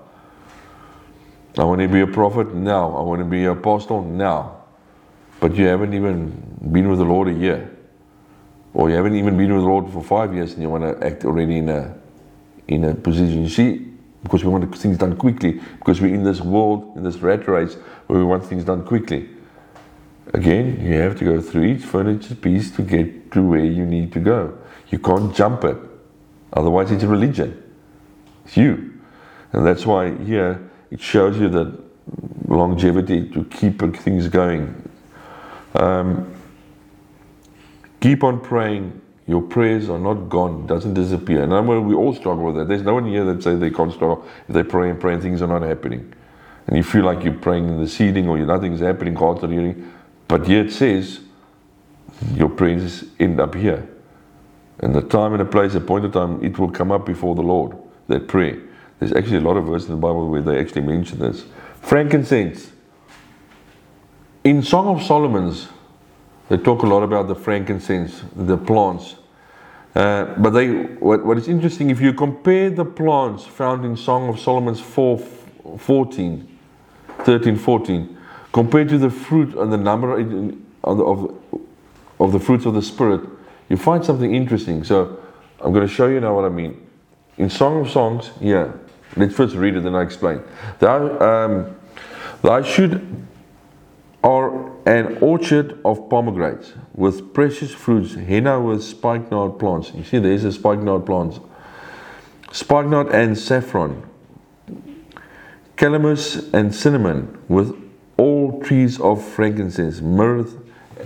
I 1.57 1.63
want 1.63 1.81
to 1.81 1.87
be 1.87 2.01
a 2.01 2.07
prophet 2.07 2.53
now. 2.53 2.95
I 2.95 3.01
want 3.01 3.19
to 3.19 3.25
be 3.25 3.43
an 3.43 3.51
apostle 3.51 4.03
now. 4.03 4.63
But 5.39 5.55
you 5.55 5.65
haven't 5.65 5.93
even 5.93 6.31
been 6.71 6.89
with 6.89 6.99
the 6.99 7.05
Lord 7.05 7.27
a 7.27 7.33
year. 7.33 7.74
Or 8.75 8.89
you 8.89 8.95
haven't 8.97 9.15
even 9.15 9.37
been 9.37 9.53
with 9.53 9.63
the 9.63 9.69
Lord 9.69 9.89
for 9.89 10.03
five 10.03 10.35
years 10.35 10.51
and 10.51 10.61
you 10.61 10.69
want 10.69 10.83
to 10.83 11.07
act 11.07 11.23
already 11.23 11.59
in 11.59 11.69
a 11.69 11.95
in 12.67 12.83
a 12.83 12.93
position. 12.93 13.43
You 13.43 13.49
see, 13.49 13.87
because 14.21 14.43
we 14.43 14.49
want 14.49 14.77
things 14.77 14.97
done 14.97 15.15
quickly, 15.15 15.61
because 15.79 16.01
we're 16.01 16.13
in 16.13 16.25
this 16.25 16.41
world, 16.41 16.91
in 16.97 17.03
this 17.03 17.17
rat 17.19 17.47
race 17.47 17.75
where 18.07 18.19
we 18.19 18.25
want 18.25 18.45
things 18.45 18.65
done 18.65 18.83
quickly. 18.83 19.29
Again, 20.33 20.81
you 20.81 20.95
have 20.95 21.17
to 21.19 21.23
go 21.23 21.39
through 21.39 21.63
each 21.63 21.83
furniture 21.83 22.35
piece 22.35 22.69
to 22.71 22.81
get 22.81 23.31
to 23.31 23.41
where 23.41 23.63
you 23.63 23.85
need 23.85 24.11
to 24.11 24.19
go. 24.19 24.57
You 24.89 24.99
can't 24.99 25.33
jump 25.33 25.63
it. 25.63 25.77
Otherwise, 26.51 26.91
it's 26.91 27.03
a 27.03 27.07
religion. 27.07 27.63
It's 28.43 28.57
you. 28.57 28.93
And 29.53 29.65
that's 29.65 29.85
why 29.85 30.13
here 30.17 30.69
it 30.91 30.99
shows 30.99 31.37
you 31.37 31.47
that 31.47 31.79
longevity 32.49 33.29
to 33.29 33.45
keep 33.45 33.79
things 33.95 34.27
going. 34.27 34.89
Um, 35.75 36.34
keep 38.05 38.23
on 38.23 38.39
praying. 38.39 39.01
Your 39.25 39.41
prayers 39.41 39.89
are 39.89 39.97
not 39.97 40.29
gone, 40.29 40.67
doesn't 40.67 40.93
disappear. 40.93 41.41
And 41.41 41.51
I 41.51 41.61
know 41.61 41.81
we 41.81 41.95
all 41.95 42.13
struggle 42.13 42.45
with 42.45 42.55
that. 42.57 42.67
There's 42.67 42.83
no 42.83 42.93
one 42.93 43.07
here 43.07 43.25
that 43.25 43.41
says 43.41 43.59
they 43.59 43.71
can't 43.71 43.91
struggle 43.91 44.23
if 44.47 44.53
they 44.53 44.61
pray 44.61 44.91
and 44.91 44.99
pray 44.99 45.13
and 45.13 45.23
things 45.23 45.41
are 45.41 45.47
not 45.47 45.63
happening. 45.63 46.13
And 46.67 46.77
you 46.77 46.83
feel 46.83 47.03
like 47.03 47.23
you're 47.23 47.33
praying 47.33 47.67
in 47.67 47.81
the 47.81 47.87
seeding 47.87 48.29
or 48.29 48.37
nothing's 48.37 48.79
happening, 48.79 49.15
God's 49.15 49.41
not 49.41 49.49
hearing. 49.49 49.91
But 50.27 50.45
here 50.45 50.63
it 50.63 50.71
says 50.71 51.21
your 52.35 52.49
prayers 52.49 53.05
end 53.19 53.39
up 53.39 53.55
here. 53.55 53.89
And 54.81 54.93
the 54.93 55.01
time 55.01 55.33
and 55.33 55.41
the 55.41 55.45
place, 55.45 55.73
the 55.73 55.81
point 55.81 56.05
of 56.05 56.13
time, 56.13 56.43
it 56.43 56.59
will 56.59 56.69
come 56.69 56.91
up 56.91 57.07
before 57.07 57.33
the 57.33 57.41
Lord, 57.41 57.75
that 58.07 58.27
prayer. 58.27 58.61
There's 58.99 59.13
actually 59.13 59.37
a 59.37 59.41
lot 59.41 59.57
of 59.57 59.65
verses 59.65 59.89
in 59.89 59.95
the 59.95 60.01
Bible 60.01 60.29
where 60.29 60.43
they 60.43 60.59
actually 60.59 60.83
mention 60.83 61.17
this. 61.17 61.45
Frankincense. 61.81 62.71
In 64.43 64.61
Song 64.61 64.95
of 64.95 65.01
Solomon's, 65.01 65.69
they 66.49 66.57
talk 66.57 66.83
a 66.83 66.85
lot 66.85 67.03
about 67.03 67.27
the 67.27 67.35
frankincense, 67.35 68.23
the 68.35 68.57
plants. 68.57 69.15
Uh, 69.95 70.25
but 70.37 70.51
they, 70.51 70.69
what, 70.69 71.25
what 71.25 71.37
is 71.37 71.47
interesting, 71.47 71.89
if 71.89 72.01
you 72.01 72.13
compare 72.13 72.69
the 72.69 72.85
plants 72.85 73.45
found 73.45 73.85
in 73.85 73.95
Song 73.95 74.29
of 74.29 74.39
Solomon's 74.39 74.81
4, 74.81 75.17
14, 75.77 76.57
13, 77.19 77.55
14, 77.55 78.17
compared 78.51 78.89
to 78.89 78.97
the 78.97 79.09
fruit 79.09 79.55
and 79.57 79.71
the 79.71 79.77
number 79.77 80.19
of, 80.19 80.57
of, 80.83 81.35
of 82.19 82.31
the 82.31 82.39
fruits 82.39 82.65
of 82.65 82.73
the 82.73 82.81
Spirit, 82.81 83.21
you 83.69 83.77
find 83.77 84.03
something 84.05 84.35
interesting. 84.35 84.83
So 84.83 85.19
I'm 85.61 85.73
going 85.73 85.87
to 85.87 85.93
show 85.93 86.07
you 86.07 86.19
now 86.19 86.35
what 86.35 86.45
I 86.45 86.49
mean. 86.49 86.85
In 87.37 87.49
Song 87.49 87.81
of 87.81 87.89
Songs, 87.89 88.31
yeah, 88.39 88.71
let's 89.15 89.33
first 89.33 89.55
read 89.55 89.75
it, 89.75 89.83
then 89.83 89.95
I 89.95 90.03
explain. 90.03 90.41
Thou, 90.79 91.19
um, 91.19 91.75
thou 92.41 92.61
should 92.61 93.25
are 94.25 94.71
an 94.87 95.19
orchard 95.21 95.79
of 95.85 96.09
pomegranates 96.09 96.73
with 96.95 97.31
precious 97.31 97.71
fruits, 97.71 98.15
henna 98.15 98.59
with 98.59 98.83
spikenard 98.83 99.59
plants. 99.59 99.91
You 99.93 100.03
see, 100.03 100.17
there's 100.17 100.43
a 100.43 100.51
spikenard 100.51 101.05
plants. 101.05 101.39
Spikenard 102.51 103.09
and 103.09 103.37
saffron, 103.37 104.03
calamus 105.77 106.51
and 106.53 106.73
cinnamon 106.73 107.37
with 107.47 107.75
all 108.17 108.63
trees 108.63 108.99
of 108.99 109.23
frankincense, 109.23 110.01
myrrh 110.01 110.47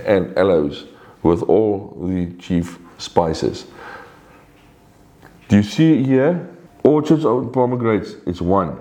and 0.06 0.38
aloes 0.38 0.86
with 1.22 1.44
all 1.44 1.98
the 2.02 2.32
chief 2.40 2.80
spices. 2.98 3.66
Do 5.50 5.58
you 5.58 5.64
see 5.64 6.04
here? 6.04 6.56
Orchards 6.84 7.26
of 7.26 7.52
pomegranates 7.52 8.12
is 8.26 8.42
one. 8.42 8.80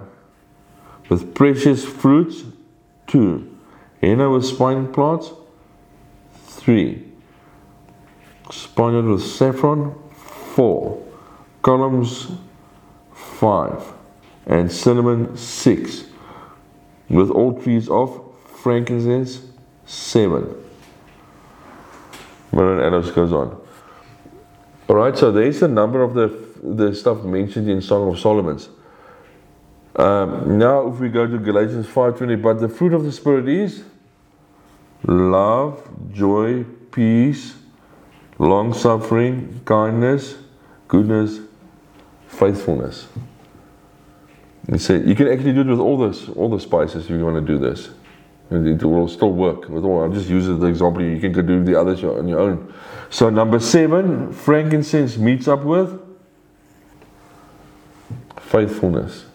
With 1.08 1.34
precious 1.34 1.84
fruits, 1.84 2.44
two. 3.08 3.47
Henna 4.00 4.30
with 4.30 4.44
spine 4.44 4.92
plants, 4.92 5.32
three. 6.46 7.04
Spined 8.50 9.10
with 9.10 9.22
saffron, 9.22 9.94
four. 10.14 11.04
Calamus, 11.62 12.36
five. 13.12 13.82
And 14.46 14.70
cinnamon, 14.70 15.36
six. 15.36 16.04
With 17.08 17.30
all 17.30 17.60
trees 17.60 17.88
of 17.88 18.22
frankincense, 18.46 19.42
seven. 19.86 20.54
And 22.52 22.80
aloes 22.80 23.10
goes 23.10 23.32
on. 23.32 23.60
All 24.88 24.96
right, 24.96 25.16
so 25.16 25.30
there's 25.30 25.62
a 25.62 25.68
number 25.68 26.02
of 26.02 26.14
the 26.14 26.48
the 26.62 26.94
stuff 26.94 27.22
mentioned 27.22 27.68
in 27.68 27.80
Song 27.80 28.12
of 28.12 28.18
Solomon's. 28.18 28.68
Um, 29.96 30.58
now, 30.58 30.88
if 30.88 30.98
we 30.98 31.08
go 31.08 31.26
to 31.26 31.38
Galatians 31.38 31.86
5:20, 31.86 32.36
but 32.36 32.60
the 32.60 32.68
fruit 32.68 32.92
of 32.92 33.04
the 33.04 33.12
Spirit 33.12 33.48
is 33.48 33.84
love, 35.04 35.88
joy, 36.12 36.64
peace, 36.92 37.54
long 38.38 38.72
suffering, 38.72 39.60
kindness, 39.64 40.36
goodness, 40.86 41.40
faithfulness. 42.28 43.08
You 44.70 44.78
say 44.78 45.02
you 45.02 45.14
can 45.14 45.28
actually 45.28 45.54
do 45.54 45.62
it 45.62 45.66
with 45.66 45.80
all 45.80 45.96
this, 45.96 46.28
all 46.30 46.50
the 46.50 46.60
spices 46.60 47.04
if 47.04 47.10
you 47.10 47.24
want 47.24 47.36
to 47.36 47.52
do 47.52 47.58
this. 47.58 47.90
It 48.50 48.82
will 48.82 49.08
still 49.08 49.32
work 49.32 49.68
with 49.68 49.84
all. 49.84 50.02
I'll 50.02 50.08
just 50.08 50.30
as 50.30 50.48
an 50.48 50.64
example. 50.64 51.02
You 51.02 51.20
can 51.20 51.32
do 51.46 51.62
the 51.62 51.78
others 51.78 52.02
on 52.02 52.26
your 52.26 52.40
own. 52.40 52.72
So 53.10 53.28
number 53.28 53.60
seven, 53.60 54.32
frankincense 54.32 55.18
meets 55.18 55.48
up 55.48 55.64
with 55.64 56.00
faithfulness. 58.40 59.26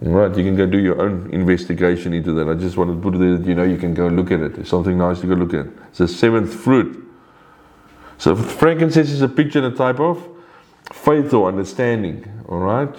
Right, 0.00 0.36
you 0.36 0.44
can 0.44 0.56
go 0.56 0.66
do 0.66 0.78
your 0.78 1.00
own 1.00 1.30
investigation 1.32 2.12
into 2.12 2.32
that. 2.34 2.48
I 2.48 2.54
just 2.54 2.76
wanted 2.76 2.96
to 2.96 3.00
put 3.00 3.14
it 3.14 3.18
there 3.18 3.38
that 3.38 3.46
you 3.46 3.54
know 3.54 3.64
you 3.64 3.78
can 3.78 3.94
go 3.94 4.08
look 4.08 4.30
at 4.30 4.40
it. 4.40 4.58
It's 4.58 4.68
something 4.68 4.98
nice 4.98 5.20
to 5.20 5.26
go 5.26 5.34
look 5.34 5.54
at. 5.54 5.66
It's 5.88 5.98
the 5.98 6.08
seventh 6.08 6.52
fruit. 6.52 7.02
So 8.18 8.36
frankincense 8.36 9.10
is 9.10 9.22
a 9.22 9.28
picture 9.28 9.64
and 9.64 9.72
a 9.72 9.76
type 9.76 9.98
of 9.98 10.26
faith 10.92 11.32
or 11.32 11.48
understanding. 11.48 12.30
All 12.48 12.58
right. 12.58 12.94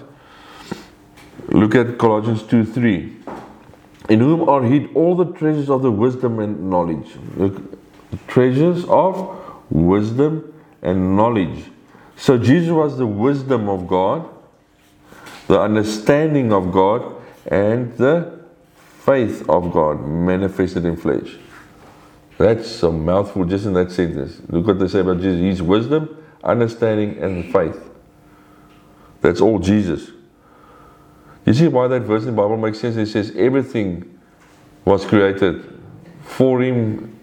Look 1.50 1.76
at 1.76 1.98
Colossians 1.98 2.44
2 2.44 2.66
3. 2.66 3.16
In 4.10 4.20
whom 4.20 4.50
are 4.50 4.64
hid 4.64 4.90
all 4.96 5.16
the 5.16 5.26
treasures 5.34 5.70
of 5.70 5.82
the 5.82 5.92
wisdom 5.92 6.40
and 6.40 6.70
knowledge. 6.70 7.10
Look, 7.36 7.56
the 8.10 8.18
treasures 8.28 8.86
of 8.86 9.38
wisdom 9.70 10.54
and 10.82 11.16
knowledge. 11.16 11.66
So 12.16 12.38
Jesus 12.38 12.72
was 12.72 12.98
the 12.98 13.06
wisdom 13.06 13.70
of 13.70 13.88
God, 13.88 14.28
the 15.48 15.60
understanding 15.60 16.54
of 16.54 16.72
God, 16.72 17.16
and 17.48 17.96
the 17.98 18.40
faith 19.00 19.48
of 19.50 19.72
God 19.72 20.06
manifested 20.06 20.86
in 20.86 20.98
flesh. 20.98 21.38
That's 22.38 22.84
a 22.84 22.92
mouthful 22.92 23.46
just 23.46 23.66
in 23.66 23.74
that 23.74 23.92
sentence. 23.92 24.42
Look 24.50 24.68
what 24.68 24.80
they 24.80 24.88
say 24.88 25.00
about 25.00 25.22
Jesus. 25.22 25.40
He's 25.40 25.62
wisdom, 25.62 26.24
understanding, 26.44 27.18
and 27.18 27.52
faith. 27.52 27.90
That's 29.22 29.42
all 29.42 29.60
Jesus. 29.60 30.12
You 31.46 31.54
see 31.54 31.68
why 31.70 31.88
that 31.88 32.02
verse 32.02 32.24
in 32.24 32.36
the 32.36 32.42
Bible 32.42 32.58
makes 32.58 32.80
sense? 32.80 32.98
It 32.98 33.08
says 33.08 33.32
everything 33.36 34.20
was 34.84 35.06
created 35.06 35.64
for 36.22 36.62
him. 36.62 37.18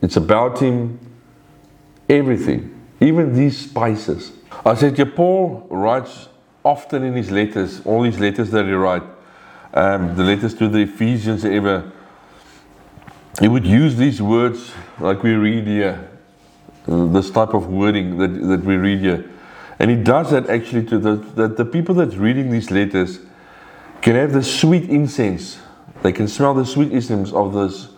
It's 0.00 0.16
about 0.16 0.58
him. 0.60 0.98
Everything. 2.08 2.74
Even 3.00 3.34
these 3.34 3.58
spices. 3.58 4.32
I 4.64 4.74
said, 4.74 4.98
yeah, 4.98 5.04
Paul 5.14 5.66
writes 5.70 6.27
often 6.64 7.02
in 7.02 7.14
his 7.14 7.30
letters, 7.30 7.80
all 7.84 8.02
these 8.02 8.18
letters 8.18 8.50
that 8.50 8.66
he 8.66 8.72
writes, 8.72 9.06
um, 9.74 10.16
the 10.16 10.24
letters 10.24 10.54
to 10.54 10.68
the 10.68 10.80
Ephesians, 10.80 11.44
ever, 11.44 11.90
he 13.40 13.48
would 13.48 13.66
use 13.66 13.96
these 13.96 14.20
words 14.20 14.72
like 14.98 15.22
we 15.22 15.34
read 15.34 15.66
here, 15.66 16.08
this 16.86 17.30
type 17.30 17.54
of 17.54 17.66
wording 17.66 18.18
that, 18.18 18.28
that 18.28 18.64
we 18.64 18.76
read 18.76 19.00
here. 19.00 19.30
And 19.78 19.90
he 19.90 19.96
does 19.96 20.30
that 20.30 20.50
actually 20.50 20.84
to 20.86 20.98
the, 20.98 21.16
that 21.34 21.56
the 21.56 21.64
people 21.64 21.94
that's 21.94 22.16
reading 22.16 22.50
these 22.50 22.70
letters 22.70 23.20
can 24.00 24.14
have 24.16 24.32
the 24.32 24.42
sweet 24.42 24.88
incense. 24.90 25.58
They 26.02 26.12
can 26.12 26.28
smell 26.28 26.54
the 26.54 26.66
sweet 26.66 26.92
incense 26.92 27.32
of 27.32 27.52
this 27.52 27.88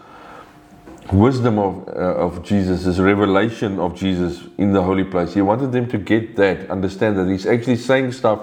wisdom 1.12 1.58
of, 1.58 1.88
uh, 1.88 1.92
of 1.92 2.42
Jesus, 2.42 2.84
this 2.84 2.98
revelation 2.98 3.78
of 3.78 3.94
Jesus 3.94 4.42
in 4.58 4.72
the 4.72 4.82
holy 4.82 5.04
place. 5.04 5.34
He 5.34 5.42
wanted 5.42 5.72
them 5.72 5.88
to 5.88 5.98
get 5.98 6.36
that, 6.36 6.70
understand 6.70 7.18
that 7.18 7.28
he's 7.28 7.46
actually 7.46 7.76
saying 7.76 8.12
stuff 8.12 8.40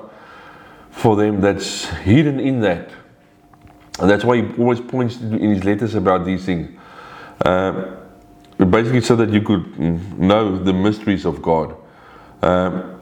for 0.92 1.16
them 1.16 1.42
that's 1.42 1.86
hidden 1.86 2.40
in 2.40 2.60
that. 2.62 2.90
And 4.00 4.10
that's 4.10 4.24
why 4.24 4.42
he 4.42 4.58
always 4.58 4.80
points 4.80 5.18
in 5.18 5.40
his 5.40 5.64
letters 5.64 5.96
about 5.96 6.26
these 6.26 6.46
things. 6.46 6.78
Um, 7.46 7.98
basically 8.58 9.02
so 9.02 9.16
that 9.16 9.30
you 9.30 9.42
could 9.42 9.80
know 10.20 10.58
the 10.58 10.74
mysteries 10.74 11.26
of 11.26 11.42
God. 11.42 11.76
Um, 12.42 13.00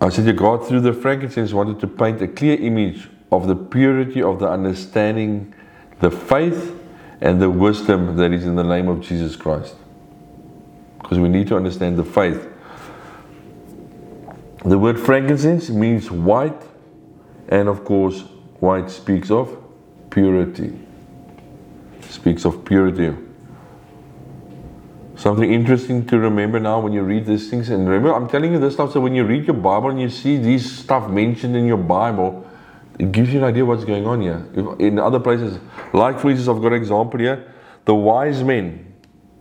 I 0.00 0.10
said, 0.10 0.26
that 0.26 0.34
God, 0.34 0.66
through 0.66 0.80
the 0.80 0.92
frankincense, 0.92 1.52
wanted 1.52 1.80
to 1.80 1.86
paint 1.86 2.22
a 2.22 2.28
clear 2.28 2.56
image 2.56 3.08
of 3.32 3.46
the 3.46 3.56
purity 3.56 4.22
of 4.22 4.38
the 4.38 4.48
understanding, 4.48 5.54
the 6.00 6.10
faith, 6.10 6.77
and 7.20 7.40
the 7.40 7.50
wisdom 7.50 8.16
that 8.16 8.32
is 8.32 8.44
in 8.44 8.56
the 8.56 8.62
name 8.62 8.88
of 8.88 9.00
Jesus 9.00 9.36
Christ. 9.36 9.74
Because 11.00 11.18
we 11.18 11.28
need 11.28 11.48
to 11.48 11.56
understand 11.56 11.96
the 11.96 12.04
faith. 12.04 12.48
The 14.64 14.78
word 14.78 14.98
frankincense 14.98 15.70
means 15.70 16.10
white, 16.10 16.62
and 17.48 17.68
of 17.68 17.84
course, 17.84 18.22
white 18.60 18.90
speaks 18.90 19.30
of 19.30 19.56
purity. 20.10 20.78
Speaks 22.08 22.44
of 22.44 22.64
purity. 22.64 23.14
Something 25.16 25.52
interesting 25.52 26.06
to 26.06 26.18
remember 26.18 26.60
now 26.60 26.78
when 26.78 26.92
you 26.92 27.02
read 27.02 27.26
these 27.26 27.50
things, 27.50 27.70
and 27.70 27.88
remember, 27.88 28.14
I'm 28.14 28.28
telling 28.28 28.52
you 28.52 28.58
this 28.60 28.74
stuff 28.74 28.92
so 28.92 29.00
when 29.00 29.14
you 29.14 29.24
read 29.24 29.46
your 29.46 29.56
Bible 29.56 29.90
and 29.90 30.00
you 30.00 30.08
see 30.08 30.36
these 30.36 30.70
stuff 30.78 31.10
mentioned 31.10 31.56
in 31.56 31.66
your 31.66 31.76
Bible, 31.76 32.47
it 32.98 33.12
gives 33.12 33.32
you 33.32 33.38
an 33.38 33.44
idea 33.44 33.64
what's 33.64 33.84
going 33.84 34.06
on 34.06 34.20
here. 34.20 34.46
If, 34.54 34.80
in 34.80 34.98
other 34.98 35.20
places, 35.20 35.58
like 35.92 36.18
for 36.18 36.30
instance, 36.30 36.48
I've 36.48 36.62
got 36.62 36.72
an 36.72 36.80
example 36.80 37.20
here 37.20 37.54
the 37.84 37.94
wise 37.94 38.44
men 38.44 38.92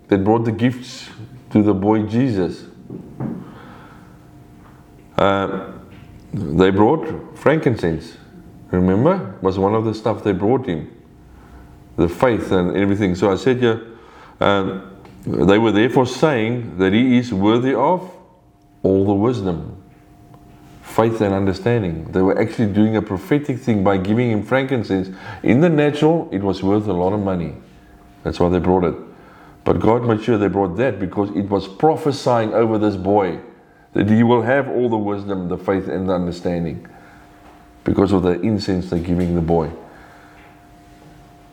that 0.07 0.23
brought 0.23 0.45
the 0.45 0.53
gifts 0.53 1.09
to 1.51 1.61
the 1.61 1.73
boy 1.73 2.03
Jesus. 2.03 2.63
Uh, 5.17 5.73
they 6.31 6.69
brought 6.69 7.37
frankincense. 7.37 8.15
Remember? 8.71 9.35
Was 9.41 9.59
one 9.59 9.75
of 9.75 9.83
the 9.83 9.93
stuff 9.93 10.23
they 10.23 10.31
brought 10.31 10.65
him. 10.65 10.89
The 11.97 12.07
faith 12.07 12.53
and 12.53 12.77
everything. 12.77 13.15
So 13.15 13.29
I 13.29 13.35
said, 13.35 13.61
yeah, 13.61 13.79
um, 14.39 14.95
they 15.25 15.57
were 15.57 15.73
therefore 15.73 16.05
saying 16.05 16.77
that 16.77 16.93
he 16.93 17.17
is 17.17 17.33
worthy 17.33 17.73
of 17.73 18.09
all 18.81 19.05
the 19.05 19.13
wisdom, 19.13 19.76
faith, 20.97 21.21
and 21.21 21.31
understanding. 21.31 22.11
They 22.11 22.23
were 22.23 22.41
actually 22.41 22.73
doing 22.73 22.97
a 22.97 23.03
prophetic 23.03 23.59
thing 23.59 23.83
by 23.83 23.97
giving 23.97 24.31
him 24.31 24.41
frankincense. 24.41 25.15
In 25.43 25.61
the 25.61 25.69
natural, 25.69 26.27
it 26.31 26.41
was 26.41 26.63
worth 26.63 26.87
a 26.87 26.93
lot 26.93 27.13
of 27.13 27.19
money. 27.19 27.55
That's 28.23 28.39
why 28.39 28.49
they 28.49 28.57
brought 28.57 28.83
it. 28.83 28.95
But 29.63 29.79
God 29.79 30.03
made 30.05 30.23
sure 30.23 30.39
they 30.39 30.47
brought 30.47 30.75
that 30.77 30.99
because 30.99 31.29
it 31.35 31.49
was 31.49 31.67
prophesying 31.67 32.51
over 32.51 32.79
this 32.79 32.95
boy 32.95 33.39
that 33.93 34.09
he 34.09 34.23
will 34.23 34.41
have 34.41 34.67
all 34.67 34.89
the 34.89 34.97
wisdom, 34.97 35.49
the 35.49 35.57
faith, 35.57 35.87
and 35.87 36.09
the 36.09 36.13
understanding 36.13 36.87
because 37.83 38.11
of 38.11 38.23
the 38.23 38.41
incense 38.41 38.89
they're 38.89 38.99
giving 38.99 39.35
the 39.35 39.41
boy. 39.41 39.71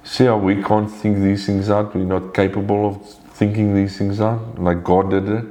See 0.05 0.25
how 0.25 0.39
we 0.39 0.63
can't 0.63 0.91
think 0.91 1.19
these 1.19 1.45
things 1.45 1.69
out? 1.69 1.95
We're 1.95 2.05
not 2.05 2.33
capable 2.33 2.89
of 2.89 3.07
thinking 3.35 3.75
these 3.75 3.99
things 3.99 4.23
out 4.23 4.59
like 4.59 4.83
God 4.83 5.11
did 5.11 5.29
it. 5.29 5.45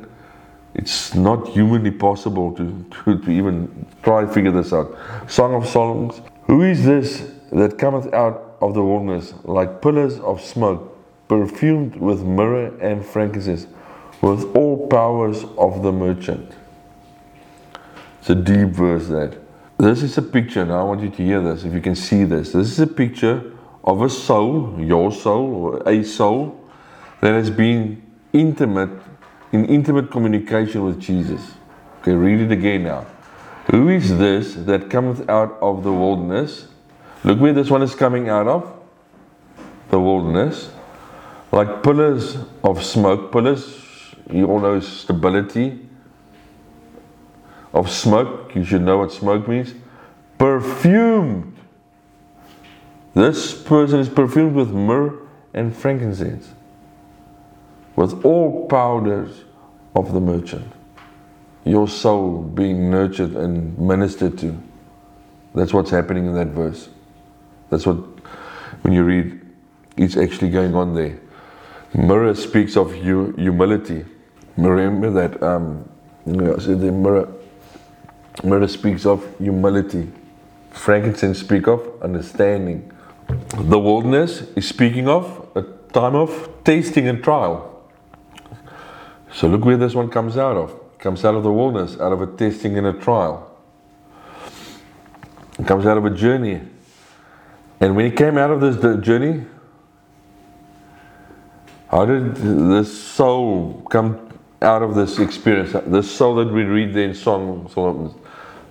It's 0.76 1.14
not 1.14 1.48
humanly 1.50 1.92
possible 1.92 2.52
to, 2.54 2.86
to, 3.06 3.20
to 3.20 3.32
even 3.32 3.86
try 4.02 4.22
to 4.22 4.28
figure 4.28 4.52
this 4.52 4.74
out. 4.74 4.98
Song 5.28 5.54
of 5.54 5.68
Songs 5.68 6.22
Who 6.48 6.64
is 6.64 6.84
this 6.84 7.32
that 7.52 7.78
cometh 7.78 8.12
out 8.14 8.58
of 8.62 8.74
the 8.74 8.84
wilderness 8.84 9.34
like 9.44 9.82
pillars 9.82 10.20
of 10.20 10.42
smoke? 10.42 10.94
perfumed 11.28 11.96
with 11.96 12.22
myrrh 12.22 12.68
and 12.80 13.06
frankincense, 13.06 13.68
with 14.22 14.44
all 14.56 14.88
powers 14.88 15.44
of 15.58 15.84
the 15.84 15.92
merchant. 15.92 16.52
It's 18.20 18.30
a 18.30 18.36
deep 18.36 18.70
verse 18.70 19.08
that. 19.08 19.38
This 19.78 20.04
is 20.04 20.18
a 20.18 20.22
picture, 20.22 20.66
now 20.66 20.82
I 20.82 20.84
want 20.84 21.02
you 21.02 21.10
to 21.10 21.24
hear 21.24 21.42
this, 21.42 21.66
if 21.66 21.74
you 21.74 21.82
can 21.82 21.96
see 21.96 22.24
this. 22.24 22.52
This 22.52 22.68
is 22.72 22.80
a 22.80 22.88
picture 22.88 23.52
of 23.84 24.02
a 24.02 24.10
soul, 24.10 24.76
your 24.80 25.12
soul, 25.12 25.56
or 25.56 25.90
a 25.90 26.04
soul, 26.04 26.60
that 27.22 27.34
has 27.34 27.50
been 27.50 28.02
intimate, 28.32 28.92
in 29.54 29.66
intimate 29.66 30.12
communication 30.12 30.84
with 30.84 31.00
Jesus. 31.00 31.54
Okay, 32.02 32.14
read 32.14 32.42
it 32.42 32.52
again 32.52 32.84
now. 32.84 33.06
Who 33.72 33.88
is 33.88 34.18
this 34.18 34.56
that 34.56 34.90
cometh 34.90 35.30
out 35.30 35.58
of 35.62 35.84
the 35.84 35.94
wilderness? 35.94 36.68
Look 37.24 37.40
where 37.40 37.54
this 37.54 37.70
one 37.70 37.82
is 37.82 37.96
coming 37.96 38.28
out 38.28 38.48
of 38.48 38.70
the 39.90 40.00
wilderness 40.00 40.70
like 41.54 41.84
pillars 41.84 42.38
of 42.64 42.84
smoke. 42.84 43.32
Pillars, 43.32 43.80
you 44.30 44.48
all 44.48 44.60
know 44.60 44.80
stability 44.80 45.80
of 47.72 47.90
smoke. 47.90 48.56
You 48.56 48.66
should 48.66 48.82
know 48.82 48.98
what 48.98 49.12
smoke 49.12 49.48
means. 49.48 49.76
Perfumed. 50.40 51.56
This 53.14 53.54
person 53.54 54.00
is 54.00 54.10
perfumed 54.10 54.56
with 54.56 54.72
myrrh 54.72 55.14
and 55.54 55.76
frankincense, 55.76 56.50
with 57.96 58.26
all 58.26 58.68
powders 58.68 59.44
of 59.96 60.14
the 60.14 60.20
merchant. 60.20 60.72
Your 61.66 61.88
soul 61.88 62.42
being 62.42 62.90
nurtured 62.90 63.36
and 63.36 63.78
ministered 63.78 64.38
to. 64.40 64.62
That's 65.56 65.74
what's 65.74 65.92
happening 65.92 66.26
in 66.26 66.34
that 66.36 66.48
verse. 66.48 66.90
That's 67.70 67.86
what, 67.86 67.98
when 68.82 68.94
you 68.94 69.04
read, 69.04 69.40
it's 69.96 70.18
actually 70.18 70.50
going 70.50 70.76
on 70.76 70.96
there. 70.96 71.20
Myrrh 71.94 72.34
speaks 72.34 72.76
of 72.76 72.94
humility. 72.94 74.06
Remember 74.58 75.12
that 75.12 75.42
um, 75.42 75.88
you 76.26 76.36
the 76.36 76.92
myrrh, 76.92 77.28
myrrh 78.44 78.68
speaks 78.68 79.06
of 79.06 79.26
humility. 79.38 80.12
Frankincense 80.72 81.40
speak 81.40 81.68
of 81.68 82.02
understanding. 82.02 82.92
The 83.56 83.80
wilderness 83.80 84.42
is 84.56 84.68
speaking 84.68 85.08
of 85.08 85.48
a 85.56 85.62
time 85.94 86.16
of 86.16 86.50
tasting 86.64 87.08
and 87.08 87.24
trial. 87.24 87.73
So 89.34 89.48
look 89.48 89.66
where 89.66 89.78
this 89.78 89.96
one 89.96 90.10
comes 90.10 90.38
out 90.38 90.56
of. 90.56 90.70
It 90.70 91.00
comes 91.00 91.26
out 91.26 91.36
of 91.36 91.44
the 91.44 91.52
wilderness, 91.52 92.00
out 92.00 92.14
of 92.14 92.22
a 92.22 92.28
testing 92.28 92.78
and 92.78 92.88
a 92.88 92.94
trial. 92.94 93.50
It 95.60 95.68
comes 95.68 95.86
out 95.86 95.98
of 95.98 96.06
a 96.06 96.12
journey. 96.12 96.62
And 97.80 97.96
when 97.96 98.06
he 98.06 98.12
came 98.12 98.38
out 98.38 98.52
of 98.52 98.62
this 98.62 99.04
journey, 99.04 99.46
how 101.90 102.06
did 102.06 102.36
this 102.36 103.02
soul 103.04 103.86
come 103.90 104.30
out 104.62 104.82
of 104.82 104.96
this 104.96 105.20
experience? 105.20 105.76
This 105.88 106.10
soul 106.10 106.36
that 106.36 106.52
we 106.52 106.64
read 106.64 106.94
there 106.94 107.10
in 107.10 107.14
Song 107.14 107.68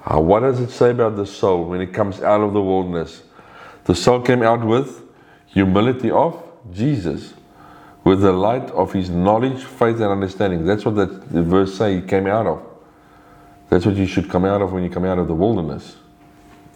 what 0.05 0.41
does 0.41 0.59
it 0.59 0.71
say 0.71 0.91
about 0.91 1.17
the 1.17 1.27
soul 1.27 1.65
when 1.65 1.81
it 1.81 1.93
comes 1.93 2.21
out 2.23 2.41
of 2.41 2.53
the 2.53 2.61
wilderness? 2.61 3.23
The 3.85 3.95
soul 3.95 4.21
came 4.21 4.43
out 4.43 4.65
with 4.65 5.03
humility 5.47 6.11
of 6.11 6.43
Jesus, 6.73 7.35
with 8.05 8.21
the 8.21 8.33
light 8.33 8.71
of 8.71 8.93
his 8.93 9.11
knowledge, 9.11 9.65
faith, 9.65 9.97
and 9.97 10.05
understanding. 10.05 10.65
That's 10.65 10.85
what 10.85 10.97
that 10.97 11.11
verse 11.11 11.77
say 11.77 11.97
he 11.97 12.03
came 12.03 12.27
out 12.27 12.47
of. 12.47 12.63
That's 13.69 13.87
what 13.87 13.97
you 13.97 14.07
should 14.07 14.29
come 14.29 14.45
out 14.45 14.61
of 14.61 14.73
when 14.73 14.83
you 14.83 14.91
come 14.91 15.05
out 15.05 15.19
of 15.19 15.29
the 15.29 15.35
wilderness. 15.35 15.97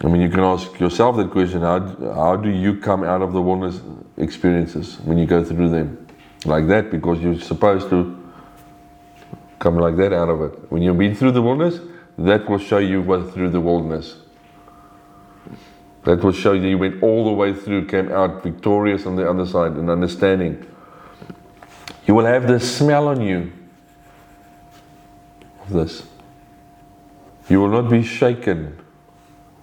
I 0.03 0.09
mean, 0.09 0.21
you 0.21 0.29
can 0.29 0.41
ask 0.41 0.79
yourself 0.79 1.17
that 1.17 1.31
question: 1.31 1.63
How 1.63 1.81
how 2.15 2.37
do 2.37 2.51
you 2.51 2.77
come 2.77 3.03
out 3.05 3.23
of 3.23 3.33
the 3.33 3.43
wilderness 3.43 3.81
experiences 4.17 4.99
when 5.05 5.19
you 5.19 5.27
go 5.27 5.45
through 5.45 5.71
them? 5.71 6.07
like 6.47 6.67
that 6.69 6.91
because 6.91 7.21
you're 7.21 7.41
supposed 7.41 7.91
to 7.91 8.15
come 9.59 9.77
like 9.77 9.97
that 9.97 10.13
out 10.13 10.29
of 10.29 10.43
it. 10.43 10.71
When 10.71 10.83
you've 10.83 10.99
been 10.99 11.15
through 11.15 11.33
the 11.33 11.43
wilderness, 11.43 11.81
that 12.19 12.49
will 12.49 12.59
show 12.59 12.79
you 12.79 13.03
what 13.03 13.33
through 13.33 13.51
the 13.51 13.61
wilderness. 13.61 14.17
That 16.05 16.23
will 16.23 16.33
show 16.33 16.53
you 16.53 16.69
you 16.69 16.79
went 16.79 17.03
all 17.03 17.25
the 17.25 17.33
way 17.33 17.53
through, 17.53 17.87
came 17.87 18.13
out 18.13 18.43
victorious 18.43 19.07
on 19.07 19.17
the 19.17 19.29
other 19.29 19.47
side 19.47 19.73
and 19.73 19.91
understanding. 19.91 20.67
You 22.07 22.15
will 22.15 22.27
have 22.27 22.47
this 22.47 22.77
smell 22.77 23.09
on 23.09 23.21
you 23.21 23.53
of 25.63 25.73
this. 25.73 26.07
You 27.49 27.61
will 27.61 27.69
not 27.69 27.91
be 27.91 28.03
shaken. 28.03 28.79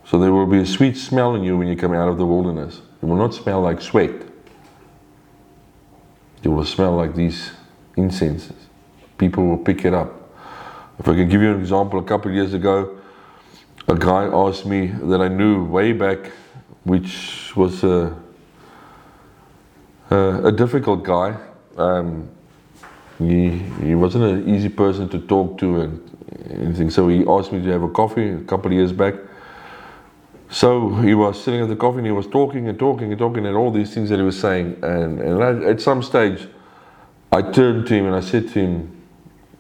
So 0.06 0.20
there 0.20 0.32
will 0.32 0.48
be 0.48 0.60
a 0.60 0.66
sweet 0.66 0.98
smell 0.98 1.32
on 1.32 1.44
you 1.44 1.58
when 1.58 1.68
you 1.68 1.76
come 1.76 1.94
out 1.94 2.10
of 2.10 2.18
the 2.18 2.26
wilderness. 2.26 2.82
It 3.02 3.06
will 3.06 3.18
not 3.18 3.34
smell 3.34 3.62
like 3.62 3.82
sweat 3.82 4.12
you 6.44 6.52
will 6.52 6.66
smell 6.66 6.96
like 6.96 7.16
these 7.16 7.52
incenses. 7.96 8.68
People 9.18 9.48
will 9.48 9.58
pick 9.58 9.86
it 9.86 9.94
up. 9.94 10.30
If 11.00 11.08
I 11.08 11.16
can 11.16 11.30
give 11.30 11.41
you 11.41 11.54
an 11.54 11.60
example, 11.60 12.00
a 12.00 12.04
couple 12.04 12.30
of 12.30 12.36
years 12.36 12.54
ago, 12.54 13.00
a 13.88 13.96
guy 13.96 14.26
asked 14.26 14.66
me 14.66 14.88
that 14.88 15.22
I 15.22 15.30
knew 15.30 15.64
way 15.64 15.94
back, 15.94 16.32
which 16.84 17.56
was 17.56 17.84
a, 17.84 18.16
a, 20.10 20.48
a 20.48 20.52
difficult 20.52 21.04
guy. 21.04 21.38
Um, 21.78 22.30
he, 23.19 23.49
he 23.49 23.95
wasn't 23.95 24.24
an 24.26 24.53
easy 24.53 24.69
person 24.69 25.09
to 25.09 25.19
talk 25.19 25.57
to 25.59 25.82
and 25.82 26.13
anything. 26.49 26.89
So 26.89 27.07
he 27.07 27.26
asked 27.28 27.51
me 27.51 27.63
to 27.63 27.69
have 27.69 27.84
a 27.84 27.89
coffee 27.89 28.30
a 28.30 28.39
couple 28.39 28.67
of 28.67 28.74
years 28.74 28.91
back. 28.91 29.15
So 30.49 30.89
he 30.95 31.15
was 31.15 31.43
sitting 31.43 31.61
at 31.61 31.69
the 31.69 31.76
coffee 31.76 31.99
and 31.99 32.05
he 32.05 32.11
was 32.11 32.28
talking 32.28 32.67
and 32.67 32.78
talking 32.78 33.11
and 33.11 33.19
talking 33.19 33.45
and 33.45 33.57
all 33.57 33.71
these 33.71 33.93
things 33.93 34.09
that 34.09 34.17
he 34.17 34.24
was 34.24 34.39
saying. 34.39 34.78
And, 34.84 35.19
and 35.19 35.43
I, 35.43 35.69
at 35.69 35.82
some 35.82 36.03
stage, 36.03 36.47
I 37.32 37.41
turned 37.41 37.88
to 37.88 37.95
him 37.95 38.05
and 38.05 38.15
I 38.15 38.19
said 38.19 38.49
to 38.49 38.59
him, 38.59 39.01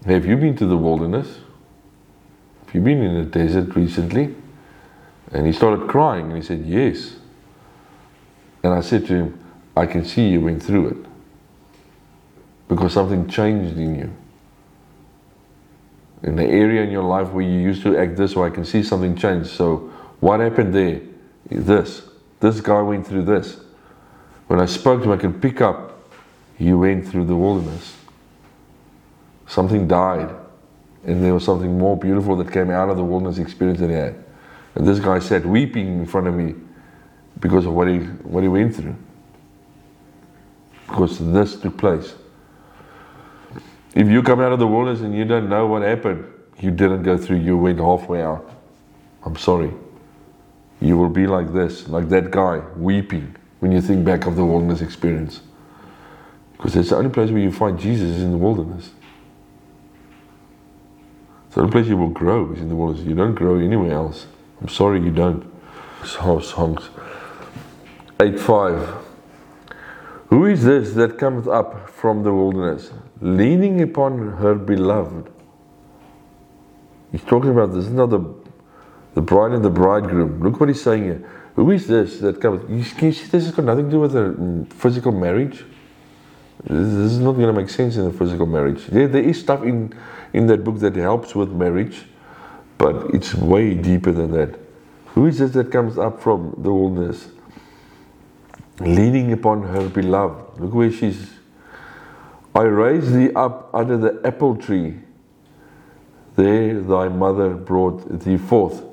Have 0.05 0.25
you 0.25 0.37
been 0.37 0.55
to 0.57 0.67
the 0.67 0.77
wilderness? 0.77 1.39
Have 2.65 2.75
you 2.75 2.81
been 2.81 3.01
in 3.01 3.23
the 3.23 3.25
desert 3.25 3.75
recently? 3.75 4.35
And 5.31 5.47
he 5.47 5.53
started 5.53 5.89
crying 5.89 6.27
and 6.27 6.35
he 6.35 6.43
said, 6.43 6.63
Yes. 6.65 7.15
And 8.63 8.73
I 8.73 8.81
said 8.81 9.07
to 9.07 9.13
him, 9.15 9.43
I 9.75 9.87
can 9.87 10.05
see 10.05 10.29
you 10.29 10.41
went 10.41 10.61
through 10.61 10.89
it. 10.89 11.12
Because 12.75 12.93
something 12.93 13.27
changed 13.27 13.77
in 13.77 13.95
you. 13.95 14.15
In 16.23 16.35
the 16.35 16.45
area 16.45 16.81
in 16.81 16.89
your 16.89 17.03
life 17.03 17.29
where 17.29 17.45
you 17.45 17.59
used 17.59 17.83
to 17.83 17.97
act 17.97 18.15
this 18.15 18.35
way, 18.35 18.47
I 18.47 18.49
can 18.49 18.65
see 18.65 18.81
something 18.81 19.15
change. 19.15 19.47
So, 19.47 19.91
what 20.19 20.39
happened 20.39 20.73
there? 20.73 21.01
This. 21.49 22.01
This 22.39 22.61
guy 22.61 22.81
went 22.81 23.05
through 23.05 23.25
this. 23.25 23.57
When 24.47 24.59
I 24.59 24.65
spoke 24.65 25.03
to 25.03 25.11
him, 25.11 25.11
I 25.11 25.21
could 25.21 25.41
pick 25.41 25.61
up, 25.61 26.01
he 26.57 26.73
went 26.73 27.07
through 27.07 27.25
the 27.25 27.35
wilderness. 27.35 27.95
Something 29.47 29.87
died, 29.87 30.33
and 31.05 31.23
there 31.23 31.33
was 31.33 31.43
something 31.43 31.77
more 31.77 31.97
beautiful 31.97 32.35
that 32.37 32.51
came 32.51 32.71
out 32.71 32.89
of 32.89 32.97
the 32.97 33.03
wilderness 33.03 33.37
experience 33.37 33.79
that 33.81 33.89
he 33.89 33.95
had. 33.95 34.23
And 34.75 34.87
this 34.87 34.99
guy 34.99 35.19
sat 35.19 35.45
weeping 35.45 35.99
in 35.99 36.05
front 36.05 36.27
of 36.27 36.33
me 36.33 36.55
because 37.39 37.65
of 37.65 37.73
what 37.73 37.87
he, 37.87 37.97
what 37.97 38.41
he 38.41 38.49
went 38.49 38.75
through. 38.75 38.95
Because 40.87 41.19
this 41.19 41.55
took 41.55 41.77
place. 41.77 42.15
If 43.95 44.07
you 44.07 44.23
come 44.23 44.39
out 44.39 44.51
of 44.51 44.59
the 44.59 44.67
wilderness 44.67 45.01
and 45.01 45.15
you 45.15 45.25
don't 45.25 45.49
know 45.49 45.67
what 45.67 45.83
happened, 45.83 46.25
you 46.59 46.71
didn't 46.71 47.03
go 47.03 47.17
through, 47.17 47.37
you 47.37 47.57
went 47.57 47.79
halfway 47.79 48.21
out. 48.21 48.49
I'm 49.23 49.35
sorry. 49.37 49.71
You 50.81 50.97
will 50.97 51.09
be 51.09 51.27
like 51.27 51.53
this, 51.53 51.87
like 51.87 52.09
that 52.09 52.31
guy, 52.31 52.61
weeping 52.75 53.35
when 53.59 53.71
you 53.71 53.81
think 53.81 54.03
back 54.03 54.25
of 54.25 54.35
the 54.35 54.43
wilderness 54.43 54.81
experience. 54.81 55.41
Because 56.53 56.75
it's 56.75 56.89
the 56.89 56.97
only 56.97 57.09
place 57.09 57.29
where 57.29 57.41
you 57.41 57.51
find 57.51 57.79
Jesus 57.79 58.17
is 58.17 58.23
in 58.23 58.31
the 58.31 58.37
wilderness. 58.37 58.91
The 61.51 61.61
only 61.61 61.71
place 61.71 61.87
you 61.87 61.97
will 61.97 62.09
grow 62.09 62.51
is 62.51 62.61
in 62.61 62.69
the 62.69 62.75
wilderness. 62.75 63.05
You 63.05 63.15
don't 63.15 63.35
grow 63.35 63.59
anywhere 63.59 63.93
else. 63.93 64.25
I'm 64.59 64.69
sorry 64.69 65.01
you 65.01 65.11
don't. 65.11 65.45
So, 66.03 66.39
songs. 66.39 66.89
8 68.19 68.39
5. 68.39 68.95
Who 70.29 70.45
is 70.45 70.63
this 70.63 70.93
that 70.93 71.17
cometh 71.17 71.47
up 71.47 71.89
from 71.89 72.23
the 72.23 72.33
wilderness, 72.33 72.91
leaning 73.23 73.81
upon 73.81 74.33
her 74.37 74.55
beloved? 74.55 75.31
He's 77.11 77.23
talking 77.23 77.51
about 77.51 77.73
this 77.73 77.85
is 77.85 77.91
not 77.91 78.09
the, 78.09 78.21
the 79.13 79.21
bride 79.21 79.51
and 79.51 79.63
the 79.63 79.69
bridegroom. 79.69 80.41
Look 80.41 80.59
what 80.59 80.69
he's 80.69 80.81
saying 80.81 81.03
here. 81.03 81.29
Who 81.55 81.69
is 81.71 81.87
this 81.87 82.19
that 82.19 82.41
comes? 82.41 82.61
You, 82.69 82.83
can 82.95 83.07
you 83.07 83.13
see 83.13 83.27
this 83.27 83.45
has 83.45 83.51
got 83.55 83.65
nothing 83.65 83.85
to 83.85 83.91
do 83.91 83.99
with 83.99 84.15
a 84.15 84.33
mm, 84.33 84.71
physical 84.73 85.11
marriage? 85.11 85.63
This, 86.63 86.77
is 86.77 87.19
not 87.19 87.33
going 87.33 87.53
to 87.53 87.53
make 87.53 87.69
sense 87.69 87.97
in 87.97 88.05
a 88.05 88.11
physical 88.11 88.45
marriage. 88.45 88.85
There, 88.87 89.07
there 89.07 89.23
is 89.23 89.39
stuff 89.39 89.63
in, 89.63 89.93
in 90.33 90.47
that 90.47 90.63
book 90.63 90.79
that 90.79 90.95
helps 90.95 91.35
with 91.35 91.49
marriage, 91.49 92.05
but 92.77 93.13
it's 93.13 93.35
way 93.35 93.73
deeper 93.73 94.11
than 94.11 94.31
that. 94.31 94.59
Who 95.07 95.27
is 95.27 95.39
this 95.39 95.51
that 95.51 95.71
comes 95.71 95.97
up 95.97 96.21
from 96.21 96.55
the 96.57 96.73
wilderness? 96.73 97.27
leaning 98.79 99.31
upon 99.31 99.63
her 99.63 99.87
beloved. 99.89 100.59
Look 100.59 100.73
where 100.73 100.91
she's. 100.91 101.31
I 102.55 102.63
raised 102.63 103.13
thee 103.13 103.31
up 103.33 103.73
under 103.73 103.97
the 103.97 104.21
apple 104.25 104.55
tree. 104.55 104.99
There 106.35 106.79
thy 106.81 107.09
mother 107.09 107.49
brought 107.49 108.21
thee 108.21 108.37
forth. 108.37 108.83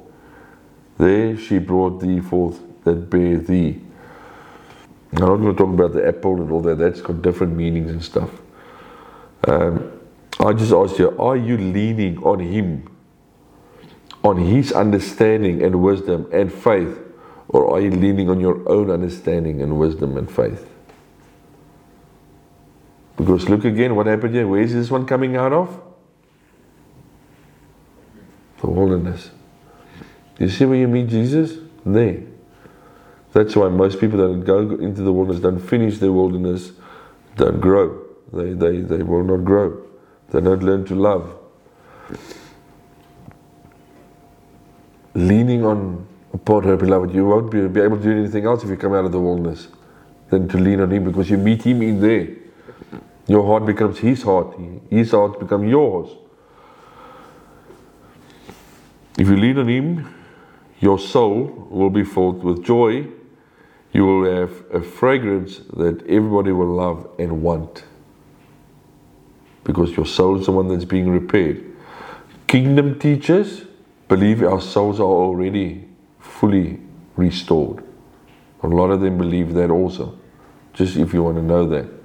There 0.99 1.37
she 1.37 1.59
brought 1.59 2.01
thee 2.01 2.21
forth 2.21 2.61
that 2.85 3.11
bare 3.11 3.39
thee. 3.39 3.81
I'm 5.13 5.19
not 5.19 5.37
going 5.37 5.57
to 5.57 5.59
talk 5.59 5.75
about 5.75 5.93
the 5.93 6.07
apple 6.07 6.41
and 6.41 6.51
all 6.51 6.61
that. 6.63 6.79
That's 6.79 7.01
got 7.01 7.21
different 7.21 7.55
meanings 7.55 7.91
and 7.91 8.03
stuff. 8.03 8.31
Um, 9.47 10.01
I 10.39 10.53
just 10.53 10.73
asked 10.73 10.99
you, 10.99 11.19
are 11.19 11.37
you 11.37 11.59
leaning 11.59 12.23
on 12.23 12.39
Him, 12.39 12.89
on 14.23 14.39
His 14.39 14.73
understanding 14.73 15.63
and 15.63 15.83
wisdom 15.83 16.29
and 16.33 16.53
faith? 16.53 16.99
Or 17.49 17.75
are 17.75 17.81
you 17.81 17.91
leaning 17.91 18.31
on 18.31 18.41
your 18.41 18.67
own 18.69 18.91
understanding 18.91 19.61
and 19.61 19.79
wisdom 19.79 20.17
and 20.17 20.31
faith? 20.31 20.67
Because 23.21 23.51
look 23.51 23.67
again, 23.67 23.95
what 23.95 24.07
happened 24.07 24.35
here? 24.35 24.49
Where 24.49 24.63
is 24.63 24.73
this 24.73 24.91
one 24.91 25.05
coming 25.05 25.37
out 25.37 25.53
of? 25.53 25.79
The 28.63 28.71
wilderness. 28.71 29.31
You 30.39 30.49
see 30.49 30.65
where 30.65 30.79
you 30.79 30.89
meet 30.89 31.09
Jesus? 31.09 31.59
There. 31.85 32.23
That's 33.33 33.55
why 33.55 33.69
most 33.69 34.01
people 34.01 34.19
that 34.19 34.45
go 34.47 34.61
into 34.77 35.03
the 35.03 35.13
wilderness 35.13 35.43
don't 35.43 35.59
finish 35.59 35.99
their 35.99 36.13
wilderness, 36.13 36.73
don't 37.37 37.61
grow. 37.61 38.07
They, 38.33 38.55
they, 38.55 38.79
they 38.79 39.03
will 39.03 39.23
not 39.23 39.45
grow. 39.45 39.87
They 40.31 40.41
don't 40.41 40.63
learn 40.63 40.87
to 40.87 40.95
love. 40.95 41.39
Leaning 45.15 45.65
on 45.65 46.07
upon 46.33 46.65
her 46.65 46.77
beloved. 46.77 47.15
You 47.15 47.27
won't 47.27 47.51
be, 47.51 47.69
be 47.69 47.81
able 47.81 47.99
to 47.99 48.03
do 48.03 48.13
anything 48.13 48.47
else 48.47 48.65
if 48.65 48.71
you 48.71 48.77
come 48.77 48.95
out 48.95 49.05
of 49.05 49.13
the 49.13 49.21
wilderness 49.21 49.69
than 50.31 50.49
to 50.49 50.57
lean 50.57 50.81
on 50.81 50.91
Him 50.91 51.05
because 51.05 51.29
you 51.29 51.37
meet 51.37 51.65
Him 51.65 51.83
in 51.83 52.01
there. 52.01 52.40
Your 53.31 53.47
heart 53.47 53.65
becomes 53.65 53.99
His 53.99 54.25
heart, 54.25 54.57
His 54.91 55.13
heart 55.13 55.39
becomes 55.39 55.71
yours. 55.71 56.09
If 59.17 59.29
you 59.29 59.37
lean 59.37 59.57
on 59.57 59.69
Him, 59.69 60.13
your 60.81 60.99
soul 60.99 61.69
will 61.71 61.91
be 61.91 62.03
filled 62.03 62.43
with 62.43 62.65
joy. 62.65 63.07
You 63.93 64.05
will 64.05 64.25
have 64.25 64.65
a 64.73 64.83
fragrance 64.83 65.59
that 65.77 66.03
everybody 66.09 66.51
will 66.51 66.75
love 66.75 67.09
and 67.21 67.41
want. 67.41 67.85
Because 69.63 69.97
your 69.97 70.07
soul 70.07 70.41
is 70.41 70.47
the 70.47 70.53
one 70.53 70.67
that's 70.67 70.85
being 70.85 71.09
repaired. 71.09 71.65
Kingdom 72.49 72.99
teachers 72.99 73.63
believe 74.09 74.43
our 74.43 74.61
souls 74.61 74.99
are 74.99 75.05
already 75.05 75.89
fully 76.19 76.81
restored. 77.15 77.85
A 78.65 78.67
lot 78.67 78.91
of 78.91 79.01
them 79.01 79.19
believe 79.19 79.55
that 79.55 79.71
also, 79.71 80.19
just 80.73 80.97
if 80.97 81.15
you 81.15 81.23
want 81.23 81.37
to 81.37 81.43
know 81.45 81.69
that. 81.69 82.00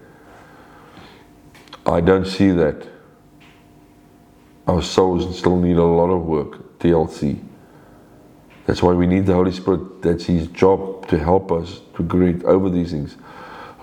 I 1.86 2.02
don't 2.02 2.26
see 2.26 2.52
that. 2.52 2.88
Our 4.68 4.82
souls 4.82 5.38
still 5.38 5.58
need 5.58 5.78
a 5.78 5.84
lot 5.84 6.10
of 6.10 6.26
work, 6.26 6.80
TLC. 6.80 7.44
That's 8.66 8.82
why 8.82 8.94
we 8.94 9.06
need 9.06 9.28
the 9.28 9.34
Holy 9.34 9.52
Spirit. 9.52 10.02
That's 10.02 10.26
His 10.26 10.48
job 10.48 11.08
to 11.10 11.20
help 11.20 11.52
us 11.52 11.82
to 11.96 12.04
get 12.04 12.44
over 12.46 12.70
these 12.70 12.92
things. 12.92 13.16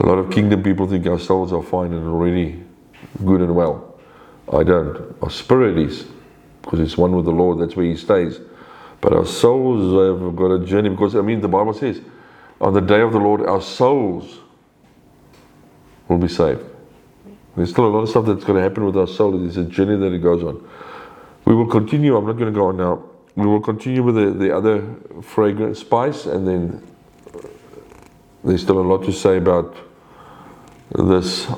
A 0.00 0.06
lot 0.06 0.18
of 0.18 0.32
kingdom 0.32 0.62
people 0.62 0.88
think 0.88 1.06
our 1.06 1.20
souls 1.20 1.52
are 1.52 1.62
fine 1.62 1.92
and 1.92 2.08
already 2.08 2.64
good 3.24 3.40
and 3.40 3.54
well. 3.54 3.94
I 4.52 4.64
don't. 4.64 5.16
Our 5.22 5.30
spirit 5.30 5.78
is, 5.78 6.04
because 6.62 6.80
it's 6.80 6.98
one 6.98 7.14
with 7.14 7.26
the 7.26 7.30
Lord, 7.30 7.60
that's 7.60 7.76
where 7.76 7.86
He 7.86 7.96
stays. 7.96 8.40
But 9.00 9.12
our 9.12 9.26
souls 9.26 9.92
have 10.20 10.34
got 10.34 10.50
a 10.50 10.64
journey 10.64 10.88
because, 10.88 11.14
I 11.14 11.20
mean, 11.20 11.40
the 11.40 11.48
Bible 11.48 11.74
says, 11.74 12.00
on 12.60 12.72
the 12.74 12.80
day 12.80 13.00
of 13.00 13.12
the 13.12 13.18
Lord, 13.18 13.42
our 13.42 13.60
souls 13.60 14.38
will 16.08 16.18
be 16.18 16.28
saved. 16.28 16.62
There's 17.56 17.70
still 17.70 17.86
a 17.86 17.88
lot 17.88 18.00
of 18.00 18.08
stuff 18.08 18.26
that's 18.26 18.44
going 18.44 18.56
to 18.56 18.62
happen 18.62 18.84
with 18.84 18.96
our 18.96 19.06
soul. 19.06 19.46
It's 19.46 19.56
a 19.56 19.64
journey 19.64 19.96
that 19.96 20.12
it 20.12 20.18
goes 20.18 20.42
on. 20.42 20.66
We 21.44 21.54
will 21.54 21.66
continue. 21.66 22.16
I'm 22.16 22.26
not 22.26 22.38
going 22.38 22.52
to 22.52 22.58
go 22.58 22.68
on 22.68 22.76
now. 22.76 23.04
We 23.34 23.46
will 23.46 23.60
continue 23.60 24.02
with 24.02 24.14
the, 24.14 24.30
the 24.30 24.56
other 24.56 24.96
fragrant 25.22 25.76
spice, 25.76 26.26
and 26.26 26.46
then 26.46 26.86
there's 28.44 28.62
still 28.62 28.78
a 28.78 28.82
lot 28.82 29.04
to 29.04 29.12
say 29.12 29.38
about 29.38 29.74
this 30.94 31.48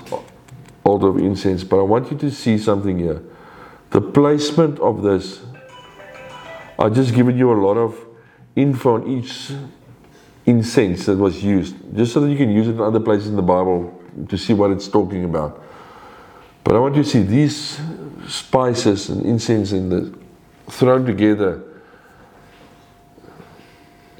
altar 0.85 1.09
of 1.09 1.19
incense. 1.19 1.65
But 1.65 1.81
I 1.81 1.83
want 1.83 2.11
you 2.11 2.19
to 2.19 2.31
see 2.31 2.59
something 2.59 2.99
here. 2.99 3.23
The 3.91 4.01
placement 4.01 4.79
of 4.81 5.03
this 5.03 5.43
I've 6.79 6.95
just 6.95 7.15
given 7.15 7.39
you 7.39 7.53
a 7.53 7.55
lot 7.55 7.77
of 7.77 7.97
info 8.57 8.95
on 8.97 9.07
each 9.07 9.53
incense 10.45 11.07
that 11.07 11.17
was 11.17 11.43
used, 11.43 11.77
just 11.95 12.13
so 12.13 12.21
that 12.21 12.31
you 12.31 12.37
can 12.37 12.51
use 12.51 12.67
it 12.67 12.73
in 12.73 12.81
other 12.81 13.01
places 13.01 13.29
in 13.29 13.37
the 13.37 13.43
Bible 13.43 14.01
to 14.29 14.37
see 14.37 14.53
what 14.55 14.71
it's 14.71 14.89
talking 14.89 15.25
about. 15.25 15.63
But 16.65 16.77
I 16.77 16.79
want 16.79 16.97
you 16.97 17.03
to 17.03 17.09
see 17.09 17.23
these 17.23 17.79
spices 18.27 19.11
and 19.11 19.25
incense 19.25 19.73
and 19.73 19.93
the, 19.93 20.19
thrown 20.71 21.05
together 21.05 21.63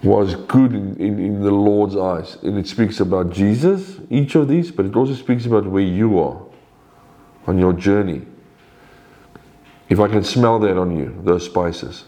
was 0.03 0.35
good 0.35 0.75
in, 0.75 0.97
in, 0.99 1.19
in, 1.19 1.41
the 1.41 1.51
Lord's 1.51 1.97
eyes. 1.97 2.37
And 2.43 2.59
it 2.59 2.67
speaks 2.67 3.01
about 3.01 3.33
Jesus, 3.33 3.99
each 4.11 4.35
of 4.35 4.49
these, 4.49 4.71
but 4.71 4.85
it 4.85 4.95
also 4.95 5.15
speaks 5.15 5.47
about 5.47 5.65
where 5.65 5.83
you 5.83 6.19
are 6.19 6.43
on 7.47 7.59
your 7.59 7.73
journey. 7.73 8.27
If 9.89 10.01
I 10.01 10.09
can 10.09 10.23
smell 10.23 10.59
that 10.59 10.77
on 10.77 10.95
you, 10.95 11.19
those 11.25 11.47
spices. 11.47 12.05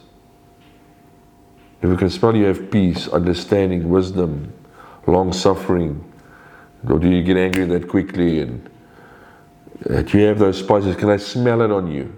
If 1.81 1.89
you 1.89 1.97
can 1.97 2.11
smell 2.11 2.37
you 2.37 2.45
have 2.45 2.71
peace, 2.71 3.09
understanding, 3.09 3.89
wisdom, 3.89 4.53
long 5.07 5.33
suffering, 5.33 6.13
or 6.89 6.99
do 6.99 7.09
you 7.09 7.23
get 7.23 7.39
angry 7.39 7.65
that 7.65 7.89
quickly 7.89 8.41
and 8.41 8.69
Uh, 9.85 9.95
that 9.95 10.15
you 10.15 10.21
have 10.21 10.39
those 10.39 10.59
spices, 10.59 10.97
can 10.97 11.11
I 11.11 11.17
smell 11.17 11.61
it 11.63 11.71
on 11.71 11.91
you? 11.91 12.15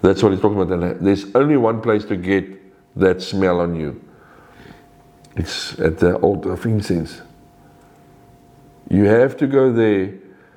That's 0.00 0.22
what 0.22 0.32
he's 0.32 0.40
talking 0.40 0.60
about. 0.60 1.02
There's 1.02 1.26
only 1.34 1.56
one 1.56 1.80
place 1.80 2.04
to 2.06 2.16
get 2.16 2.46
that 2.96 3.20
smell 3.20 3.60
on 3.60 3.74
you. 3.74 4.02
It's 5.36 5.78
at 5.78 5.98
the 5.98 6.16
altar 6.16 6.52
of 6.52 6.64
incense. 6.66 7.22
You 8.90 9.04
have 9.04 9.36
to 9.38 9.46
go 9.46 9.72
there. 9.72 10.14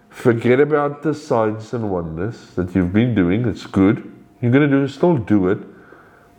Forget 0.09 0.59
about 0.59 1.03
the 1.03 1.13
signs 1.13 1.73
and 1.73 1.89
wonders 1.89 2.51
that 2.55 2.75
you've 2.75 2.93
been 2.93 3.15
doing. 3.15 3.47
It's 3.47 3.65
good. 3.65 4.11
You're 4.41 4.51
going 4.51 4.69
to 4.69 4.75
do 4.75 4.87
still 4.87 5.17
do 5.17 5.47
it, 5.49 5.59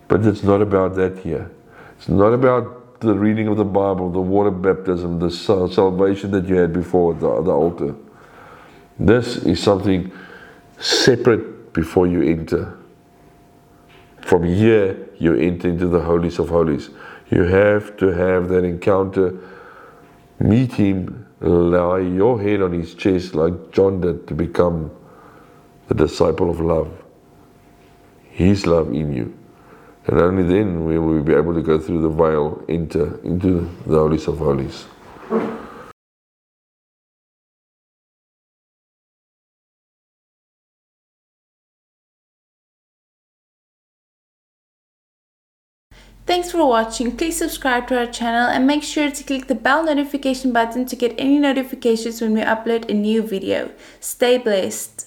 but 0.08 0.24
it's 0.26 0.42
not 0.42 0.60
about 0.60 0.94
that 0.96 1.18
here. 1.18 1.50
It's 1.96 2.08
not 2.08 2.32
about 2.32 3.00
the 3.00 3.14
reading 3.14 3.48
of 3.48 3.56
the 3.56 3.64
Bible, 3.64 4.10
the 4.10 4.20
water 4.20 4.50
baptism, 4.50 5.18
the 5.18 5.30
salvation 5.30 6.30
that 6.32 6.46
you 6.46 6.56
had 6.56 6.72
before 6.72 7.14
the, 7.14 7.42
the 7.42 7.50
altar. 7.50 7.94
This 8.98 9.36
is 9.38 9.62
something 9.62 10.12
separate 10.78 11.72
before 11.72 12.06
you 12.06 12.22
enter. 12.22 12.76
From 14.20 14.44
here, 14.44 15.08
you 15.18 15.34
enter 15.34 15.68
into 15.68 15.88
the 15.88 16.00
holies 16.00 16.38
of 16.38 16.48
holies. 16.48 16.90
You 17.30 17.44
have 17.44 17.96
to 17.96 18.08
have 18.08 18.48
that 18.48 18.64
encounter, 18.64 19.38
meet 20.38 20.72
him, 20.74 21.26
lie 21.40 22.00
your 22.00 22.40
head 22.40 22.62
on 22.62 22.72
his 22.72 22.94
chest 22.94 23.34
like 23.34 23.72
John 23.72 24.00
did 24.00 24.26
to 24.28 24.34
become 24.34 24.90
the 25.88 25.94
disciple 25.94 26.50
of 26.50 26.60
love. 26.60 26.92
His 28.30 28.66
love 28.66 28.88
in 28.88 29.12
you. 29.12 29.36
And 30.06 30.20
only 30.20 30.42
then 30.42 30.84
will 30.84 31.02
we 31.02 31.22
be 31.22 31.34
able 31.34 31.54
to 31.54 31.62
go 31.62 31.78
through 31.78 32.02
the 32.02 32.08
veil, 32.08 32.64
enter 32.68 33.20
into 33.24 33.70
the 33.86 33.98
holies 33.98 34.26
of 34.26 34.38
holies. 34.38 34.86
Thanks 46.24 46.52
for 46.52 46.64
watching. 46.64 47.16
Please 47.16 47.36
subscribe 47.36 47.88
to 47.88 47.98
our 47.98 48.06
channel 48.06 48.48
and 48.48 48.66
make 48.66 48.84
sure 48.84 49.10
to 49.10 49.24
click 49.24 49.48
the 49.48 49.56
bell 49.56 49.84
notification 49.84 50.52
button 50.52 50.86
to 50.86 50.96
get 50.96 51.14
any 51.18 51.38
notifications 51.38 52.20
when 52.20 52.32
we 52.32 52.40
upload 52.40 52.88
a 52.88 52.94
new 52.94 53.22
video. 53.22 53.70
Stay 53.98 54.38
blessed. 54.38 55.01